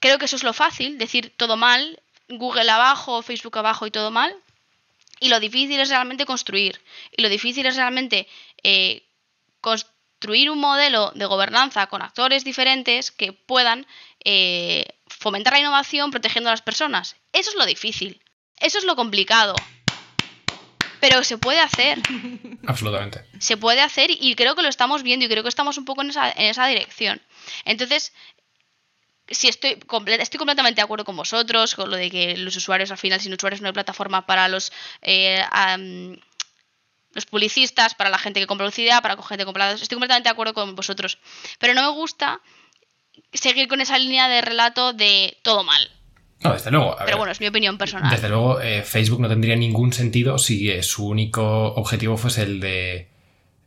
creo 0.00 0.18
que 0.18 0.24
eso 0.24 0.36
es 0.36 0.42
lo 0.42 0.52
fácil, 0.52 0.98
decir 0.98 1.32
todo 1.36 1.56
mal, 1.56 2.00
Google 2.28 2.70
abajo, 2.70 3.22
Facebook 3.22 3.58
abajo 3.58 3.86
y 3.86 3.90
todo 3.90 4.10
mal. 4.10 4.34
Y 5.20 5.28
lo 5.28 5.40
difícil 5.40 5.80
es 5.80 5.88
realmente 5.88 6.26
construir. 6.26 6.80
Y 7.16 7.22
lo 7.22 7.28
difícil 7.28 7.66
es 7.66 7.76
realmente 7.76 8.28
eh, 8.62 9.02
construir 9.60 10.50
un 10.50 10.58
modelo 10.58 11.12
de 11.14 11.26
gobernanza 11.26 11.86
con 11.86 12.02
actores 12.02 12.44
diferentes 12.44 13.10
que 13.10 13.32
puedan 13.32 13.86
eh, 14.24 14.86
fomentar 15.06 15.52
la 15.52 15.60
innovación 15.60 16.10
protegiendo 16.10 16.50
a 16.50 16.52
las 16.52 16.62
personas. 16.62 17.16
Eso 17.32 17.50
es 17.50 17.56
lo 17.56 17.66
difícil. 17.66 18.22
Eso 18.60 18.78
es 18.78 18.84
lo 18.84 18.96
complicado. 18.96 19.54
Pero 21.00 21.22
se 21.22 21.38
puede 21.38 21.60
hacer. 21.60 22.00
Absolutamente. 22.66 23.24
Se 23.38 23.56
puede 23.56 23.80
hacer 23.80 24.10
y 24.10 24.34
creo 24.34 24.56
que 24.56 24.62
lo 24.62 24.68
estamos 24.68 25.02
viendo 25.02 25.24
y 25.24 25.28
creo 25.28 25.44
que 25.44 25.48
estamos 25.48 25.78
un 25.78 25.84
poco 25.84 26.02
en 26.02 26.10
esa, 26.10 26.30
en 26.30 26.46
esa 26.46 26.66
dirección. 26.66 27.22
Entonces, 27.64 28.12
si 29.30 29.48
estoy, 29.48 29.76
comple- 29.86 30.20
estoy 30.20 30.38
completamente 30.38 30.80
de 30.80 30.84
acuerdo 30.84 31.04
con 31.04 31.16
vosotros, 31.16 31.74
con 31.74 31.90
lo 31.90 31.96
de 31.96 32.10
que 32.10 32.36
los 32.36 32.56
usuarios, 32.56 32.90
al 32.90 32.98
final, 32.98 33.20
sin 33.20 33.32
usuarios 33.32 33.60
no 33.60 33.66
hay 33.68 33.72
plataforma 33.72 34.26
para 34.26 34.48
los, 34.48 34.72
eh, 35.02 35.42
los 37.14 37.26
publicistas, 37.26 37.94
para 37.94 38.10
la 38.10 38.18
gente 38.18 38.40
que 38.40 38.46
compra 38.46 38.66
publicidad, 38.66 39.02
para 39.02 39.16
la 39.16 39.22
gente 39.22 39.42
que 39.42 39.46
compra 39.46 39.66
datos. 39.66 39.82
Estoy 39.82 39.96
completamente 39.96 40.28
de 40.28 40.32
acuerdo 40.32 40.54
con 40.54 40.74
vosotros. 40.74 41.18
Pero 41.58 41.74
no 41.74 41.82
me 41.82 41.96
gusta 41.96 42.40
seguir 43.32 43.68
con 43.68 43.80
esa 43.80 43.98
línea 43.98 44.28
de 44.28 44.40
relato 44.40 44.92
de 44.92 45.36
todo 45.42 45.64
mal. 45.64 45.90
No, 46.40 46.52
desde 46.52 46.70
luego. 46.70 46.92
a 46.92 46.98
Pero 46.98 47.06
ver, 47.06 47.16
bueno, 47.16 47.32
es 47.32 47.40
mi 47.40 47.48
opinión 47.48 47.78
personal. 47.78 48.10
Desde 48.10 48.28
luego, 48.28 48.60
eh, 48.60 48.82
Facebook 48.82 49.20
no 49.20 49.28
tendría 49.28 49.56
ningún 49.56 49.92
sentido 49.92 50.38
si 50.38 50.70
eh, 50.70 50.82
su 50.84 51.08
único 51.08 51.74
objetivo 51.74 52.16
fuese 52.16 52.42
el 52.42 52.60
de 52.60 53.08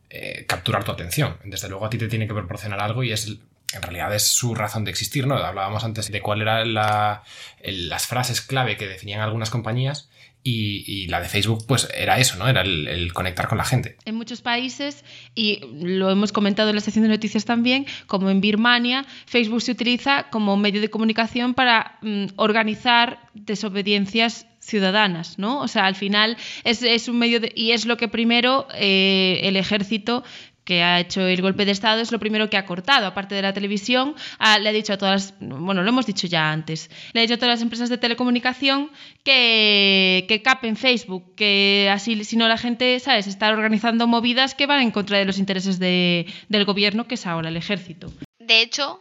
eh, 0.08 0.46
capturar 0.48 0.82
tu 0.84 0.90
atención. 0.92 1.36
Desde 1.44 1.68
luego, 1.68 1.84
a 1.84 1.90
ti 1.90 1.98
te 1.98 2.08
tiene 2.08 2.26
que 2.26 2.32
proporcionar 2.32 2.80
algo 2.80 3.02
y 3.02 3.12
es 3.12 3.36
en 3.74 3.82
realidad 3.82 4.14
es 4.14 4.26
su 4.26 4.54
razón 4.54 4.84
de 4.84 4.90
existir, 4.90 5.26
¿no? 5.26 5.36
Hablábamos 5.36 5.84
antes 5.84 6.10
de 6.10 6.20
cuál 6.20 6.42
eran 6.42 6.74
la, 6.74 7.22
las 7.64 8.06
frases 8.06 8.40
clave 8.40 8.76
que 8.76 8.86
definían 8.86 9.20
algunas 9.20 9.50
compañías 9.50 10.08
y, 10.44 11.06
la 11.06 11.20
de 11.20 11.28
Facebook, 11.28 11.64
pues 11.66 11.88
era 11.94 12.18
eso, 12.18 12.36
¿no? 12.36 12.48
Era 12.48 12.62
el, 12.62 12.88
el 12.88 13.12
conectar 13.12 13.48
con 13.48 13.58
la 13.58 13.64
gente. 13.64 13.96
en 14.04 14.16
muchos 14.16 14.42
países, 14.42 15.04
y 15.34 15.60
lo 15.80 16.10
hemos 16.10 16.32
comentado 16.32 16.70
en 16.70 16.74
la 16.74 16.80
sección 16.80 17.04
de 17.04 17.10
noticias 17.10 17.44
también, 17.44 17.86
como 18.06 18.28
en 18.28 18.40
Birmania, 18.40 19.06
Facebook 19.26 19.62
se 19.62 19.72
utiliza 19.72 20.30
como 20.30 20.56
medio 20.56 20.80
de 20.80 20.90
comunicación 20.90 21.54
para 21.54 21.98
mm, 22.02 22.26
organizar 22.36 23.20
desobediencias 23.34 24.46
ciudadanas, 24.62 25.38
¿no? 25.38 25.60
O 25.60 25.68
sea, 25.68 25.86
al 25.86 25.96
final 25.96 26.36
es, 26.64 26.82
es 26.82 27.08
un 27.08 27.18
medio 27.18 27.40
de, 27.40 27.52
y 27.54 27.72
es 27.72 27.84
lo 27.84 27.96
que 27.96 28.08
primero 28.08 28.68
eh, 28.74 29.40
el 29.42 29.56
ejército 29.56 30.22
que 30.64 30.82
ha 30.82 31.00
hecho 31.00 31.22
el 31.26 31.42
golpe 31.42 31.64
de 31.64 31.72
Estado 31.72 32.00
es 32.00 32.12
lo 32.12 32.18
primero 32.18 32.48
que 32.48 32.56
ha 32.56 32.66
cortado, 32.66 33.06
aparte 33.06 33.34
de 33.34 33.42
la 33.42 33.52
televisión, 33.52 34.14
ah, 34.38 34.58
le 34.58 34.68
ha 34.68 34.72
dicho 34.72 34.92
a 34.92 34.98
todas 34.98 35.32
las, 35.32 35.34
bueno, 35.40 35.82
lo 35.82 35.88
hemos 35.88 36.06
dicho 36.06 36.26
ya 36.26 36.52
antes, 36.52 36.90
le 37.12 37.20
ha 37.20 37.22
dicho 37.22 37.34
a 37.34 37.36
todas 37.36 37.54
las 37.56 37.62
empresas 37.62 37.88
de 37.88 37.98
telecomunicación 37.98 38.90
que, 39.24 40.24
que 40.28 40.42
capen 40.42 40.76
Facebook, 40.76 41.34
que 41.34 41.90
así, 41.92 42.24
si 42.24 42.36
no 42.36 42.48
la 42.48 42.58
gente, 42.58 42.98
¿sabes?, 43.00 43.26
está 43.26 43.48
organizando 43.48 44.06
movidas 44.06 44.54
que 44.54 44.66
van 44.66 44.80
en 44.80 44.90
contra 44.90 45.18
de 45.18 45.24
los 45.24 45.38
intereses 45.38 45.78
de- 45.78 46.26
del 46.48 46.64
gobierno, 46.64 47.06
que 47.06 47.14
es 47.14 47.26
ahora 47.26 47.48
el 47.48 47.56
ejército. 47.56 48.12
De 48.38 48.62
hecho, 48.62 49.00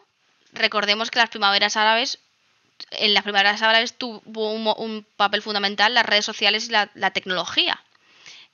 recordemos 0.54 1.12
que 1.12 1.20
las 1.20 1.30
primaveras 1.30 1.78
árabes, 1.78 2.20
en 2.92 3.14
las 3.14 3.24
primaveras 3.24 3.62
árabes 3.62 3.94
tuvo 3.98 4.52
un, 4.52 5.06
papel 5.16 5.42
fundamental 5.42 5.94
las 5.94 6.06
redes 6.06 6.26
sociales 6.26 6.70
y 6.70 6.72
la 6.72 7.12
tecnología. 7.12 7.80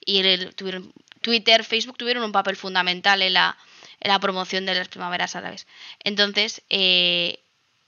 Y 0.07 0.19
el- 0.19 0.55
tuvieron, 0.55 0.91
Twitter, 1.21 1.63
Facebook 1.65 1.97
tuvieron 1.97 2.23
un 2.23 2.31
papel 2.31 2.55
fundamental 2.55 3.21
en 3.21 3.33
la, 3.33 3.57
en 3.99 4.09
la 4.09 4.19
promoción 4.19 4.65
de 4.65 4.73
las 4.73 4.87
primaveras 4.87 5.35
árabes. 5.35 5.67
Entonces, 6.03 6.61
eh, 6.69 7.39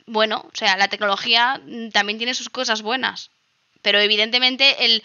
bueno, 0.06 0.46
o 0.46 0.56
sea, 0.56 0.76
la 0.78 0.90
tecnología 0.90 1.62
también 1.94 2.18
tiene 2.18 2.34
sus 2.34 2.50
cosas 2.50 2.82
buenas. 2.82 3.32
Pero 3.82 4.02
evidentemente 4.02 4.84
el, 4.84 5.02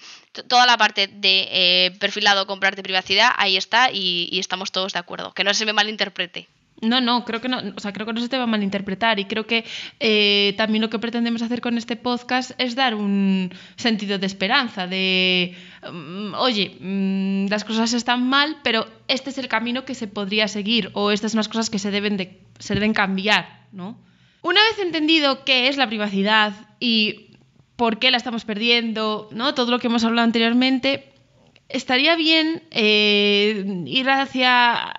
toda 0.48 0.66
la 0.66 0.76
parte 0.76 1.06
de 1.06 1.48
eh, 1.52 1.90
perfilado, 2.00 2.48
comprarte 2.48 2.82
privacidad, 2.82 3.30
ahí 3.36 3.56
está 3.56 3.92
y, 3.92 4.28
y 4.32 4.40
estamos 4.40 4.72
todos 4.72 4.92
de 4.94 4.98
acuerdo. 4.98 5.32
Que 5.32 5.44
no 5.44 5.54
se 5.54 5.64
me 5.64 5.72
malinterprete. 5.72 6.48
No, 6.84 7.00
no, 7.00 7.24
creo 7.24 7.40
que 7.40 7.48
no, 7.48 7.60
o 7.76 7.80
sea, 7.80 7.92
creo 7.92 8.06
que 8.06 8.12
no 8.12 8.20
se 8.20 8.28
te 8.28 8.36
va 8.36 8.44
a 8.44 8.46
malinterpretar 8.46 9.18
y 9.18 9.24
creo 9.24 9.46
que 9.46 9.64
eh, 10.00 10.54
también 10.56 10.82
lo 10.82 10.90
que 10.90 10.98
pretendemos 10.98 11.42
hacer 11.42 11.60
con 11.60 11.78
este 11.78 11.96
podcast 11.96 12.52
es 12.58 12.74
dar 12.74 12.94
un 12.94 13.52
sentido 13.76 14.18
de 14.18 14.26
esperanza, 14.26 14.86
de, 14.86 15.54
mm, 15.90 16.34
oye, 16.34 16.76
mm, 16.80 17.46
las 17.48 17.64
cosas 17.64 17.92
están 17.92 18.28
mal, 18.28 18.58
pero 18.62 18.86
este 19.08 19.30
es 19.30 19.38
el 19.38 19.48
camino 19.48 19.84
que 19.84 19.94
se 19.94 20.08
podría 20.08 20.48
seguir 20.48 20.90
o 20.94 21.10
estas 21.10 21.32
son 21.32 21.38
las 21.38 21.48
cosas 21.48 21.70
que 21.70 21.78
se 21.78 21.90
deben, 21.90 22.16
de, 22.16 22.40
se 22.58 22.74
deben 22.74 22.94
cambiar, 22.94 23.66
¿no? 23.72 23.98
Una 24.42 24.60
vez 24.60 24.78
entendido 24.78 25.44
qué 25.44 25.68
es 25.68 25.76
la 25.76 25.86
privacidad 25.86 26.52
y 26.78 27.30
por 27.76 27.98
qué 27.98 28.10
la 28.10 28.18
estamos 28.18 28.44
perdiendo, 28.44 29.28
¿no? 29.32 29.54
Todo 29.54 29.70
lo 29.70 29.78
que 29.78 29.86
hemos 29.86 30.04
hablado 30.04 30.26
anteriormente, 30.26 31.14
estaría 31.68 32.14
bien 32.16 32.62
eh, 32.70 33.82
ir 33.86 34.08
hacia 34.10 34.94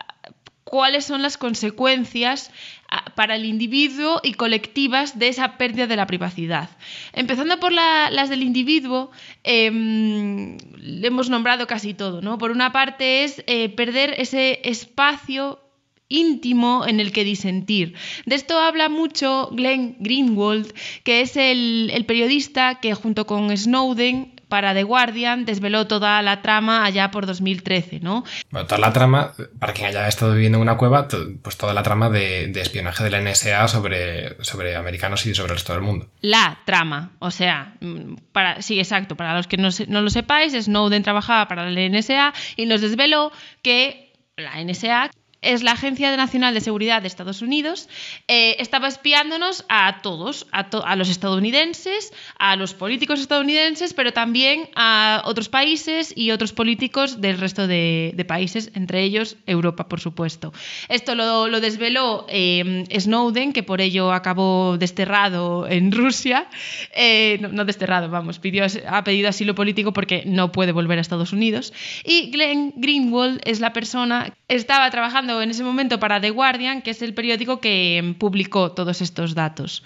cuáles 0.65 1.05
son 1.05 1.21
las 1.21 1.37
consecuencias 1.37 2.51
ah, 2.89 3.05
para 3.15 3.35
el 3.35 3.45
individuo 3.45 4.19
y 4.23 4.33
colectivas 4.33 5.17
de 5.17 5.29
esa 5.29 5.57
pérdida 5.57 5.87
de 5.87 5.95
la 5.95 6.07
privacidad. 6.07 6.69
Empezando 7.13 7.59
por 7.59 7.71
las 7.71 8.29
del 8.29 8.43
individuo, 8.43 9.11
em, 9.43 10.57
le 10.77 11.07
hemos 11.07 11.29
nombrado 11.29 11.67
casi 11.67 11.93
todo. 11.93 12.21
¿no? 12.21 12.37
Por 12.37 12.51
una 12.51 12.73
parte 12.73 13.23
es 13.23 13.43
eh, 13.47 13.69
perder 13.69 14.15
ese 14.17 14.59
espacio 14.63 15.61
íntimo 16.07 16.85
en 16.87 16.99
el 16.99 17.11
que 17.11 17.23
disentir. 17.23 17.93
De 18.25 18.35
esto 18.35 18.59
habla 18.59 18.89
mucho 18.89 19.49
Glenn 19.51 19.97
Greenwald, 19.99 20.73
que 21.03 21.21
es 21.21 21.37
el, 21.37 21.91
el 21.93 22.05
periodista 22.05 22.79
que 22.79 22.93
junto 22.93 23.25
con 23.25 23.55
Snowden 23.55 24.34
para 24.55 24.73
The 24.73 24.83
Guardian 24.83 25.43
desveló 25.43 25.85
toda 25.85 26.21
la 26.21 26.41
trama 26.41 26.85
allá 26.85 27.11
por 27.11 27.25
2013, 27.25 27.99
¿no? 27.99 28.23
Bueno, 28.51 28.65
toda 28.65 28.79
la 28.79 28.93
trama, 28.93 29.33
para 29.59 29.73
quien 29.73 29.89
haya 29.89 30.07
estado 30.07 30.33
viviendo 30.33 30.59
en 30.59 30.61
una 30.61 30.77
cueva, 30.77 31.09
pues 31.41 31.57
toda 31.57 31.73
la 31.73 31.83
trama 31.83 32.09
de, 32.09 32.49
espionaje 32.51 33.03
de 33.03 33.09
la 33.09 33.19
NSA 33.19 33.67
sobre, 33.67 34.41
sobre 34.45 34.77
americanos 34.77 35.25
y 35.25 35.35
sobre 35.35 35.51
el 35.51 35.57
resto 35.57 35.73
del 35.73 35.81
mundo. 35.81 36.07
La 36.21 36.59
trama, 36.63 37.11
o 37.19 37.31
sea, 37.31 37.73
mm, 37.81 38.15
para, 38.31 38.61
sí, 38.61 38.79
exacto, 38.79 39.17
para 39.17 39.35
los 39.35 39.47
que 39.47 39.57
no, 39.57 39.67
no 39.89 40.01
lo 40.01 40.09
sepáis, 40.09 40.53
Snowden 40.53 41.03
trabajaba 41.03 41.49
para 41.49 41.69
la 41.69 41.89
NSA 41.89 42.33
y 42.55 42.65
nos 42.65 42.79
desveló 42.79 43.33
que 43.61 44.13
la 44.37 44.63
NSA 44.63 45.11
es 45.45 45.63
la 45.63 45.71
Agencia 45.71 46.15
Nacional 46.17 46.53
de 46.53 46.61
Seguridad 46.61 47.01
de 47.01 47.07
Estados 47.07 47.41
Unidos, 47.41 47.87
eh, 48.27 48.55
estaba 48.59 48.87
espiándonos 48.87 49.63
a 49.69 50.01
todos, 50.01 50.47
a, 50.51 50.95
los 50.95 51.09
estadounidenses, 51.09 52.11
a 52.37 52.55
los 52.55 52.73
políticos 52.73 53.19
estadounidenses, 53.19 53.93
pero 53.93 54.11
también 54.11 54.69
a 54.75 55.21
otros 55.25 55.47
países 55.49 56.13
y 56.15 56.31
otros 56.31 56.51
políticos 56.51 57.21
del 57.21 57.37
resto 57.37 57.67
de, 57.67 58.25
países, 58.27 58.71
entre 58.73 59.03
ellos 59.03 59.37
Europa, 59.45 59.87
por 59.87 59.99
supuesto. 59.99 60.51
Esto 60.89 61.13
lo, 61.13 61.59
desveló 61.59 62.25
eh, 62.27 62.85
Snowden, 62.99 63.53
que 63.53 63.61
por 63.61 63.81
ello 63.81 64.11
acabó 64.11 64.77
desterrado 64.77 65.67
en 65.67 65.91
Rusia. 65.91 66.47
Eh, 66.95 67.37
no, 67.39 67.65
desterrado, 67.65 68.09
vamos, 68.09 68.41
ha 68.87 69.03
pedido 69.03 69.29
asilo 69.29 69.53
político 69.53 69.93
porque 69.93 70.23
no 70.25 70.51
puede 70.51 70.71
volver 70.71 70.97
a 70.97 71.01
Estados 71.01 71.33
Unidos. 71.33 71.73
Y 72.03 72.31
Glenn 72.31 72.73
Greenwald 72.77 73.41
es 73.45 73.59
la 73.59 73.73
persona 73.73 74.33
estaba 74.47 74.89
trabajando 74.91 75.41
en 75.41 75.49
ese 75.49 75.63
momento 75.63 75.99
para 75.99 76.21
The 76.21 76.29
Guardian, 76.29 76.81
que 76.81 76.91
es 76.91 77.01
el 77.01 77.13
periódico 77.13 77.59
que 77.59 78.15
publicó 78.19 78.71
todos 78.71 79.01
estos 79.01 79.33
datos. 79.33 79.83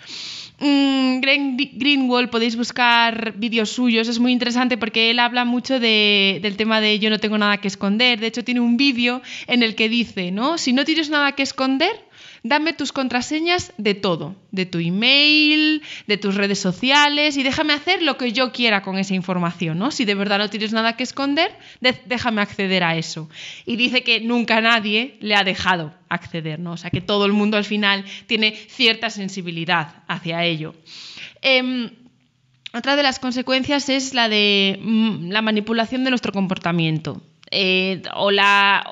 Mm, 0.60 1.22
Greenwald, 1.22 2.30
podéis 2.30 2.58
buscar 2.58 3.34
vídeos 3.38 3.70
suyos, 3.70 4.10
es 4.10 4.20
muy 4.20 4.34
interesante 4.34 4.78
porque 4.78 5.10
él 5.10 5.20
habla 5.20 5.46
mucho 5.46 5.80
del 5.80 6.56
tema 6.58 6.82
de 6.82 7.00
yo 7.00 7.10
no 7.10 7.20
tengo 7.20 7.38
nada 7.38 7.58
que 7.58 7.70
esconder. 7.70 8.20
De 8.20 8.28
hecho, 8.28 8.44
tiene 8.44 8.60
un 8.60 8.76
vídeo 8.76 9.22
en 9.48 9.64
el 9.64 9.76
que 9.76 9.88
dice, 9.88 10.32
¿no? 10.32 10.58
Si 10.58 10.74
no 10.74 10.84
tienes 10.84 11.10
nada 11.10 11.32
que 11.32 11.44
esconder, 11.44 12.09
dame 12.44 12.74
tus 12.74 12.92
contraseñas 12.92 13.74
de 13.78 13.94
todo, 13.94 14.36
de 14.52 14.66
tu 14.66 14.80
email, 14.80 15.82
de 16.08 16.18
tus 16.18 16.36
redes 16.36 16.60
sociales 16.60 17.38
y 17.38 17.44
déjame 17.44 17.74
hacer 17.74 18.02
lo 18.02 18.18
que 18.18 18.32
yo 18.32 18.52
quiera 18.52 18.82
con 18.82 18.98
esa 18.98 19.14
información, 19.14 19.78
¿no? 19.78 19.92
Si 19.92 20.06
de 20.06 20.16
verdad 20.16 20.40
no 20.40 20.50
tienes 20.50 20.74
nada 20.74 20.96
que 20.96 21.04
esconder, 21.04 21.52
déjame 22.06 22.42
acceder 22.42 22.84
a 22.84 22.96
eso. 22.96 23.30
Y 23.66 23.76
dice 23.76 24.04
que 24.04 24.22
nunca 24.22 24.62
nadie 24.62 25.18
le 25.20 25.36
ha 25.36 25.44
dejado 25.44 25.94
acceder, 26.10 26.60
¿no? 26.60 26.74
O 26.74 26.78
sea, 26.78 26.90
que 26.90 27.02
todo 27.02 27.26
el 27.26 27.34
mundo 27.34 27.58
al 27.58 27.66
final 27.66 28.06
tiene 28.28 28.56
cierta 28.56 29.10
sensibilidad 29.10 30.04
hacia 30.08 30.44
ello. 30.44 30.76
Em, 31.42 31.92
otra 32.74 32.96
de 32.96 33.04
las 33.04 33.20
consecuencias 33.20 33.90
es 33.90 34.14
la 34.14 34.30
de 34.30 34.80
mm, 34.82 35.30
la 35.30 35.42
manipulación 35.42 36.04
de 36.04 36.12
nuestro 36.12 36.32
comportamiento. 36.32 37.22
Eh, 37.52 38.04
o 38.14 38.30
la 38.30 38.86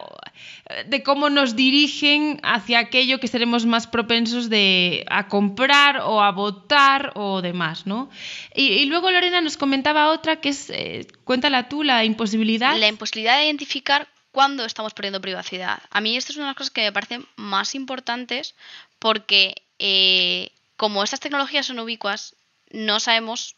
de 0.85 1.03
cómo 1.03 1.29
nos 1.29 1.55
dirigen 1.55 2.39
hacia 2.43 2.79
aquello 2.79 3.19
que 3.19 3.27
seremos 3.27 3.65
más 3.65 3.87
propensos 3.87 4.49
de, 4.49 5.05
a 5.09 5.27
comprar 5.27 6.01
o 6.01 6.21
a 6.21 6.31
votar 6.31 7.13
o 7.15 7.41
demás, 7.41 7.85
¿no? 7.85 8.09
Y, 8.53 8.85
luego 8.85 9.11
Lorena 9.11 9.41
nos 9.41 9.57
comentaba 9.57 10.11
otra 10.11 10.41
que 10.41 10.49
es, 10.49 10.69
eh, 10.69 11.07
cuéntala 11.23 11.69
tú, 11.69 11.83
la 11.83 12.03
imposibilidad. 12.03 12.77
La 12.77 12.87
imposibilidad 12.87 13.37
de 13.37 13.45
identificar 13.45 14.07
cuándo 14.31 14.65
estamos 14.65 14.93
perdiendo 14.93 15.21
privacidad. 15.21 15.81
A 15.89 16.01
mí 16.01 16.17
esto 16.17 16.31
es 16.31 16.37
una 16.37 16.47
de 16.47 16.49
las 16.51 16.57
cosas 16.57 16.71
que 16.71 16.81
me 16.81 16.91
parecen 16.91 17.25
más 17.37 17.73
importantes 17.73 18.55
porque 18.99 19.55
eh, 19.79 20.51
como 20.75 21.03
estas 21.03 21.19
tecnologías 21.19 21.65
son 21.65 21.79
ubicuas, 21.79 22.35
no 22.71 22.99
sabemos 22.99 23.55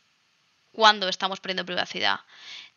cuándo 0.72 1.10
estamos 1.10 1.40
perdiendo 1.40 1.66
privacidad. 1.66 2.20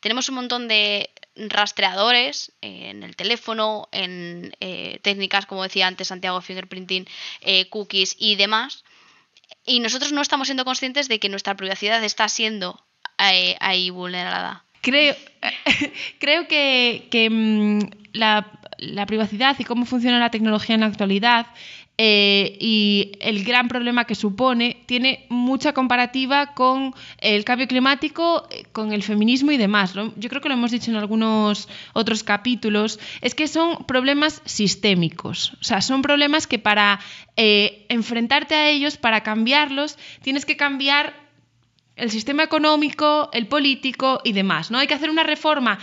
Tenemos 0.01 0.29
un 0.29 0.37
montón 0.37 0.69
de 0.69 1.11
rastreadores 1.37 2.53
en 2.61 3.03
el 3.03 3.17
teléfono, 3.17 3.89
en 3.93 4.55
eh, 4.61 4.99
técnicas, 5.03 5.47
como 5.47 5.63
decía 5.63 5.87
antes 5.87 6.09
Santiago, 6.09 6.41
fingerprinting, 6.41 7.07
eh, 7.41 7.69
cookies 7.69 8.17
y 8.19 8.37
demás. 8.37 8.85
Y 9.65 9.81
nosotros 9.81 10.13
no 10.13 10.21
estamos 10.21 10.49
siendo 10.49 10.65
conscientes 10.65 11.09
de 11.09 11.19
que 11.19 11.29
nuestra 11.29 11.57
privacidad 11.57 12.03
está 12.05 12.29
siendo 12.29 12.85
eh, 13.19 13.57
ahí 13.61 13.91
vulnerada. 13.91 14.65
Creo, 14.81 15.15
creo 16.19 16.49
que, 16.49 17.29
mm, 17.31 17.81
la, 18.13 18.51
la 18.79 19.07
privacidad 19.07 19.57
y 19.59 19.65
cómo 19.65 19.87
funciona 19.87 20.19
la 20.19 20.31
tecnología 20.31 20.75
en 20.75 20.81
la 20.81 20.89
actualidad 20.89 21.47
eh, 21.99 22.57
y 22.59 23.13
el 23.21 23.45
gran 23.45 23.69
problema 23.69 24.07
que 24.07 24.15
supone 24.15 24.83
tiene 24.87 25.27
mucha 25.29 25.75
comparativa 25.75 26.55
con 26.55 26.95
el 27.19 27.45
cambio 27.45 27.69
climático, 27.69 28.49
eh, 28.51 28.65
con 28.73 28.93
el 28.93 29.03
feminismo 29.03 29.53
y 29.53 29.59
demás. 29.59 29.93
Yo 29.93 30.29
creo 30.31 30.41
que 30.41 30.49
lo 30.49 30.55
hemos 30.55 30.71
dicho 30.71 30.91
en 30.91 30.97
algunos 30.97 31.69
otros 31.93 32.25
capítulos, 32.25 32.99
es 33.21 33.35
que 33.35 33.47
son 33.47 33.85
problemas 33.85 34.41
sistémicos, 34.47 35.53
o 35.61 35.65
sea, 35.65 35.83
son 35.83 36.01
problemas 36.01 36.47
que 36.47 36.59
para 36.59 36.99
eh, 37.37 37.85
enfrentarte 37.91 38.55
a 38.55 38.71
ellos, 38.71 38.97
para 38.97 39.23
cambiarlos, 39.23 39.99
tienes 40.23 40.47
que 40.47 40.57
cambiar 40.57 41.15
el 41.97 42.11
sistema 42.11 42.43
económico, 42.43 43.29
el 43.35 43.47
político 43.47 44.21
y 44.25 44.33
demás. 44.33 44.71
¿no? 44.71 44.79
Hay 44.79 44.87
que 44.87 44.95
hacer 44.95 45.11
una 45.11 45.25
reforma 45.25 45.79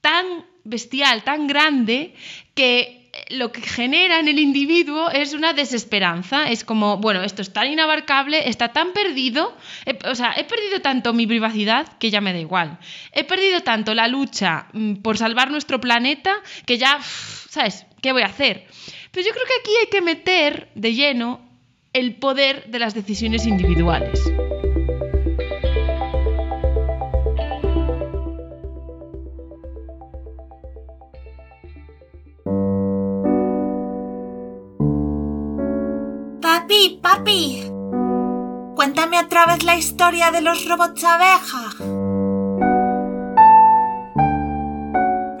tan 0.00 0.24
bestial, 0.64 1.24
tan 1.24 1.46
grande, 1.46 2.14
que 2.54 2.99
lo 3.28 3.52
que 3.52 3.60
genera 3.60 4.20
en 4.20 4.28
el 4.28 4.38
individuo 4.38 5.10
es 5.10 5.34
una 5.34 5.52
desesperanza. 5.52 6.50
Es 6.50 6.64
como, 6.64 6.98
bueno, 6.98 7.22
esto 7.22 7.42
es 7.42 7.52
tan 7.52 7.70
inabarcable, 7.70 8.48
está 8.48 8.72
tan 8.72 8.92
perdido, 8.92 9.56
o 10.04 10.14
sea, 10.14 10.32
he 10.36 10.44
perdido 10.44 10.80
tanto 10.80 11.12
mi 11.12 11.26
privacidad 11.26 11.86
que 11.98 12.10
ya 12.10 12.20
me 12.20 12.32
da 12.32 12.38
igual. 12.38 12.78
He 13.12 13.24
perdido 13.24 13.60
tanto 13.60 13.94
la 13.94 14.08
lucha 14.08 14.66
mm, 14.72 14.96
por 14.96 15.18
salvar 15.18 15.50
nuestro 15.50 15.80
planeta 15.80 16.34
que 16.66 16.78
ya, 16.78 17.00
¿sabes? 17.02 17.86
¿Qué 18.00 18.12
voy 18.12 18.22
a 18.22 18.26
hacer? 18.26 18.66
Pero 19.10 19.26
yo 19.26 19.32
creo 19.32 19.46
que 19.46 19.60
aquí 19.60 19.70
hay 19.80 19.86
que 19.90 20.02
meter 20.02 20.68
de 20.74 20.94
lleno 20.94 21.40
el 21.92 22.14
poder 22.14 22.70
de 22.70 22.78
las 22.78 22.94
decisiones 22.94 23.46
individuales. 23.46 24.20
Papi, 37.10 37.64
cuéntame 38.76 39.18
otra 39.18 39.46
vez 39.46 39.64
la 39.64 39.76
historia 39.76 40.30
de 40.30 40.42
los 40.42 40.68
robots 40.68 41.02
abeja. 41.02 41.70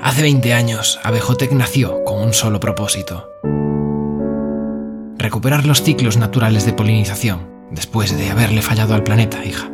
Hace 0.00 0.22
20 0.22 0.52
años, 0.52 0.98
Abejotec 1.04 1.52
nació 1.52 2.02
con 2.02 2.20
un 2.20 2.32
solo 2.32 2.58
propósito. 2.58 3.28
Recuperar 5.16 5.64
los 5.64 5.82
ciclos 5.82 6.16
naturales 6.16 6.66
de 6.66 6.72
polinización 6.72 7.48
después 7.70 8.16
de 8.18 8.30
haberle 8.30 8.62
fallado 8.62 8.94
al 8.94 9.04
planeta, 9.04 9.44
hija. 9.44 9.68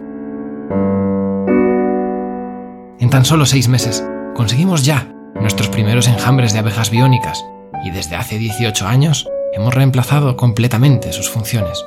En 2.98 3.08
tan 3.08 3.24
solo 3.24 3.46
seis 3.46 3.68
meses, 3.68 4.04
conseguimos 4.34 4.84
ya 4.84 5.08
nuestros 5.34 5.70
primeros 5.70 6.08
enjambres 6.08 6.52
de 6.52 6.58
abejas 6.58 6.90
biónicas 6.90 7.42
y 7.84 7.90
desde 7.90 8.16
hace 8.16 8.36
18 8.36 8.86
años 8.86 9.26
hemos 9.52 9.74
reemplazado 9.74 10.36
completamente 10.36 11.12
sus 11.12 11.30
funciones. 11.30 11.84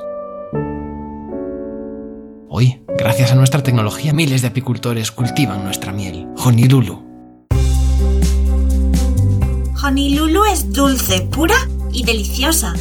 Hoy, 2.48 2.82
gracias 2.98 3.32
a 3.32 3.34
nuestra 3.34 3.62
tecnología, 3.62 4.12
miles 4.12 4.42
de 4.42 4.48
apicultores 4.48 5.10
cultivan 5.12 5.64
nuestra 5.64 5.92
miel, 5.92 6.26
Honilulu. 6.44 7.02
Honilulu 9.82 10.44
es 10.44 10.72
dulce, 10.72 11.22
pura 11.22 11.56
y 11.92 12.04
deliciosa. 12.04 12.74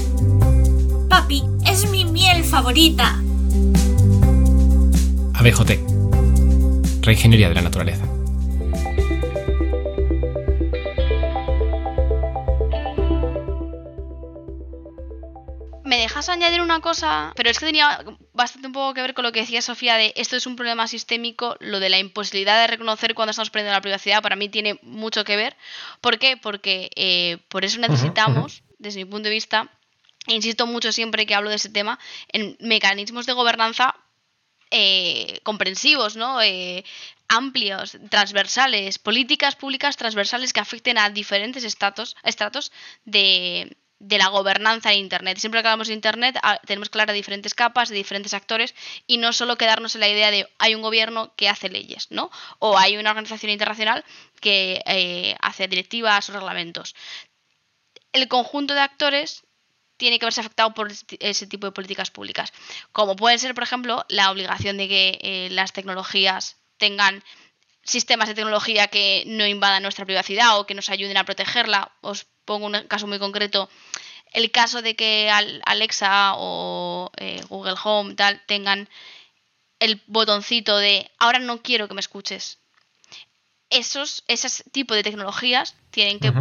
Papi, 1.07 1.43
es 1.65 1.89
mi 1.89 2.05
miel 2.05 2.43
favorita. 2.43 3.21
Abejotec, 5.33 5.79
reingeniería 7.01 7.49
de 7.49 7.55
la 7.55 7.61
naturaleza. 7.61 8.05
¿Me 16.29 16.35
dejas 16.35 16.45
añadir 16.45 16.61
una 16.61 16.79
cosa? 16.79 17.33
Pero 17.35 17.49
es 17.49 17.57
que 17.57 17.65
tenía 17.65 18.05
bastante 18.33 18.67
un 18.67 18.73
poco 18.73 18.93
que 18.93 19.01
ver 19.01 19.15
con 19.15 19.23
lo 19.23 19.31
que 19.31 19.39
decía 19.39 19.63
Sofía 19.63 19.95
de 19.95 20.13
esto 20.15 20.35
es 20.35 20.45
un 20.45 20.55
problema 20.55 20.87
sistémico, 20.87 21.55
lo 21.59 21.79
de 21.79 21.89
la 21.89 21.97
imposibilidad 21.97 22.61
de 22.61 22.67
reconocer 22.67 23.15
cuando 23.15 23.31
estamos 23.31 23.49
perdiendo 23.49 23.73
la 23.73 23.81
privacidad 23.81 24.21
para 24.21 24.35
mí 24.35 24.47
tiene 24.47 24.79
mucho 24.83 25.23
que 25.23 25.35
ver. 25.35 25.57
¿Por 26.01 26.19
qué? 26.19 26.37
Porque 26.37 26.91
eh, 26.95 27.39
por 27.47 27.65
eso 27.65 27.79
necesitamos 27.79 28.61
desde 28.77 28.99
mi 29.03 29.09
punto 29.09 29.27
de 29.27 29.33
vista, 29.33 29.71
e 30.27 30.35
insisto 30.35 30.67
mucho 30.67 30.91
siempre 30.91 31.25
que 31.25 31.33
hablo 31.33 31.49
de 31.49 31.55
ese 31.55 31.69
tema, 31.69 31.97
en 32.27 32.55
mecanismos 32.59 33.25
de 33.25 33.33
gobernanza 33.33 33.95
eh, 34.69 35.39
comprensivos, 35.41 36.15
¿no? 36.15 36.43
Eh, 36.43 36.85
amplios, 37.27 37.97
transversales, 38.11 38.99
políticas 38.99 39.55
públicas 39.55 39.97
transversales 39.97 40.53
que 40.53 40.59
afecten 40.59 40.99
a 40.99 41.09
diferentes 41.09 41.63
estratos, 41.63 42.15
estratos 42.23 42.71
de, 43.03 43.75
de 43.99 44.17
la 44.17 44.29
gobernanza 44.29 44.89
de 44.89 44.95
Internet. 44.95 45.37
Siempre 45.37 45.61
que 45.61 45.67
hablamos 45.67 45.87
de 45.87 45.93
Internet 45.93 46.37
ah, 46.41 46.59
tenemos 46.65 46.89
que 46.89 46.97
hablar 46.97 47.09
de 47.09 47.15
diferentes 47.15 47.53
capas, 47.53 47.89
de 47.89 47.95
diferentes 47.95 48.33
actores 48.33 48.73
y 49.07 49.17
no 49.17 49.33
solo 49.33 49.57
quedarnos 49.57 49.95
en 49.95 50.01
la 50.01 50.09
idea 50.09 50.31
de 50.31 50.47
hay 50.57 50.75
un 50.75 50.81
gobierno 50.81 51.33
que 51.35 51.49
hace 51.49 51.69
leyes, 51.69 52.07
¿no? 52.09 52.31
O 52.59 52.77
hay 52.77 52.97
una 52.97 53.11
organización 53.11 53.51
internacional 53.51 54.05
que 54.39 54.81
eh, 54.85 55.35
hace 55.41 55.67
directivas 55.67 56.29
o 56.29 56.33
reglamentos. 56.33 56.95
El 58.13 58.27
conjunto 58.27 58.73
de 58.73 58.81
actores 58.81 59.43
tiene 59.97 60.17
que 60.17 60.25
verse 60.25 60.39
afectado 60.39 60.73
por 60.73 60.91
ese 61.19 61.45
tipo 61.45 61.67
de 61.67 61.73
políticas 61.73 62.09
públicas. 62.09 62.53
Como 62.93 63.17
puede 63.17 63.37
ser, 63.37 63.53
por 63.53 63.63
ejemplo, 63.63 64.05
la 64.07 64.31
obligación 64.31 64.77
de 64.77 64.87
que 64.87 65.19
eh, 65.21 65.49
las 65.51 65.73
tecnologías 65.73 66.55
tengan 66.77 67.21
sistemas 67.83 68.27
de 68.27 68.35
tecnología 68.35 68.87
que 68.87 69.23
no 69.27 69.45
invadan 69.45 69.83
nuestra 69.83 70.05
privacidad 70.05 70.59
o 70.59 70.65
que 70.65 70.75
nos 70.75 70.89
ayuden 70.89 71.17
a 71.17 71.25
protegerla. 71.25 71.91
Os 72.01 72.27
pongo 72.45 72.67
un 72.67 72.87
caso 72.87 73.07
muy 73.07 73.19
concreto. 73.19 73.69
El 74.31 74.51
caso 74.51 74.81
de 74.81 74.95
que 74.95 75.29
Alexa 75.65 76.33
o 76.35 77.11
eh, 77.17 77.41
Google 77.49 77.75
Home 77.83 78.13
tal 78.15 78.41
tengan 78.45 78.87
el 79.79 80.01
botoncito 80.07 80.77
de 80.77 81.09
ahora 81.17 81.39
no 81.39 81.61
quiero 81.61 81.87
que 81.87 81.95
me 81.95 82.01
escuches. 82.01 82.59
Esos, 83.69 84.23
ese 84.27 84.63
tipo 84.71 84.93
de 84.93 85.03
tecnologías 85.03 85.75
tienen 85.91 86.19
que, 86.19 86.31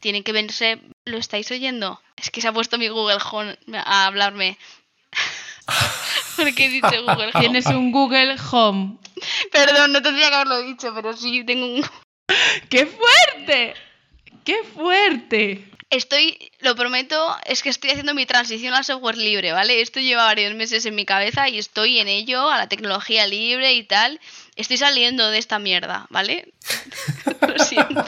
tienen 0.00 0.24
que 0.24 0.32
verse. 0.32 0.80
¿Lo 1.04 1.18
estáis 1.18 1.50
oyendo? 1.50 2.00
Es 2.16 2.30
que 2.30 2.40
se 2.40 2.48
ha 2.48 2.52
puesto 2.52 2.78
mi 2.78 2.88
Google 2.88 3.18
Home 3.30 3.58
a 3.74 4.06
hablarme. 4.06 4.58
¿Por 6.36 6.54
qué 6.54 6.66
he 6.66 6.68
dicho 6.68 7.02
Google 7.02 7.30
Home? 7.34 7.40
Tienes 7.40 7.66
un 7.66 7.92
Google 7.92 8.36
Home. 8.50 8.96
Perdón, 9.52 9.92
no 9.92 10.02
tendría 10.02 10.28
que 10.28 10.34
haberlo 10.36 10.62
dicho, 10.62 10.92
pero 10.94 11.12
sí 11.16 11.44
tengo 11.44 11.66
un. 11.66 11.84
¡Qué 12.70 12.86
fuerte! 12.86 13.74
¡Qué 14.44 14.62
fuerte! 14.74 15.68
Estoy, 15.90 16.50
lo 16.60 16.76
prometo, 16.76 17.34
es 17.46 17.62
que 17.62 17.70
estoy 17.70 17.90
haciendo 17.90 18.12
mi 18.12 18.26
transición 18.26 18.74
al 18.74 18.84
software 18.84 19.16
libre, 19.16 19.52
¿vale? 19.52 19.80
Esto 19.80 20.00
lleva 20.00 20.24
varios 20.24 20.54
meses 20.54 20.84
en 20.84 20.94
mi 20.94 21.06
cabeza 21.06 21.48
y 21.48 21.58
estoy 21.58 21.98
en 21.98 22.08
ello, 22.08 22.50
a 22.50 22.58
la 22.58 22.68
tecnología 22.68 23.26
libre 23.26 23.72
y 23.72 23.84
tal. 23.84 24.20
Estoy 24.54 24.76
saliendo 24.76 25.30
de 25.30 25.38
esta 25.38 25.58
mierda, 25.58 26.06
¿vale? 26.10 26.52
lo 27.40 27.64
siento. 27.64 28.04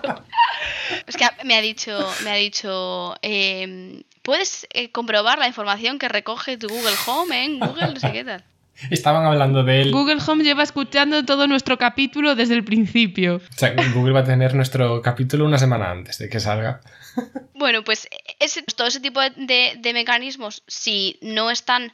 Es 1.06 1.16
que 1.16 1.26
me 1.44 1.54
ha 1.56 1.62
dicho, 1.62 1.98
me 2.22 2.30
ha 2.30 2.34
dicho, 2.34 3.16
em, 3.22 4.02
¿puedes 4.22 4.66
eh, 4.72 4.90
comprobar 4.90 5.38
la 5.38 5.48
información 5.48 5.98
que 5.98 6.08
recoge 6.08 6.56
tu 6.56 6.68
Google 6.68 6.96
Home 7.06 7.44
en 7.44 7.58
Google? 7.58 7.94
No 7.94 8.00
sé 8.00 8.12
qué 8.12 8.24
tal. 8.24 8.44
Estaban 8.90 9.26
hablando 9.26 9.62
de 9.62 9.82
él. 9.82 9.92
Google 9.92 10.18
Home 10.26 10.44
lleva 10.44 10.62
escuchando 10.62 11.24
todo 11.24 11.46
nuestro 11.46 11.76
capítulo 11.76 12.34
desde 12.34 12.54
el 12.54 12.64
principio. 12.64 13.36
O 13.36 13.58
sea, 13.58 13.74
Google 13.94 14.12
va 14.12 14.20
a 14.20 14.24
tener 14.24 14.54
nuestro 14.54 15.02
capítulo 15.02 15.44
una 15.44 15.58
semana 15.58 15.90
antes 15.90 16.18
de 16.18 16.28
que 16.28 16.40
salga. 16.40 16.80
Bueno, 17.54 17.84
pues 17.84 18.08
ese, 18.38 18.62
todo 18.62 18.86
ese 18.86 19.00
tipo 19.00 19.20
de, 19.20 19.76
de, 19.76 19.92
mecanismos, 19.92 20.62
si 20.66 21.18
no 21.20 21.50
están 21.50 21.92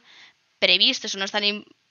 previstos 0.59 1.13
o 1.13 1.17
no 1.17 1.25
están 1.25 1.43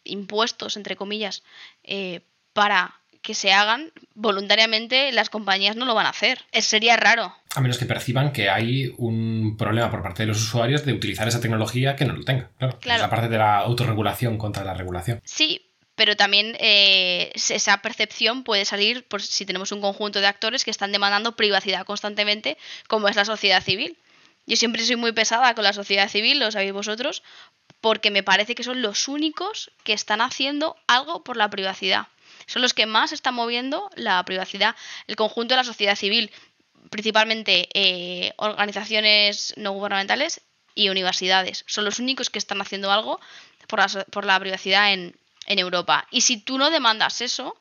impuestos, 0.02 0.78
entre 0.78 0.96
comillas, 0.96 1.42
eh, 1.82 2.22
para 2.54 3.02
que 3.26 3.34
se 3.34 3.52
hagan 3.52 3.90
voluntariamente, 4.14 5.10
las 5.10 5.30
compañías 5.30 5.74
no 5.74 5.84
lo 5.84 5.96
van 5.96 6.06
a 6.06 6.10
hacer. 6.10 6.44
sería 6.60 6.96
raro. 6.96 7.34
A 7.56 7.60
menos 7.60 7.76
que 7.76 7.84
perciban 7.84 8.32
que 8.32 8.48
hay 8.48 8.94
un 8.98 9.56
problema 9.58 9.90
por 9.90 10.00
parte 10.00 10.22
de 10.22 10.28
los 10.28 10.40
usuarios 10.40 10.84
de 10.84 10.92
utilizar 10.92 11.26
esa 11.26 11.40
tecnología 11.40 11.96
que 11.96 12.04
no 12.04 12.12
lo 12.12 12.22
tenga. 12.22 12.50
Claro. 12.56 12.78
Es 12.80 13.00
la 13.00 13.10
parte 13.10 13.28
de 13.28 13.36
la 13.36 13.58
autorregulación 13.58 14.38
contra 14.38 14.62
la 14.62 14.74
regulación. 14.74 15.20
Sí, 15.24 15.66
pero 15.96 16.14
también 16.14 16.56
eh, 16.60 17.32
esa 17.34 17.78
percepción 17.78 18.44
puede 18.44 18.64
salir 18.64 19.04
por 19.08 19.20
si 19.20 19.44
tenemos 19.44 19.72
un 19.72 19.80
conjunto 19.80 20.20
de 20.20 20.28
actores 20.28 20.64
que 20.64 20.70
están 20.70 20.92
demandando 20.92 21.34
privacidad 21.34 21.84
constantemente, 21.84 22.56
como 22.86 23.08
es 23.08 23.16
la 23.16 23.24
sociedad 23.24 23.60
civil. 23.60 23.98
Yo 24.46 24.54
siempre 24.54 24.84
soy 24.84 24.94
muy 24.94 25.10
pesada 25.10 25.52
con 25.56 25.64
la 25.64 25.72
sociedad 25.72 26.08
civil, 26.08 26.38
lo 26.38 26.52
sabéis 26.52 26.72
vosotros, 26.72 27.24
porque 27.80 28.12
me 28.12 28.22
parece 28.22 28.54
que 28.54 28.62
son 28.62 28.82
los 28.82 29.08
únicos 29.08 29.72
que 29.82 29.94
están 29.94 30.20
haciendo 30.20 30.76
algo 30.86 31.24
por 31.24 31.36
la 31.36 31.50
privacidad 31.50 32.06
son 32.46 32.62
los 32.62 32.74
que 32.74 32.86
más 32.86 33.12
están 33.12 33.34
moviendo 33.34 33.90
la 33.96 34.24
privacidad, 34.24 34.76
el 35.06 35.16
conjunto 35.16 35.54
de 35.54 35.58
la 35.58 35.64
sociedad 35.64 35.96
civil, 35.96 36.30
principalmente 36.90 37.68
eh, 37.74 38.32
organizaciones 38.36 39.54
no 39.56 39.72
gubernamentales 39.72 40.42
y 40.74 40.88
universidades. 40.88 41.64
Son 41.66 41.84
los 41.84 41.98
únicos 41.98 42.30
que 42.30 42.38
están 42.38 42.60
haciendo 42.60 42.92
algo 42.92 43.20
por 43.66 43.80
la, 43.80 44.04
por 44.04 44.24
la 44.24 44.38
privacidad 44.38 44.92
en, 44.92 45.16
Europa. 45.48 46.08
Y 46.10 46.22
si 46.22 46.38
tú 46.38 46.58
no 46.58 46.70
demandas 46.70 47.20
eso, 47.20 47.56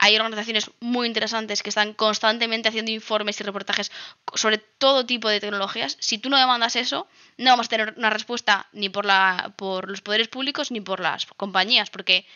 hay 0.00 0.16
organizaciones 0.16 0.68
muy 0.80 1.06
interesantes 1.06 1.62
que 1.62 1.68
están 1.68 1.94
constantemente 1.94 2.68
haciendo 2.68 2.90
informes 2.90 3.40
y 3.40 3.44
reportajes 3.44 3.92
sobre 4.34 4.58
todo 4.58 5.06
tipo 5.06 5.28
de 5.28 5.38
tecnologías. 5.38 5.96
Si 6.00 6.18
tú 6.18 6.28
no 6.28 6.38
demandas 6.38 6.74
eso, 6.74 7.06
no 7.36 7.50
vamos 7.50 7.66
a 7.66 7.68
tener 7.68 7.94
una 7.96 8.10
respuesta 8.10 8.66
ni 8.72 8.88
por, 8.88 9.04
la, 9.04 9.54
por 9.56 9.88
los 9.88 10.00
poderes 10.00 10.26
públicos 10.26 10.72
ni 10.72 10.80
por 10.80 10.98
las 10.98 11.26
compañías, 11.36 11.88
porque 11.88 12.26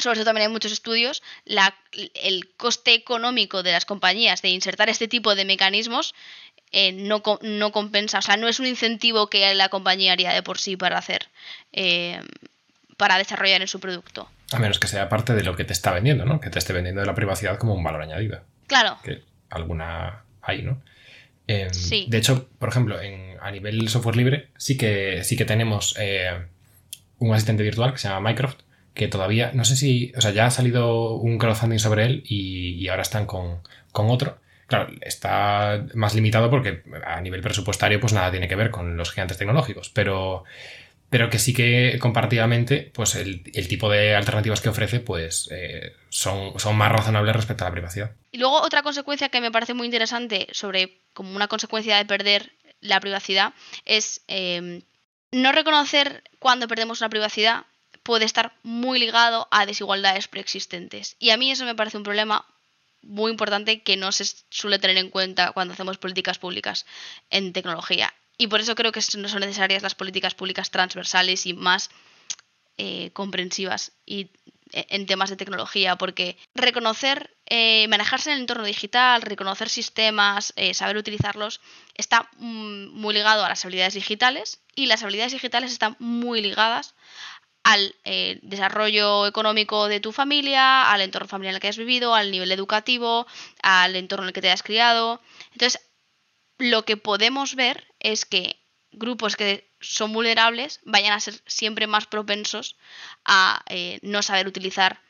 sobre 0.00 0.18
eso 0.18 0.24
también 0.24 0.48
hay 0.48 0.52
muchos 0.52 0.72
estudios, 0.72 1.22
el 1.44 2.48
coste 2.56 2.94
económico 2.94 3.62
de 3.62 3.72
las 3.72 3.84
compañías 3.84 4.42
de 4.42 4.48
insertar 4.48 4.88
este 4.88 5.08
tipo 5.08 5.34
de 5.34 5.44
mecanismos 5.44 6.14
eh, 6.72 6.92
no, 6.92 7.22
no, 7.42 7.72
compensa, 7.72 8.18
o 8.18 8.22
sea, 8.22 8.36
no 8.36 8.46
es 8.46 8.60
un 8.60 8.66
incentivo 8.66 9.28
que 9.28 9.54
la 9.54 9.68
compañía 9.70 10.12
haría 10.12 10.32
de 10.32 10.42
por 10.42 10.58
sí 10.58 10.76
para 10.76 10.98
hacer, 10.98 11.28
eh, 11.72 12.20
para 12.96 13.18
desarrollar 13.18 13.60
en 13.60 13.66
su 13.66 13.80
producto. 13.80 14.30
A 14.52 14.58
menos 14.58 14.78
que 14.78 14.86
sea 14.86 15.08
parte 15.08 15.34
de 15.34 15.42
lo 15.42 15.56
que 15.56 15.64
te 15.64 15.72
está 15.72 15.92
vendiendo, 15.92 16.24
¿no? 16.24 16.40
Que 16.40 16.48
te 16.48 16.60
esté 16.60 16.72
vendiendo 16.72 17.00
de 17.00 17.08
la 17.08 17.14
privacidad 17.14 17.58
como 17.58 17.74
un 17.74 17.82
valor 17.82 18.02
añadido. 18.02 18.42
Claro. 18.68 18.98
Que 19.02 19.22
alguna 19.48 20.22
hay, 20.42 20.62
¿no? 20.62 20.80
Em, 21.48 21.74
sí. 21.74 22.06
De 22.08 22.18
hecho, 22.18 22.48
por 22.60 22.68
ejemplo, 22.68 23.00
en, 23.00 23.36
a 23.40 23.50
nivel 23.50 23.88
software 23.88 24.16
libre 24.16 24.50
sí 24.56 24.76
que, 24.76 25.24
sí 25.24 25.36
que 25.36 25.44
tenemos 25.44 25.96
eh, 25.98 26.46
un 27.18 27.34
asistente 27.34 27.64
virtual 27.64 27.92
que 27.92 27.98
se 27.98 28.08
llama 28.08 28.20
Minecraft, 28.20 28.60
que 29.00 29.08
todavía, 29.08 29.50
no 29.54 29.64
sé 29.64 29.76
si, 29.76 30.12
o 30.14 30.20
sea, 30.20 30.30
ya 30.30 30.44
ha 30.44 30.50
salido 30.50 31.14
un 31.14 31.38
crowdfunding 31.38 31.78
sobre 31.78 32.04
él 32.04 32.22
y, 32.26 32.86
ahora 32.88 33.00
están 33.00 33.24
con, 33.24 33.62
otro. 33.94 34.38
Claro, 34.66 34.92
está 35.00 35.86
más 35.94 36.14
limitado 36.14 36.50
porque 36.50 36.82
a 37.06 37.18
nivel 37.22 37.40
presupuestario 37.40 37.98
pues 37.98 38.12
nada 38.12 38.30
tiene 38.30 38.46
que 38.46 38.56
ver 38.56 38.70
con 38.70 38.98
los 38.98 39.10
gigantes 39.10 39.38
tecnológicos, 39.38 39.88
pero, 39.88 40.44
pero 41.08 41.30
que 41.30 41.38
sí 41.38 41.54
que 41.54 41.98
comparativamente 41.98 42.90
pues 42.92 43.14
el, 43.14 43.42
tipo 43.68 43.88
de 43.88 44.14
alternativas 44.14 44.60
que 44.60 44.68
ofrece 44.68 45.00
pues 45.00 45.48
eh, 45.50 45.94
son, 46.10 46.60
son 46.60 46.76
más 46.76 46.92
razonables 46.92 47.34
respecto 47.34 47.64
a 47.64 47.68
la 47.68 47.72
privacidad. 47.72 48.10
Y 48.32 48.36
luego 48.38 48.60
otra 48.60 48.82
consecuencia 48.82 49.30
que 49.30 49.40
me 49.40 49.50
parece 49.50 49.72
muy 49.72 49.86
interesante 49.86 50.46
sobre 50.52 51.00
como 51.14 51.34
una 51.34 51.48
consecuencia 51.48 51.96
de 51.96 52.04
perder 52.04 52.52
la 52.82 53.00
privacidad 53.00 53.54
es 53.86 54.20
eh, 54.28 54.82
no 55.32 55.52
reconocer 55.52 56.22
cuando 56.38 56.68
perdemos 56.68 57.00
la 57.00 57.08
privacidad 57.08 57.64
puede 58.02 58.24
estar 58.24 58.54
muy 58.62 58.98
ligado 58.98 59.48
a 59.50 59.66
desigualdades 59.66 60.28
preexistentes. 60.28 61.16
Y 61.18 61.30
a 61.30 61.36
mí 61.36 61.50
eso 61.50 61.64
me 61.64 61.74
parece 61.74 61.96
un 61.96 62.02
problema 62.02 62.46
muy 63.02 63.30
importante 63.30 63.82
que 63.82 63.96
no 63.96 64.12
se 64.12 64.24
suele 64.50 64.78
tener 64.78 64.98
en 64.98 65.10
cuenta 65.10 65.52
cuando 65.52 65.74
hacemos 65.74 65.98
políticas 65.98 66.38
públicas 66.38 66.86
en 67.30 67.52
tecnología. 67.52 68.12
Y 68.36 68.46
por 68.46 68.60
eso 68.60 68.74
creo 68.74 68.92
que 68.92 69.02
no 69.18 69.28
son 69.28 69.40
necesarias 69.40 69.82
las 69.82 69.94
políticas 69.94 70.34
públicas 70.34 70.70
transversales 70.70 71.46
y 71.46 71.54
más 71.54 71.90
eh, 72.78 73.10
comprensivas 73.12 73.92
y 74.06 74.30
eh, 74.72 74.86
en 74.88 75.04
temas 75.04 75.28
de 75.28 75.36
tecnología, 75.36 75.96
porque 75.96 76.38
reconocer, 76.54 77.36
eh, 77.44 77.86
manejarse 77.88 78.30
en 78.30 78.36
el 78.36 78.40
entorno 78.40 78.64
digital, 78.64 79.20
reconocer 79.20 79.68
sistemas, 79.68 80.54
saber 80.72 80.96
utilizarlos, 80.96 81.60
está 81.94 82.30
mm, 82.38 82.88
muy 82.98 83.12
ligado 83.12 83.44
a 83.44 83.50
las 83.50 83.62
habilidades 83.66 83.92
digitales 83.92 84.62
y 84.74 84.86
las 84.86 85.02
habilidades 85.02 85.32
digitales 85.32 85.72
están 85.72 85.96
muy 85.98 86.40
ligadas 86.40 86.94
al 87.62 87.94
eh, 88.04 88.38
desarrollo 88.42 89.26
económico 89.26 89.88
de 89.88 90.00
tu 90.00 90.12
familia, 90.12 90.90
al 90.90 91.02
entorno 91.02 91.28
familiar 91.28 91.52
en 91.52 91.56
el 91.56 91.60
que 91.60 91.68
has 91.68 91.76
vivido, 91.76 92.14
al 92.14 92.30
nivel 92.30 92.52
educativo, 92.52 93.26
al 93.62 93.96
entorno 93.96 94.24
en 94.24 94.28
el 94.28 94.32
que 94.32 94.42
te 94.42 94.50
has 94.50 94.62
criado. 94.62 95.20
Entonces, 95.52 95.80
lo 96.58 96.84
que 96.84 96.96
podemos 96.96 97.54
ver 97.54 97.86
es 98.00 98.24
que 98.24 98.60
grupos 98.92 99.36
que 99.36 99.70
son 99.80 100.12
vulnerables 100.12 100.80
vayan 100.84 101.12
a 101.12 101.20
ser 101.20 101.40
siempre 101.46 101.86
más 101.86 102.06
propensos 102.06 102.76
a 103.24 103.62
eh, 103.68 103.98
no 104.02 104.22
saber 104.22 104.46
utilizar 104.48 105.00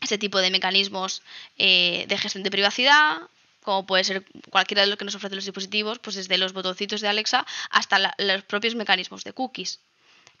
ese 0.00 0.18
tipo 0.18 0.38
de 0.38 0.50
mecanismos 0.50 1.22
eh, 1.56 2.04
de 2.08 2.18
gestión 2.18 2.44
de 2.44 2.50
privacidad, 2.50 3.18
como 3.62 3.86
puede 3.86 4.04
ser 4.04 4.24
cualquiera 4.50 4.82
de 4.82 4.88
los 4.88 4.98
que 4.98 5.04
nos 5.04 5.14
ofrecen 5.14 5.36
los 5.36 5.44
dispositivos, 5.44 5.98
pues 5.98 6.16
desde 6.16 6.38
los 6.38 6.52
botoncitos 6.52 7.00
de 7.00 7.08
Alexa 7.08 7.44
hasta 7.70 8.14
los 8.18 8.42
propios 8.44 8.74
mecanismos 8.76 9.24
de 9.24 9.32
cookies 9.32 9.80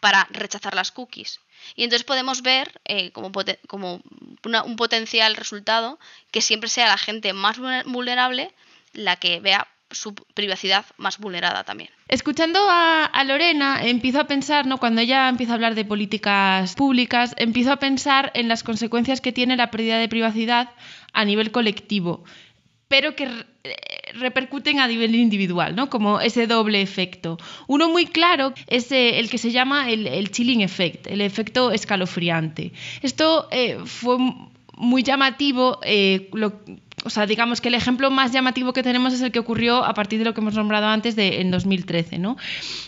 para 0.00 0.26
rechazar 0.30 0.74
las 0.74 0.92
cookies. 0.92 1.40
Y 1.74 1.84
entonces 1.84 2.04
podemos 2.04 2.42
ver 2.42 2.80
eh, 2.84 3.10
como, 3.12 3.32
como 3.66 4.02
un 4.42 4.76
potencial 4.76 5.36
resultado 5.36 5.98
que 6.30 6.40
siempre 6.40 6.68
sea 6.68 6.86
la 6.86 6.98
gente 6.98 7.32
más 7.32 7.58
vulnerable 7.86 8.54
la 8.92 9.16
que 9.16 9.40
vea 9.40 9.66
su 9.90 10.14
privacidad 10.14 10.84
más 10.98 11.18
vulnerada 11.18 11.64
también. 11.64 11.90
Escuchando 12.08 12.58
a, 12.68 13.04
a, 13.04 13.24
Lorena, 13.24 13.80
empiezo 13.82 14.20
a 14.20 14.26
pensar, 14.26 14.66
¿no? 14.66 14.78
cuando 14.78 15.00
ella 15.00 15.28
empieza 15.28 15.52
a 15.52 15.54
hablar 15.54 15.74
de 15.74 15.84
políticas 15.84 16.74
públicas, 16.74 17.34
empiezo 17.38 17.72
a 17.72 17.78
pensar 17.78 18.30
en 18.34 18.48
las 18.48 18.62
consecuencias 18.62 19.20
que 19.20 19.32
tiene 19.32 19.56
la 19.56 19.70
pérdida 19.70 19.98
de 19.98 20.08
privacidad 20.08 20.70
a 21.12 21.24
nivel 21.24 21.50
colectivo, 21.52 22.24
pero 22.88 23.14
que 23.14 23.28
repercuten 24.14 24.80
a 24.80 24.88
nivel 24.88 25.14
individual, 25.14 25.76
¿no? 25.76 25.90
Como 25.90 26.20
ese 26.20 26.46
doble 26.46 26.80
efecto. 26.80 27.38
Uno 27.66 27.88
muy 27.88 28.06
claro 28.06 28.54
es 28.66 28.90
eh, 28.92 29.18
el 29.18 29.30
que 29.30 29.38
se 29.38 29.50
llama 29.50 29.90
el, 29.90 30.30
chilling 30.30 30.62
effect, 30.62 31.06
el 31.06 31.20
efecto 31.20 31.70
escalofriante. 31.70 32.72
Esto 33.02 33.48
eh, 33.50 33.78
fue 33.84 34.16
muy 34.76 35.02
llamativo, 35.02 35.78
eh, 35.82 36.28
o 37.04 37.10
sea, 37.10 37.26
digamos 37.26 37.60
que 37.60 37.68
el 37.68 37.74
ejemplo 37.74 38.10
más 38.10 38.32
llamativo 38.32 38.72
que 38.72 38.82
tenemos 38.82 39.12
es 39.12 39.22
el 39.22 39.30
que 39.30 39.38
ocurrió 39.38 39.84
a 39.84 39.94
partir 39.94 40.18
de 40.18 40.24
lo 40.24 40.34
que 40.34 40.40
hemos 40.40 40.54
nombrado 40.54 40.86
antes 40.86 41.16
de, 41.16 41.40
en 41.40 41.50
2013. 41.50 42.18
¿no? 42.18 42.36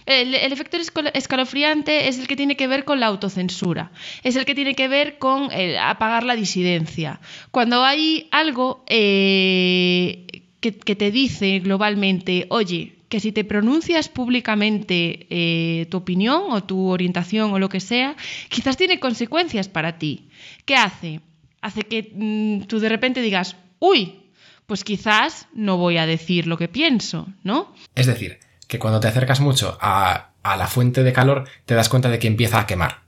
El, 0.06 0.34
efecto 0.34 0.76
escalofriante 1.14 2.08
es 2.08 2.18
el 2.18 2.26
que 2.26 2.36
tiene 2.36 2.56
que 2.56 2.66
ver 2.66 2.84
con 2.84 3.00
la 3.00 3.06
autocensura, 3.06 3.92
es 4.22 4.36
el 4.36 4.44
que 4.44 4.54
tiene 4.54 4.74
que 4.74 4.88
ver 4.88 5.18
con 5.18 5.52
el 5.52 5.78
apagar 5.78 6.24
la 6.24 6.36
disidencia. 6.36 7.20
Cuando 7.50 7.84
hay 7.84 8.28
algo 8.30 8.84
eh, 8.88 10.42
que, 10.60 10.72
te 10.72 11.10
dice 11.10 11.60
globalmente, 11.60 12.46
oye, 12.50 12.96
que 13.08 13.20
si 13.20 13.32
te 13.32 13.44
pronuncias 13.44 14.08
públicamente 14.08 15.26
eh, 15.30 15.86
tu 15.90 15.96
opinión 15.98 16.44
o 16.50 16.62
tu 16.62 16.88
orientación 16.88 17.52
o 17.52 17.58
lo 17.58 17.68
que 17.68 17.80
sea, 17.80 18.16
quizás 18.48 18.76
tiene 18.76 19.00
consecuencias 19.00 19.68
para 19.68 19.98
ti. 19.98 20.28
¿Qué 20.64 20.76
hace? 20.76 21.20
Hace 21.60 21.82
que 21.82 22.12
mmm, 22.14 22.62
tú 22.62 22.78
de 22.78 22.88
repente 22.88 23.20
digas, 23.20 23.56
uy, 23.80 24.30
pues 24.66 24.84
quizás 24.84 25.48
no 25.52 25.76
voy 25.76 25.98
a 25.98 26.06
decir 26.06 26.46
lo 26.46 26.56
que 26.56 26.68
pienso, 26.68 27.26
¿no? 27.42 27.74
Es 27.96 28.06
decir, 28.06 28.38
que 28.68 28.78
cuando 28.78 29.00
te 29.00 29.08
acercas 29.08 29.40
mucho 29.40 29.76
a, 29.80 30.30
a 30.44 30.56
la 30.56 30.68
fuente 30.68 31.02
de 31.02 31.12
calor, 31.12 31.48
te 31.66 31.74
das 31.74 31.88
cuenta 31.88 32.08
de 32.08 32.20
que 32.20 32.28
empieza 32.28 32.60
a 32.60 32.66
quemar. 32.66 33.00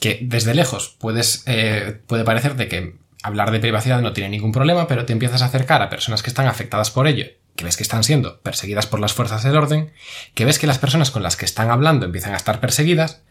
Que 0.00 0.20
desde 0.22 0.54
lejos 0.54 0.96
puedes, 0.98 1.44
eh, 1.46 2.00
puede 2.06 2.24
parecerte 2.24 2.66
que 2.66 2.96
hablar 3.22 3.50
de 3.50 3.60
privacidad 3.60 4.00
no 4.00 4.12
tiene 4.12 4.30
ningún 4.30 4.52
problema, 4.52 4.88
pero 4.88 5.04
te 5.04 5.12
empiezas 5.12 5.42
a 5.42 5.46
acercar 5.46 5.82
a 5.82 5.90
personas 5.90 6.22
que 6.22 6.30
están 6.30 6.48
afectadas 6.48 6.90
por 6.90 7.06
ello, 7.06 7.26
que 7.54 7.64
ves 7.64 7.76
que 7.76 7.82
están 7.82 8.02
siendo 8.02 8.40
perseguidas 8.40 8.86
por 8.86 9.00
las 9.00 9.12
fuerzas 9.12 9.44
del 9.44 9.56
orden, 9.56 9.92
que 10.34 10.44
ves 10.44 10.58
que 10.58 10.66
las 10.66 10.78
personas 10.78 11.10
con 11.10 11.22
las 11.22 11.36
que 11.36 11.44
están 11.44 11.70
hablando 11.70 12.06
empiezan 12.06 12.34
a 12.34 12.36
estar 12.36 12.58
perseguidas, 12.58 13.22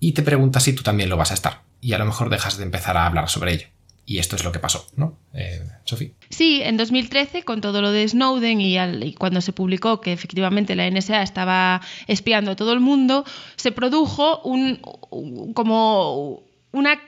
y 0.00 0.12
te 0.12 0.22
preguntas 0.22 0.64
si 0.64 0.74
tú 0.74 0.82
también 0.82 1.08
lo 1.08 1.16
vas 1.16 1.30
a 1.30 1.34
estar. 1.34 1.62
Y 1.80 1.94
a 1.94 1.98
lo 1.98 2.04
mejor 2.04 2.28
dejas 2.28 2.58
de 2.58 2.64
empezar 2.64 2.96
a 2.96 3.06
hablar 3.06 3.30
sobre 3.30 3.52
ello. 3.54 3.66
Y 4.08 4.18
esto 4.18 4.36
es 4.36 4.44
lo 4.44 4.52
que 4.52 4.60
pasó, 4.60 4.86
¿no? 4.96 5.18
Eh, 5.34 5.68
Sofía. 5.84 6.10
Sí, 6.30 6.62
en 6.62 6.76
2013, 6.76 7.42
con 7.42 7.60
todo 7.60 7.82
lo 7.82 7.90
de 7.90 8.06
Snowden 8.06 8.60
y, 8.60 8.78
al, 8.78 9.02
y, 9.02 9.14
cuando 9.14 9.40
se 9.40 9.52
publicó 9.52 10.00
que 10.00 10.12
efectivamente 10.12 10.76
la 10.76 10.88
NSA 10.88 11.22
estaba 11.22 11.82
espiando 12.06 12.52
a 12.52 12.56
todo 12.56 12.72
el 12.72 12.78
mundo, 12.78 13.24
se 13.56 13.72
produjo 13.72 14.40
un 14.42 14.76
como 15.54 16.44
una 16.70 17.00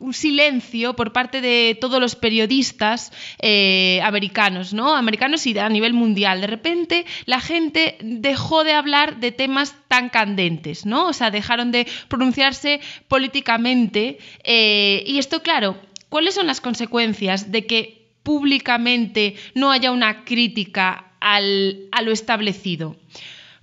un 0.00 0.14
silencio 0.14 0.94
por 0.94 1.12
parte 1.12 1.40
de 1.40 1.76
todos 1.80 2.00
los 2.00 2.14
periodistas 2.14 3.12
eh, 3.40 4.00
americanos, 4.04 4.72
¿no? 4.72 4.94
Americanos 4.94 5.46
y 5.46 5.58
a 5.58 5.68
nivel 5.68 5.92
mundial. 5.92 6.40
De 6.40 6.46
repente 6.46 7.04
la 7.26 7.40
gente 7.40 7.98
dejó 8.00 8.62
de 8.62 8.72
hablar 8.72 9.18
de 9.18 9.32
temas 9.32 9.74
tan 9.88 10.08
candentes, 10.08 10.86
¿no? 10.86 11.06
O 11.08 11.12
sea, 11.12 11.30
dejaron 11.30 11.72
de 11.72 11.86
pronunciarse 12.06 12.80
políticamente. 13.08 14.18
Eh, 14.44 15.02
y 15.06 15.18
esto, 15.18 15.42
claro, 15.42 15.76
¿cuáles 16.08 16.34
son 16.34 16.46
las 16.46 16.60
consecuencias 16.60 17.50
de 17.50 17.66
que 17.66 18.12
públicamente 18.22 19.34
no 19.54 19.72
haya 19.72 19.90
una 19.90 20.24
crítica 20.24 21.12
al, 21.20 21.88
a 21.90 22.02
lo 22.02 22.12
establecido? 22.12 22.96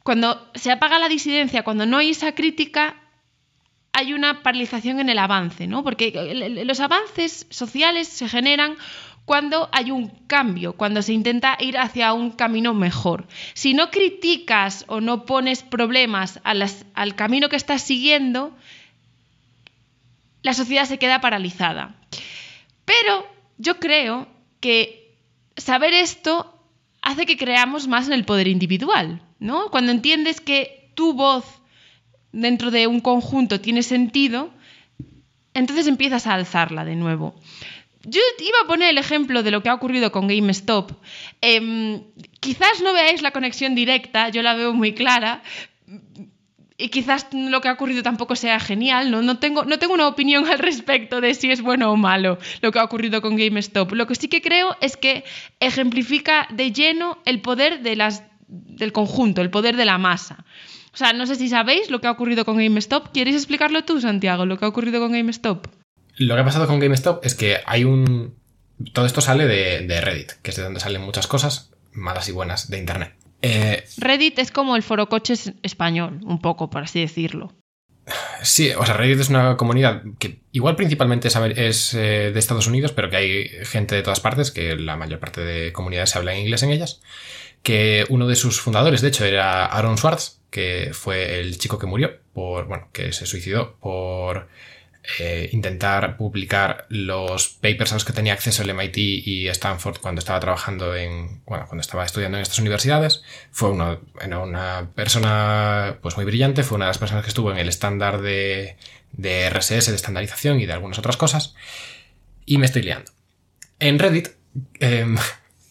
Cuando 0.03 0.51
se 0.53 0.71
apaga 0.71 0.99
la 0.99 1.07
disidencia, 1.07 1.63
cuando 1.63 1.85
no 1.85 1.97
hay 1.97 2.09
esa 2.09 2.33
crítica, 2.35 2.95
hay 3.97 4.13
una 4.13 4.43
paralización 4.43 4.99
en 4.99 5.07
el 5.07 5.17
avance, 5.17 5.67
¿no? 5.67 5.81
Porque 5.81 6.11
los 6.65 6.79
avances 6.81 7.47
sociales 7.49 8.09
se 8.09 8.27
generan 8.27 8.75
cuando 9.23 9.69
hay 9.71 9.89
un 9.89 10.09
cambio, 10.27 10.73
cuando 10.73 11.01
se 11.01 11.13
intenta 11.13 11.57
ir 11.61 11.77
hacia 11.77 12.11
un 12.11 12.31
camino 12.31 12.73
mejor. 12.73 13.25
Si 13.53 13.73
no 13.73 13.91
criticas 13.91 14.83
o 14.87 14.99
no 14.99 15.25
pones 15.25 15.63
problemas 15.63 16.41
al 16.43 17.15
camino 17.15 17.47
que 17.47 17.55
estás 17.55 17.83
siguiendo, 17.83 18.53
la 20.43 20.53
sociedad 20.53 20.83
se 20.83 20.99
queda 20.99 21.21
paralizada. 21.21 21.95
Pero 22.83 23.25
yo 23.57 23.79
creo 23.79 24.27
que 24.59 25.15
saber 25.55 25.93
esto 25.93 26.53
hace 27.01 27.25
que 27.25 27.37
creamos 27.37 27.87
más 27.87 28.07
en 28.07 28.13
el 28.13 28.25
poder 28.25 28.49
individual, 28.49 29.21
¿no? 29.39 29.69
Cuando 29.71 29.93
entiendes 29.93 30.41
que 30.41 30.91
tu 30.95 31.13
voz 31.13 31.45
dentro 32.35 32.69
de 32.69 32.87
un 32.87 32.99
conjunto 32.99 33.61
tiene 33.61 33.81
sentido, 33.81 34.51
entonces 35.53 35.87
empiezas 35.87 36.27
a 36.27 36.33
alzarla 36.33 36.83
de 36.83 36.95
nuevo. 36.95 37.35
Yo 38.03 38.21
iba 38.39 38.59
a 38.63 38.67
poner 38.67 38.89
el 38.89 38.97
ejemplo 38.97 39.41
de 39.41 39.51
lo 39.51 39.63
que 39.63 39.69
ha 39.69 39.73
ocurrido 39.73 40.11
con 40.11 40.27
GameStop. 40.27 40.91
Eh, 41.41 42.01
quizás 42.39 42.81
no 42.83 42.93
veáis 42.93 43.21
la 43.21 43.31
conexión 43.31 43.73
directa, 43.73 44.29
yo 44.29 44.43
la 44.43 44.53
veo 44.53 44.73
muy 44.73 44.93
clara. 44.93 45.41
Y 46.77 46.89
quizás 46.89 47.27
lo 47.31 47.61
que 47.61 47.69
ha 47.69 47.73
ocurrido 47.73 48.03
tampoco 48.03 48.35
sea 48.35 48.59
genial, 48.59 49.09
¿no? 49.09 49.21
No, 49.21 49.39
tengo, 49.39 49.63
no 49.63 49.79
tengo 49.79 49.93
una 49.93 50.09
opinión 50.09 50.45
al 50.45 50.59
respecto 50.59 51.21
de 51.21 51.33
si 51.33 51.49
es 51.49 51.61
bueno 51.61 51.89
o 51.89 51.95
malo 51.95 52.37
lo 52.61 52.71
que 52.73 52.79
ha 52.79 52.83
ocurrido 52.83 53.21
con 53.21 53.37
GameStop. 53.37 53.93
Lo 53.93 54.05
que 54.07 54.15
sí 54.15 54.27
que 54.27 54.41
creo 54.41 54.75
es 54.81 54.97
que 54.97 55.23
ejemplifica 55.61 56.47
de 56.51 56.73
lleno 56.73 57.17
el 57.25 57.39
poder 57.39 57.81
de 57.81 57.95
las, 57.95 58.23
del 58.47 58.91
conjunto, 58.91 59.41
el 59.41 59.49
poder 59.49 59.77
de 59.77 59.85
la 59.85 59.97
masa. 59.97 60.43
O 60.95 60.97
sea, 60.97 61.11
no 61.11 61.27
sé 61.27 61.35
si 61.35 61.49
sabéis 61.49 61.91
lo 61.91 61.99
que 61.99 62.07
ha 62.07 62.11
ocurrido 62.11 62.45
con 62.45 62.55
GameStop. 62.55 63.09
¿Quieres 63.11 63.35
explicarlo 63.35 63.83
tú, 63.83 63.99
Santiago, 63.99 64.45
lo 64.45 64.57
que 64.57 64.63
ha 64.63 64.69
ocurrido 64.69 65.01
con 65.01 65.11
GameStop? 65.11 65.67
Lo 66.15 66.35
que 66.35 66.41
ha 66.41 66.45
pasado 66.45 66.67
con 66.67 66.79
GameStop 66.79 67.25
es 67.25 67.35
que 67.35 67.57
hay 67.65 67.83
un... 67.83 68.33
Todo 68.93 69.05
esto 69.05 69.19
sale 69.19 69.45
de, 69.45 69.85
de 69.85 69.99
Reddit, 69.99 70.31
que 70.41 70.51
es 70.51 70.55
de 70.55 70.63
donde 70.63 70.79
salen 70.79 71.01
muchas 71.01 71.27
cosas 71.27 71.73
malas 71.91 72.29
y 72.29 72.31
buenas 72.31 72.69
de 72.69 72.77
Internet. 72.77 73.13
Eh... 73.41 73.83
Reddit 73.97 74.39
es 74.39 74.51
como 74.51 74.77
el 74.77 74.83
foro 74.83 75.09
coches 75.09 75.51
español, 75.63 76.21
un 76.23 76.39
poco, 76.39 76.69
por 76.69 76.83
así 76.83 77.01
decirlo. 77.01 77.53
Sí, 78.41 78.71
o 78.71 78.85
sea, 78.85 78.95
Reddit 78.95 79.19
es 79.19 79.29
una 79.29 79.57
comunidad 79.57 80.01
que 80.17 80.39
igual 80.53 80.77
principalmente 80.77 81.27
es, 81.27 81.35
es 81.35 81.93
eh, 81.93 82.31
de 82.31 82.39
Estados 82.39 82.67
Unidos, 82.67 82.93
pero 82.93 83.09
que 83.09 83.17
hay 83.17 83.49
gente 83.65 83.95
de 83.95 84.01
todas 84.01 84.21
partes, 84.21 84.51
que 84.51 84.77
la 84.77 84.95
mayor 84.95 85.19
parte 85.19 85.41
de 85.41 85.73
comunidades 85.73 86.11
se 86.11 86.19
habla 86.19 86.33
en 86.33 86.39
inglés 86.39 86.63
en 86.63 86.71
ellas, 86.71 87.01
que 87.63 88.05
uno 88.07 88.27
de 88.27 88.37
sus 88.37 88.61
fundadores, 88.61 89.01
de 89.01 89.09
hecho, 89.09 89.25
era 89.25 89.65
Aaron 89.65 89.97
Swartz, 89.97 90.39
que 90.55 90.91
fue 90.93 91.41
el 91.41 91.57
chico 91.57 91.77
que 91.77 91.85
murió 91.85 92.17
por, 92.31 92.65
bueno, 92.65 92.87
que 92.93 93.11
se 93.11 93.25
suicidó 93.25 93.75
por 93.75 94.47
eh, 95.19 95.49
intentar 95.51 96.15
publicar 96.15 96.85
los 96.87 97.49
papers 97.49 97.91
a 97.91 97.95
los 97.95 98.05
que 98.05 98.13
tenía 98.13 98.31
acceso 98.31 98.63
el 98.63 98.73
MIT 98.73 98.97
y 98.97 99.49
Stanford 99.49 99.97
cuando 99.99 100.19
estaba 100.19 100.39
trabajando 100.39 100.95
en, 100.95 101.43
bueno, 101.43 101.65
cuando 101.67 101.81
estaba 101.81 102.05
estudiando 102.05 102.37
en 102.37 102.43
estas 102.43 102.59
universidades. 102.59 103.21
Fue 103.51 103.69
una, 103.69 103.99
persona 104.95 105.99
pues 106.01 106.15
muy 106.15 106.23
brillante, 106.23 106.63
fue 106.63 106.77
una 106.77 106.85
de 106.85 106.91
las 106.91 106.99
personas 106.99 107.25
que 107.25 107.29
estuvo 107.29 107.51
en 107.51 107.57
el 107.57 107.67
estándar 107.67 108.21
de, 108.21 108.77
de 109.11 109.49
RSS, 109.49 109.87
de 109.87 109.95
estandarización 109.95 110.61
y 110.61 110.65
de 110.65 110.71
algunas 110.71 110.99
otras 110.99 111.17
cosas. 111.17 111.53
Y 112.45 112.59
me 112.59 112.65
estoy 112.65 112.83
liando. 112.83 113.11
En 113.79 113.99
Reddit, 113.99 114.29
eh, 114.79 115.05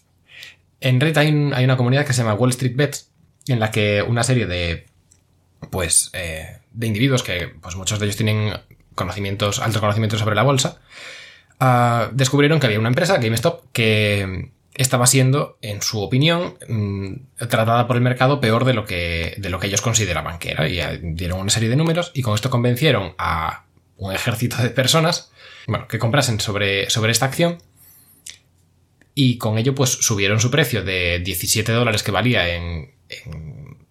en 0.81 1.01
Reddit 1.01 1.17
hay, 1.17 1.29
un, 1.29 1.55
hay, 1.55 1.65
una 1.65 1.79
comunidad 1.79 2.05
que 2.05 2.13
se 2.13 2.23
llama 2.23 2.35
Wall 2.35 2.51
Street 2.51 2.77
Bets, 2.77 3.14
en 3.53 3.61
la 3.61 3.71
que 3.71 4.03
una 4.03 4.23
serie 4.23 4.47
de, 4.47 4.87
pues, 5.71 6.11
eh, 6.13 6.59
de 6.73 6.87
individuos 6.87 7.23
que, 7.23 7.53
pues, 7.61 7.77
muchos 7.77 7.99
de 7.99 8.07
ellos 8.07 8.17
tienen 8.17 8.55
conocimientos, 8.95 9.61
altos 9.61 9.81
conocimientos 9.81 10.21
sobre 10.21 10.37
la 10.37 10.43
bolsa, 10.43 10.81
uh, 11.61 12.11
descubrieron 12.13 12.61
que 12.61 12.67
había 12.67 12.79
una 12.79 12.89
empresa, 12.89 13.19
GameStop, 13.19 13.65
que 13.73 14.51
estaba 14.75 15.07
siendo, 15.07 15.59
en 15.63 15.83
su 15.83 16.01
opinión, 16.01 16.59
mmm, 16.69 17.15
tratada 17.49 17.87
por 17.87 17.97
el 17.97 18.03
mercado 18.03 18.41
peor 18.41 18.65
de 18.65 18.75
lo 18.75 18.85
que, 18.85 19.35
de 19.39 19.49
lo 19.51 19.59
que 19.59 19.69
ellos 19.69 19.83
consideraban 19.83 20.39
que 20.39 20.53
era. 20.53 20.69
Y 20.69 20.81
uh, 20.81 20.99
dieron 21.03 21.41
una 21.41 21.51
serie 21.51 21.69
de 21.69 21.77
números 21.77 22.11
y 22.15 22.23
con 22.23 22.35
esto 22.35 22.51
convencieron 22.51 23.15
a 23.19 23.65
un 23.97 24.13
ejército 24.13 24.57
de 24.63 24.71
personas, 24.71 25.31
bueno, 25.67 25.87
que 25.87 25.99
comprasen 25.99 26.41
sobre, 26.41 26.91
sobre 26.91 27.13
esta 27.13 27.27
acción. 27.27 27.59
Y 29.15 29.39
con 29.39 29.59
ello, 29.59 29.75
pues 29.75 29.91
subieron 29.91 30.41
su 30.41 30.51
precio 30.51 30.83
de 30.83 31.21
17 31.21 31.71
dólares 31.73 32.03
que 32.03 32.11
valía 32.11 32.49
en, 32.55 32.95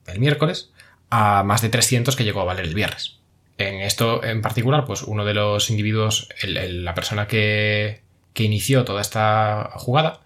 el 0.07 0.19
miércoles 0.19 0.71
a 1.09 1.43
más 1.43 1.61
de 1.61 1.69
300 1.69 2.15
que 2.15 2.24
llegó 2.24 2.41
a 2.41 2.45
valer 2.45 2.65
el 2.65 2.76
viernes. 2.76 3.19
En 3.57 3.76
esto 3.82 4.24
en 4.24 4.41
particular, 4.41 4.84
pues 4.86 5.03
uno 5.03 5.24
de 5.24 5.34
los 5.34 5.69
individuos, 5.69 6.28
la 6.43 6.93
persona 6.95 7.28
que, 7.28 8.01
que, 8.34 8.43
inició 8.43 8.84
toda 8.84 8.99
esta 8.99 9.71
jugada, 9.76 10.21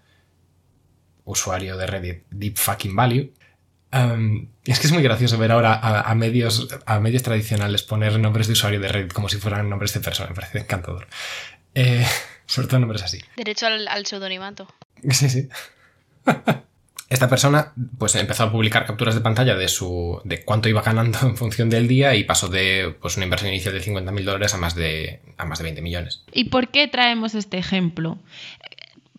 usuario 1.26 1.78
de 1.78 1.88
Reddit 1.88 2.24
Deep 2.32 2.58
Fucking 2.58 2.96
Value, 2.96 3.34
um, 3.94 4.48
es 4.64 4.80
que 4.80 4.88
es 4.88 4.94
muy 4.94 5.04
gracioso 5.04 5.38
ver 5.38 5.52
ahora 5.52 5.74
a, 5.74 6.10
a, 6.10 6.16
medios, 6.16 6.70
a 6.86 7.00
medios 7.02 7.22
tradicionales 7.22 7.84
poner 7.84 8.18
nombres 8.18 8.48
de 8.48 8.54
usuario 8.54 8.80
de 8.80 8.88
Reddit 8.88 9.14
como 9.14 9.28
si 9.28 9.38
fueran 9.38 9.70
nombres 9.70 9.94
de 9.94 10.00
persona, 10.00 10.30
me 10.30 10.36
parece 10.36 10.60
encantador. 10.60 11.08
Eh, 11.76 12.06
sobre 12.48 12.68
todo 12.68 12.80
nombres 12.80 13.04
así. 13.04 13.20
Derecho 13.36 13.68
al, 13.68 13.88
al 13.88 14.06
pseudonimato. 14.06 14.68
Sí, 15.12 15.30
sí. 15.30 15.48
esta 17.10 17.30
persona 17.30 17.74
pues 17.98 18.16
empezó 18.16 18.44
a 18.44 18.52
publicar 18.52 18.86
capturas 18.86 19.16
de 19.16 19.22
pantalla 19.22 19.56
de 19.56 19.68
su 19.70 20.20
de 20.26 20.44
cuánto 20.44 20.68
iba 20.68 20.82
ganando 20.82 21.20
en 21.22 21.38
función 21.38 21.70
del 21.70 21.88
día 21.88 22.16
y 22.16 22.24
pasó 22.24 22.50
de 22.50 22.96
pues 23.00 23.16
una 23.16 23.26
inversión 23.26 23.50
inicial 23.50 23.74
de 23.74 23.82
50 23.82 24.12
mil 24.12 24.26
dólares 24.26 24.54
a 24.54 24.58
más 24.58 24.76
de 24.76 25.22
a 25.38 25.46
más 25.46 25.60
de 25.60 25.64
20 25.64 25.82
millones. 25.82 26.24
¿Y 26.34 26.46
por 26.46 26.70
qué 26.70 26.88
traemos 26.88 27.34
este 27.36 27.58
ejemplo? 27.58 28.18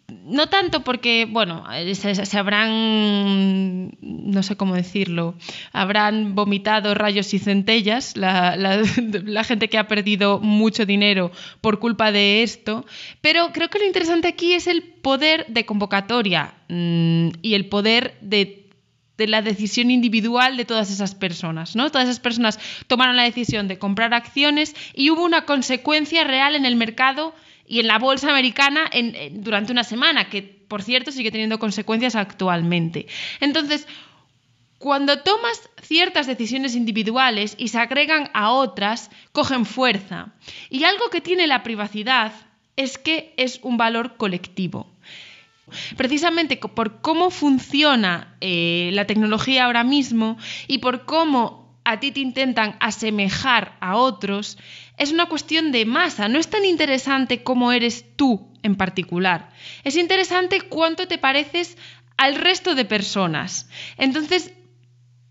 No 0.08 0.48
tanto 0.48 0.84
porque, 0.84 1.26
bueno, 1.28 1.66
se, 1.92 2.14
se, 2.14 2.38
habrán, 2.38 3.92
no 4.00 4.42
sé 4.42 4.56
cómo 4.56 4.74
decirlo, 4.74 5.34
habrán 5.72 6.34
vomitado 6.34 6.94
rayos 6.94 7.34
y 7.34 7.38
centellas 7.38 8.16
la, 8.16 9.44
gente 9.44 9.68
que 9.68 9.76
ha 9.76 9.86
perdido 9.86 10.40
mucho 10.40 10.86
dinero 10.86 11.30
por 11.60 11.78
culpa 11.78 12.10
de 12.10 12.42
esto, 12.42 12.86
pero 13.20 13.52
creo 13.52 13.68
que 13.68 13.80
lo 13.80 13.84
interesante 13.84 14.28
aquí 14.28 14.54
es 14.54 14.66
el 14.66 14.82
poder 14.82 15.44
de 15.48 15.66
convocatoria 15.66 16.54
mmm, 16.68 17.28
y 17.42 17.52
el 17.52 17.66
poder 17.68 18.16
de 18.22 18.64
de 19.18 19.26
la 19.26 19.42
decisión 19.42 19.90
individual 19.90 20.56
de 20.56 20.64
todas 20.64 20.92
esas 20.92 21.16
personas, 21.16 21.74
¿no? 21.74 21.90
Todas 21.90 22.06
esas 22.06 22.20
personas 22.20 22.60
tomaron 22.86 23.16
la 23.16 23.24
decisión 23.24 23.66
de 23.66 23.76
comprar 23.76 24.14
acciones 24.14 24.76
y 24.94 25.10
hubo 25.10 25.24
una 25.24 25.44
consecuencia 25.44 26.22
real 26.22 26.54
en 26.54 26.64
el 26.64 26.76
mercado 26.76 27.34
y 27.68 27.80
en 27.80 27.86
la 27.86 27.98
bolsa 27.98 28.30
americana 28.30 28.90
durante 29.32 29.72
una 29.72 29.84
semana, 29.84 30.30
que 30.30 30.42
por 30.42 30.82
cierto 30.82 31.12
sigue 31.12 31.30
teniendo 31.30 31.58
consecuencias 31.58 32.16
actualmente. 32.16 33.06
Entonces, 33.40 33.86
cuando 34.78 35.20
tomas 35.20 35.68
ciertas 35.82 36.26
decisiones 36.26 36.74
individuales 36.74 37.54
y 37.58 37.68
se 37.68 37.78
agregan 37.78 38.30
a 38.32 38.52
otras, 38.52 39.10
cogen 39.32 39.66
fuerza. 39.66 40.32
Y 40.70 40.84
algo 40.84 41.10
que 41.10 41.20
tiene 41.20 41.46
la 41.46 41.62
privacidad 41.62 42.32
es 42.76 42.96
que 42.96 43.34
es 43.36 43.60
un 43.62 43.76
valor 43.76 44.16
colectivo. 44.16 44.86
Precisamente 45.96 46.56
por 46.56 47.00
cómo 47.02 47.30
funciona 47.30 48.36
eh, 48.40 48.90
la 48.94 49.06
tecnología 49.06 49.64
ahora 49.64 49.84
mismo 49.84 50.38
y 50.66 50.78
por 50.78 51.04
cómo 51.04 51.67
a 51.88 52.00
ti 52.00 52.12
te 52.12 52.20
intentan 52.20 52.76
asemejar 52.80 53.78
a 53.80 53.96
otros, 53.96 54.58
es 54.98 55.10
una 55.10 55.24
cuestión 55.24 55.72
de 55.72 55.86
masa. 55.86 56.28
No 56.28 56.38
es 56.38 56.48
tan 56.48 56.66
interesante 56.66 57.42
cómo 57.42 57.72
eres 57.72 58.04
tú 58.14 58.52
en 58.62 58.76
particular. 58.76 59.48
Es 59.84 59.96
interesante 59.96 60.60
cuánto 60.60 61.08
te 61.08 61.16
pareces 61.16 61.78
al 62.18 62.34
resto 62.34 62.74
de 62.74 62.84
personas. 62.84 63.70
Entonces, 63.96 64.52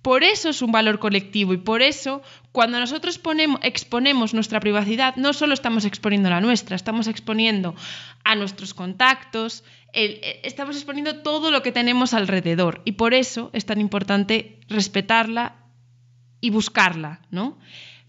por 0.02 0.24
eso 0.24 0.50
es 0.50 0.64
un 0.64 0.72
valor 0.72 0.98
colectivo 0.98 1.54
y 1.54 1.58
por 1.58 1.84
eso 1.84 2.24
cuando 2.52 2.80
nosotros 2.80 3.20
ponemos, 3.20 3.60
exponemos 3.62 4.34
nuestra 4.34 4.60
privacidad, 4.60 5.16
no 5.16 5.34
solo 5.34 5.54
estamos 5.54 5.86
exponiendo 5.86 6.32
la 6.32 6.42
nuestra, 6.42 6.76
estamos 6.76 7.06
exponiendo 7.06 7.76
a 8.24 8.34
nuestros 8.34 8.74
contactos, 8.74 9.64
el, 9.94 10.22
estamos 10.42 10.76
exponiendo 10.76 11.18
todo 11.18 11.52
lo 11.52 11.62
que 11.62 11.72
tenemos 11.72 12.16
alrededor 12.16 12.82
y 12.84 12.94
por 12.94 13.14
eso 13.14 13.52
es 13.54 13.68
tan 13.68 13.80
importante 13.80 14.60
respetarla 14.70 15.67
y 16.42 16.50
buscarla, 16.50 17.22
¿no? 17.32 17.58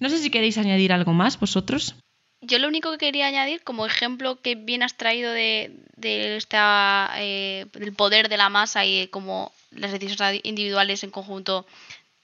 No 0.01 0.09
sé 0.09 0.19
si 0.19 0.31
queréis 0.31 0.59
añadir 0.59 0.93
algo 0.93 1.13
más 1.13 1.39
vosotros. 1.39 1.95
Yo 2.41 2.59
lo 2.59 2.69
único 2.69 2.91
que 2.93 2.99
quería 2.99 3.27
añadir, 3.27 3.65
como 3.65 3.85
ejemplo 3.85 4.41
que 4.41 4.55
bien 4.55 4.83
has 4.83 4.97
traído 4.97 5.33
de, 5.33 5.85
esta, 6.37 7.11
eh, 7.17 7.67
del 7.73 7.93
poder 7.93 8.29
de 8.29 8.37
la 8.37 8.49
masa 8.49 8.85
y 8.85 9.09
como 9.09 9.53
las 9.71 9.91
decisiones 9.91 10.41
individuales 10.45 11.03
en 11.03 11.11
conjunto 11.11 11.67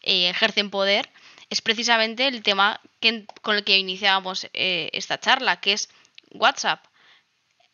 eh, 0.02 0.28
ejercen 0.28 0.70
poder, 0.70 1.11
es 1.50 1.61
precisamente 1.61 2.28
el 2.28 2.42
tema 2.42 2.80
con 3.42 3.57
el 3.57 3.64
que 3.64 3.78
iniciábamos 3.78 4.48
eh, 4.52 4.88
esta 4.92 5.18
charla, 5.18 5.61
que 5.61 5.72
es 5.72 5.88
WhatsApp. 6.30 6.84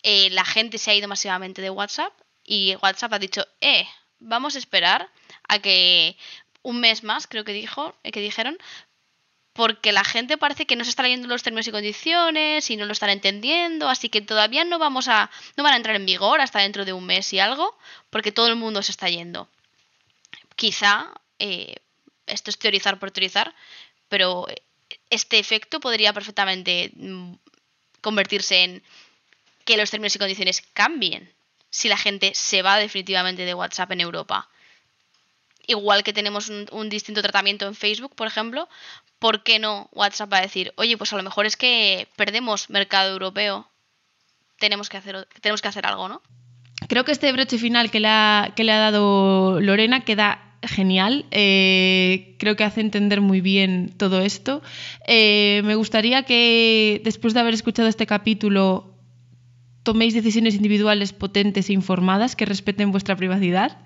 La 0.03 0.47
gente 0.47 0.79
se 0.79 0.91
ha 0.91 0.95
ido 0.95 1.09
masivamente 1.09 1.61
de 1.61 1.69
WhatsApp 1.69 2.13
y 2.45 2.75
WhatsApp 2.83 3.13
ha 3.13 3.19
dicho, 3.19 3.47
eh, 3.61 3.87
vamos 4.19 4.57
a 4.57 4.59
esperar 4.59 5.09
a 5.49 5.61
que 5.61 6.17
un 6.63 6.81
mes 6.81 7.05
más, 7.05 7.27
creo 7.27 7.45
que 7.45 7.53
dijo, 7.53 7.95
que 8.03 8.21
dijeron, 8.21 8.59
porque 9.53 9.93
la 9.93 10.05
gente 10.05 10.39
parece 10.39 10.67
que 10.67 10.77
no 10.77 10.85
se 10.85 10.91
está 10.91 11.03
leyendo 11.03 11.29
los 11.29 11.43
términos 11.43 11.67
y 11.67 11.73
condiciones 11.73 12.71
y 12.71 12.77
no 12.77 12.87
lo 12.87 12.93
están 12.93 13.11
entendiendo, 13.11 13.89
así 13.89 14.09
que 14.09 14.21
todavía 14.21 14.65
no 14.65 14.79
vamos 14.79 15.09
a 15.09 15.31
no 15.57 15.65
van 15.65 15.75
a 15.75 15.77
entrar 15.77 15.97
en 15.97 16.07
vigor 16.07 16.41
hasta 16.41 16.61
dentro 16.61 16.85
de 16.85 16.93
un 16.93 17.05
mes 17.05 17.33
y 17.33 17.41
algo, 17.41 17.77
porque 18.11 18.33
todo 18.33 18.49
el 18.49 18.57
mundo 18.57 18.83
se 18.83 18.93
está 18.93 19.09
yendo. 19.09 19.49
Quizá 20.57 21.13
eh, 21.39 21.77
esto 22.27 22.51
es 22.51 22.59
teorizar 22.59 22.99
por 22.99 23.11
teorizar, 23.11 23.55
pero 24.09 24.47
este 25.11 25.39
efecto 25.39 25.81
podría 25.81 26.13
perfectamente 26.13 26.93
mm, 26.95 27.35
convertirse 28.01 28.63
en 28.63 28.83
que 29.65 29.77
los 29.77 29.91
términos 29.91 30.15
y 30.15 30.19
condiciones 30.19 30.63
cambien 30.73 31.33
si 31.71 31.89
la 31.89 31.97
gente 31.97 32.33
se 32.35 32.63
va 32.63 32.79
definitivamente 32.79 33.45
de 33.45 33.55
WhatsApp 33.55 33.93
en 33.93 34.01
Europa. 34.01 34.49
Igual 35.67 36.03
que 36.03 36.13
tenemos 36.13 36.49
un, 36.49 36.89
distinto 36.89 37.23
tratamiento 37.23 37.67
en 37.67 37.75
Facebook, 37.75 38.15
por 38.15 38.27
ejemplo, 38.27 38.69
¿por 39.19 39.43
qué 39.43 39.59
no 39.59 39.89
WhatsApp 39.93 40.33
va 40.33 40.39
a 40.39 40.43
decir, 40.43 40.73
oye, 40.77 40.97
pues 40.97 41.13
a 41.13 41.17
lo 41.17 41.23
mejor 41.23 41.47
es 41.47 41.57
que 41.57 42.09
perdemos 42.17 42.71
mercado 42.71 43.13
europeo, 43.13 43.69
tenemos 44.59 44.89
que 44.89 44.97
hacer, 44.97 45.29
tenemos 45.41 45.63
que 45.63 45.69
hacer 45.69 45.87
algo, 45.87 46.09
¿no? 46.09 46.23
Creo 46.89 47.05
que 47.05 47.13
este 47.13 47.31
broche 47.33 47.59
final 47.59 47.91
que 47.91 48.01
le 48.01 48.09
ha, 48.09 48.53
que 48.57 48.65
le 48.65 48.73
ha 48.73 48.79
dado 48.79 49.61
Lorena 49.61 50.05
queda 50.05 50.51
genial. 50.63 51.27
Eh, 51.31 52.35
creo 52.39 52.57
que 52.57 52.65
hace 52.65 52.81
entender 52.81 53.21
muy 53.21 53.41
bien 53.41 53.93
todo 53.97 54.21
esto. 54.21 54.63
Eh, 55.07 55.63
me 55.65 55.75
gustaría 55.75 56.25
que 56.25 57.01
después 57.05 57.35
de 57.35 57.41
haber 57.41 57.55
escuchado 57.55 57.89
este 57.89 58.07
capítulo 58.07 58.90
toméis 59.83 60.13
decisiones 60.15 60.55
individuales 60.55 61.13
potentes 61.13 61.71
e 61.71 61.73
informadas 61.73 62.37
que 62.37 62.45
respeten 62.45 62.93
vuestra 62.93 63.17
privacidad, 63.17 63.79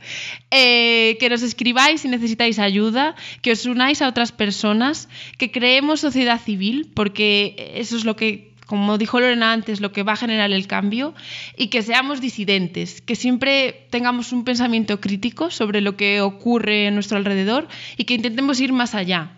eh, 0.50 1.16
que 1.20 1.30
nos 1.30 1.42
escribáis 1.42 2.02
si 2.02 2.08
necesitáis 2.08 2.58
ayuda, 2.58 3.14
que 3.42 3.52
os 3.52 3.66
unáis 3.66 4.02
a 4.02 4.08
otras 4.08 4.32
personas, 4.32 5.08
que 5.38 5.50
creemos 5.50 6.00
sociedad 6.00 6.40
civil, 6.40 6.90
porque 6.94 7.74
eso 7.76 7.96
es 7.96 8.04
lo 8.04 8.16
que 8.16 8.54
como 8.66 8.96
dijo 8.96 9.20
Lorena 9.20 9.52
antes, 9.52 9.80
lo 9.80 9.92
que 9.92 10.02
va 10.02 10.12
a 10.12 10.16
generar 10.16 10.50
el 10.50 10.66
cambio 10.66 11.14
y 11.56 11.68
que 11.68 11.82
seamos 11.82 12.20
disidentes, 12.20 13.02
que 13.02 13.14
siempre 13.14 13.86
tengamos 13.90 14.32
un 14.32 14.44
pensamiento 14.44 15.00
crítico 15.00 15.50
sobre 15.50 15.80
lo 15.80 15.96
que 15.96 16.20
ocurre 16.20 16.86
en 16.86 16.94
nuestro 16.94 17.18
alrededor 17.18 17.68
y 17.96 18.04
que 18.04 18.14
intentemos 18.14 18.60
ir 18.60 18.72
más 18.72 18.94
allá. 18.94 19.32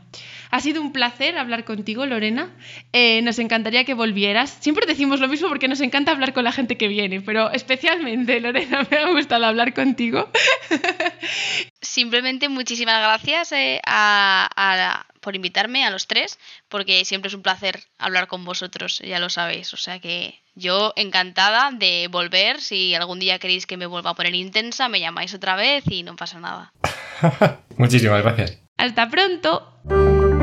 Ha 0.50 0.60
sido 0.60 0.80
un 0.80 0.92
placer 0.92 1.38
hablar 1.38 1.64
contigo, 1.64 2.06
Lorena. 2.06 2.54
Eh, 2.92 3.22
nos 3.22 3.38
encantaría 3.38 3.84
que 3.84 3.94
volvieras. 3.94 4.56
Siempre 4.60 4.86
decimos 4.86 5.20
lo 5.20 5.28
mismo 5.28 5.48
porque 5.48 5.68
nos 5.68 5.80
encanta 5.80 6.12
hablar 6.12 6.32
con 6.32 6.44
la 6.44 6.52
gente 6.52 6.76
que 6.76 6.88
viene, 6.88 7.20
pero 7.20 7.50
especialmente, 7.50 8.40
Lorena, 8.40 8.86
me 8.90 8.96
ha 8.98 9.10
gustado 9.10 9.46
hablar 9.46 9.74
contigo. 9.74 10.30
Simplemente 11.80 12.48
muchísimas 12.48 12.98
gracias 12.98 13.52
eh, 13.52 13.80
a, 13.86 14.48
a, 14.56 15.06
por 15.20 15.36
invitarme 15.36 15.84
a 15.84 15.90
los 15.90 16.06
tres, 16.06 16.38
porque 16.68 17.04
siempre 17.04 17.28
es 17.28 17.34
un 17.34 17.42
placer 17.42 17.82
hablar 17.98 18.26
con 18.26 18.44
vosotros, 18.44 19.00
ya 19.00 19.18
lo 19.18 19.28
sabéis. 19.28 19.72
O 19.74 19.76
sea 19.76 19.98
que 19.98 20.40
yo 20.56 20.92
encantada 20.96 21.70
de 21.70 22.08
volver. 22.10 22.60
Si 22.60 22.94
algún 22.94 23.18
día 23.20 23.38
queréis 23.38 23.66
que 23.66 23.76
me 23.76 23.86
vuelva 23.86 24.10
a 24.10 24.14
poner 24.14 24.34
intensa, 24.34 24.88
me 24.88 25.00
llamáis 25.00 25.34
otra 25.34 25.54
vez 25.54 25.84
y 25.88 26.02
no 26.02 26.16
pasa 26.16 26.40
nada. 26.40 26.72
Muchísimas 27.76 28.22
gracias. 28.22 28.58
Hasta 28.78 29.08
pronto. 29.08 30.35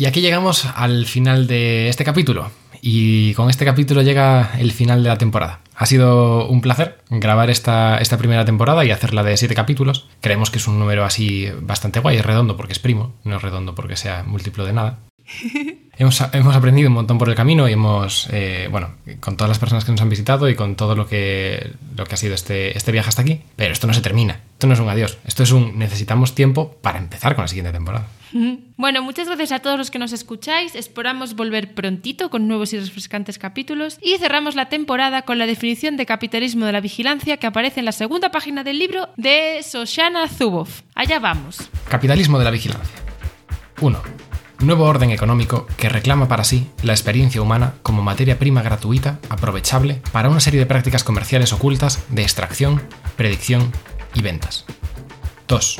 Y 0.00 0.06
aquí 0.06 0.22
llegamos 0.22 0.64
al 0.64 1.04
final 1.04 1.46
de 1.46 1.90
este 1.90 2.04
capítulo. 2.04 2.50
Y 2.80 3.34
con 3.34 3.50
este 3.50 3.66
capítulo 3.66 4.00
llega 4.00 4.52
el 4.58 4.72
final 4.72 5.02
de 5.02 5.10
la 5.10 5.18
temporada. 5.18 5.60
Ha 5.76 5.84
sido 5.84 6.48
un 6.48 6.62
placer 6.62 6.96
grabar 7.10 7.50
esta, 7.50 7.98
esta 7.98 8.16
primera 8.16 8.46
temporada 8.46 8.82
y 8.82 8.92
hacerla 8.92 9.22
de 9.22 9.36
siete 9.36 9.54
capítulos. 9.54 10.08
Creemos 10.22 10.50
que 10.50 10.56
es 10.56 10.66
un 10.66 10.78
número 10.78 11.04
así 11.04 11.50
bastante 11.60 12.00
guay, 12.00 12.16
es 12.16 12.24
redondo 12.24 12.56
porque 12.56 12.72
es 12.72 12.78
primo, 12.78 13.12
no 13.24 13.36
es 13.36 13.42
redondo 13.42 13.74
porque 13.74 13.94
sea 13.94 14.22
múltiplo 14.22 14.64
de 14.64 14.72
nada. 14.72 15.00
hemos, 15.98 16.24
hemos, 16.32 16.56
aprendido 16.56 16.88
un 16.88 16.94
montón 16.94 17.18
por 17.18 17.28
el 17.28 17.34
camino 17.34 17.68
y 17.68 17.74
hemos, 17.74 18.26
eh, 18.32 18.68
bueno, 18.70 18.92
con 19.20 19.36
todas 19.36 19.50
las 19.50 19.58
personas 19.58 19.84
que 19.84 19.92
nos 19.92 20.00
han 20.00 20.08
visitado 20.08 20.48
y 20.48 20.54
con 20.54 20.76
todo 20.76 20.96
lo 20.96 21.06
que, 21.06 21.72
lo 21.94 22.06
que 22.06 22.14
ha 22.14 22.16
sido 22.16 22.34
este, 22.34 22.74
este 22.74 22.90
viaje 22.90 23.10
hasta 23.10 23.20
aquí. 23.20 23.42
Pero 23.54 23.74
esto 23.74 23.86
no 23.86 23.92
se 23.92 24.00
termina, 24.00 24.40
esto 24.54 24.66
no 24.66 24.72
es 24.72 24.80
un 24.80 24.88
adiós, 24.88 25.18
esto 25.26 25.42
es 25.42 25.52
un 25.52 25.78
necesitamos 25.78 26.34
tiempo 26.34 26.74
para 26.80 26.98
empezar 26.98 27.34
con 27.34 27.44
la 27.44 27.48
siguiente 27.48 27.72
temporada. 27.72 28.06
Bueno, 28.80 29.02
muchas 29.02 29.26
gracias 29.26 29.52
a 29.52 29.58
todos 29.58 29.76
los 29.76 29.90
que 29.90 29.98
nos 29.98 30.12
escucháis. 30.12 30.74
Esperamos 30.74 31.36
volver 31.36 31.74
prontito 31.74 32.30
con 32.30 32.48
nuevos 32.48 32.72
y 32.72 32.78
refrescantes 32.78 33.38
capítulos. 33.38 33.98
Y 34.00 34.16
cerramos 34.16 34.54
la 34.54 34.70
temporada 34.70 35.22
con 35.22 35.38
la 35.38 35.46
definición 35.46 35.98
de 35.98 36.06
capitalismo 36.06 36.64
de 36.64 36.72
la 36.72 36.80
vigilancia 36.80 37.36
que 37.36 37.46
aparece 37.46 37.80
en 37.80 37.86
la 37.86 37.92
segunda 37.92 38.30
página 38.30 38.64
del 38.64 38.78
libro 38.78 39.10
de 39.18 39.62
Soshana 39.62 40.28
Zuboff. 40.28 40.80
Allá 40.94 41.18
vamos. 41.18 41.68
Capitalismo 41.88 42.38
de 42.38 42.44
la 42.44 42.50
vigilancia. 42.50 42.96
1. 43.82 44.00
Nuevo 44.60 44.84
orden 44.84 45.10
económico 45.10 45.66
que 45.78 45.88
reclama 45.88 46.28
para 46.28 46.44
sí 46.44 46.66
la 46.82 46.92
experiencia 46.92 47.40
humana 47.40 47.74
como 47.82 48.02
materia 48.02 48.38
prima 48.38 48.62
gratuita, 48.62 49.18
aprovechable 49.30 50.02
para 50.12 50.28
una 50.28 50.40
serie 50.40 50.60
de 50.60 50.66
prácticas 50.66 51.02
comerciales 51.02 51.54
ocultas 51.54 52.04
de 52.10 52.22
extracción, 52.22 52.82
predicción 53.16 53.72
y 54.14 54.20
ventas. 54.20 54.66
2. 55.48 55.78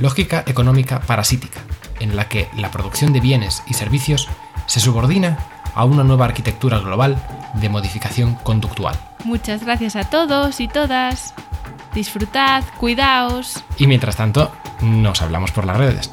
Lógica 0.00 0.44
económica 0.46 1.00
parasítica, 1.00 1.60
en 2.00 2.16
la 2.16 2.28
que 2.28 2.48
la 2.56 2.70
producción 2.70 3.12
de 3.12 3.20
bienes 3.20 3.62
y 3.66 3.74
servicios 3.74 4.28
se 4.66 4.80
subordina 4.80 5.38
a 5.74 5.84
una 5.84 6.04
nueva 6.04 6.24
arquitectura 6.24 6.78
global 6.78 7.16
de 7.54 7.68
modificación 7.68 8.34
conductual. 8.34 8.96
Muchas 9.24 9.64
gracias 9.64 9.96
a 9.96 10.04
todos 10.04 10.60
y 10.60 10.68
todas. 10.68 11.34
Disfrutad, 11.94 12.64
cuidaos. 12.78 13.62
Y 13.76 13.86
mientras 13.86 14.16
tanto, 14.16 14.52
nos 14.80 15.22
hablamos 15.22 15.50
por 15.52 15.66
las 15.66 15.76
redes. 15.76 16.10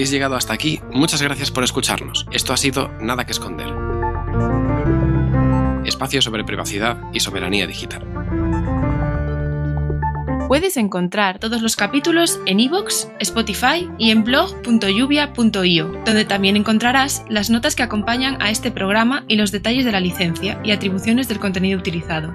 Habéis 0.00 0.12
llegado 0.12 0.34
hasta 0.34 0.54
aquí, 0.54 0.80
muchas 0.94 1.20
gracias 1.20 1.50
por 1.50 1.62
escucharnos. 1.62 2.24
Esto 2.32 2.54
ha 2.54 2.56
sido 2.56 2.88
Nada 3.02 3.26
que 3.26 3.32
Esconder. 3.32 3.68
Espacio 5.84 6.22
sobre 6.22 6.42
privacidad 6.42 6.96
y 7.12 7.20
soberanía 7.20 7.66
digital. 7.66 8.06
Puedes 10.48 10.78
encontrar 10.78 11.38
todos 11.38 11.60
los 11.60 11.76
capítulos 11.76 12.40
en 12.46 12.60
iVoox, 12.60 13.08
Spotify 13.18 13.90
y 13.98 14.10
en 14.10 14.24
blog.lluvia.io, 14.24 15.92
donde 16.06 16.24
también 16.24 16.56
encontrarás 16.56 17.22
las 17.28 17.50
notas 17.50 17.76
que 17.76 17.82
acompañan 17.82 18.40
a 18.40 18.48
este 18.48 18.70
programa 18.70 19.24
y 19.28 19.36
los 19.36 19.52
detalles 19.52 19.84
de 19.84 19.92
la 19.92 20.00
licencia 20.00 20.58
y 20.64 20.70
atribuciones 20.70 21.28
del 21.28 21.40
contenido 21.40 21.78
utilizado. 21.78 22.34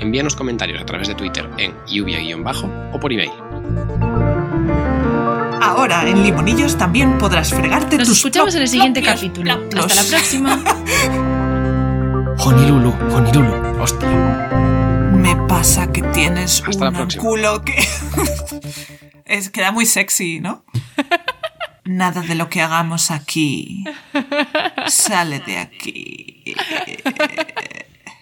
Envíanos 0.00 0.36
comentarios 0.36 0.82
a 0.82 0.84
través 0.84 1.08
de 1.08 1.14
Twitter 1.14 1.48
en 1.56 1.72
lluvia-bajo 1.86 2.70
o 2.92 3.00
por 3.00 3.10
email. 3.10 3.32
Ahora 5.84 6.08
en 6.08 6.22
Limonillos 6.22 6.78
también 6.78 7.18
podrás 7.18 7.50
fregarte 7.50 7.98
Nos 7.98 8.08
tus 8.08 8.16
escuchamos 8.16 8.54
en 8.54 8.62
el 8.62 8.68
siguiente 8.68 9.02
capítulo. 9.02 9.68
Hasta 9.76 9.94
la 9.94 10.04
próxima. 10.04 10.58
Honilulu, 12.38 12.90
Honilulu, 13.12 13.82
hostia. 13.82 14.08
Me 15.12 15.36
pasa 15.46 15.92
que 15.92 16.00
tienes 16.00 16.62
Hasta 16.66 16.88
un 16.88 17.10
culo 17.10 17.62
que 17.66 17.86
es 19.26 19.50
queda 19.50 19.72
muy 19.72 19.84
sexy, 19.84 20.40
¿no? 20.40 20.64
Nada 21.84 22.22
de 22.22 22.34
lo 22.34 22.48
que 22.48 22.62
hagamos 22.62 23.10
aquí 23.10 23.84
sale 24.86 25.40
de 25.40 25.58
aquí. 25.58 26.54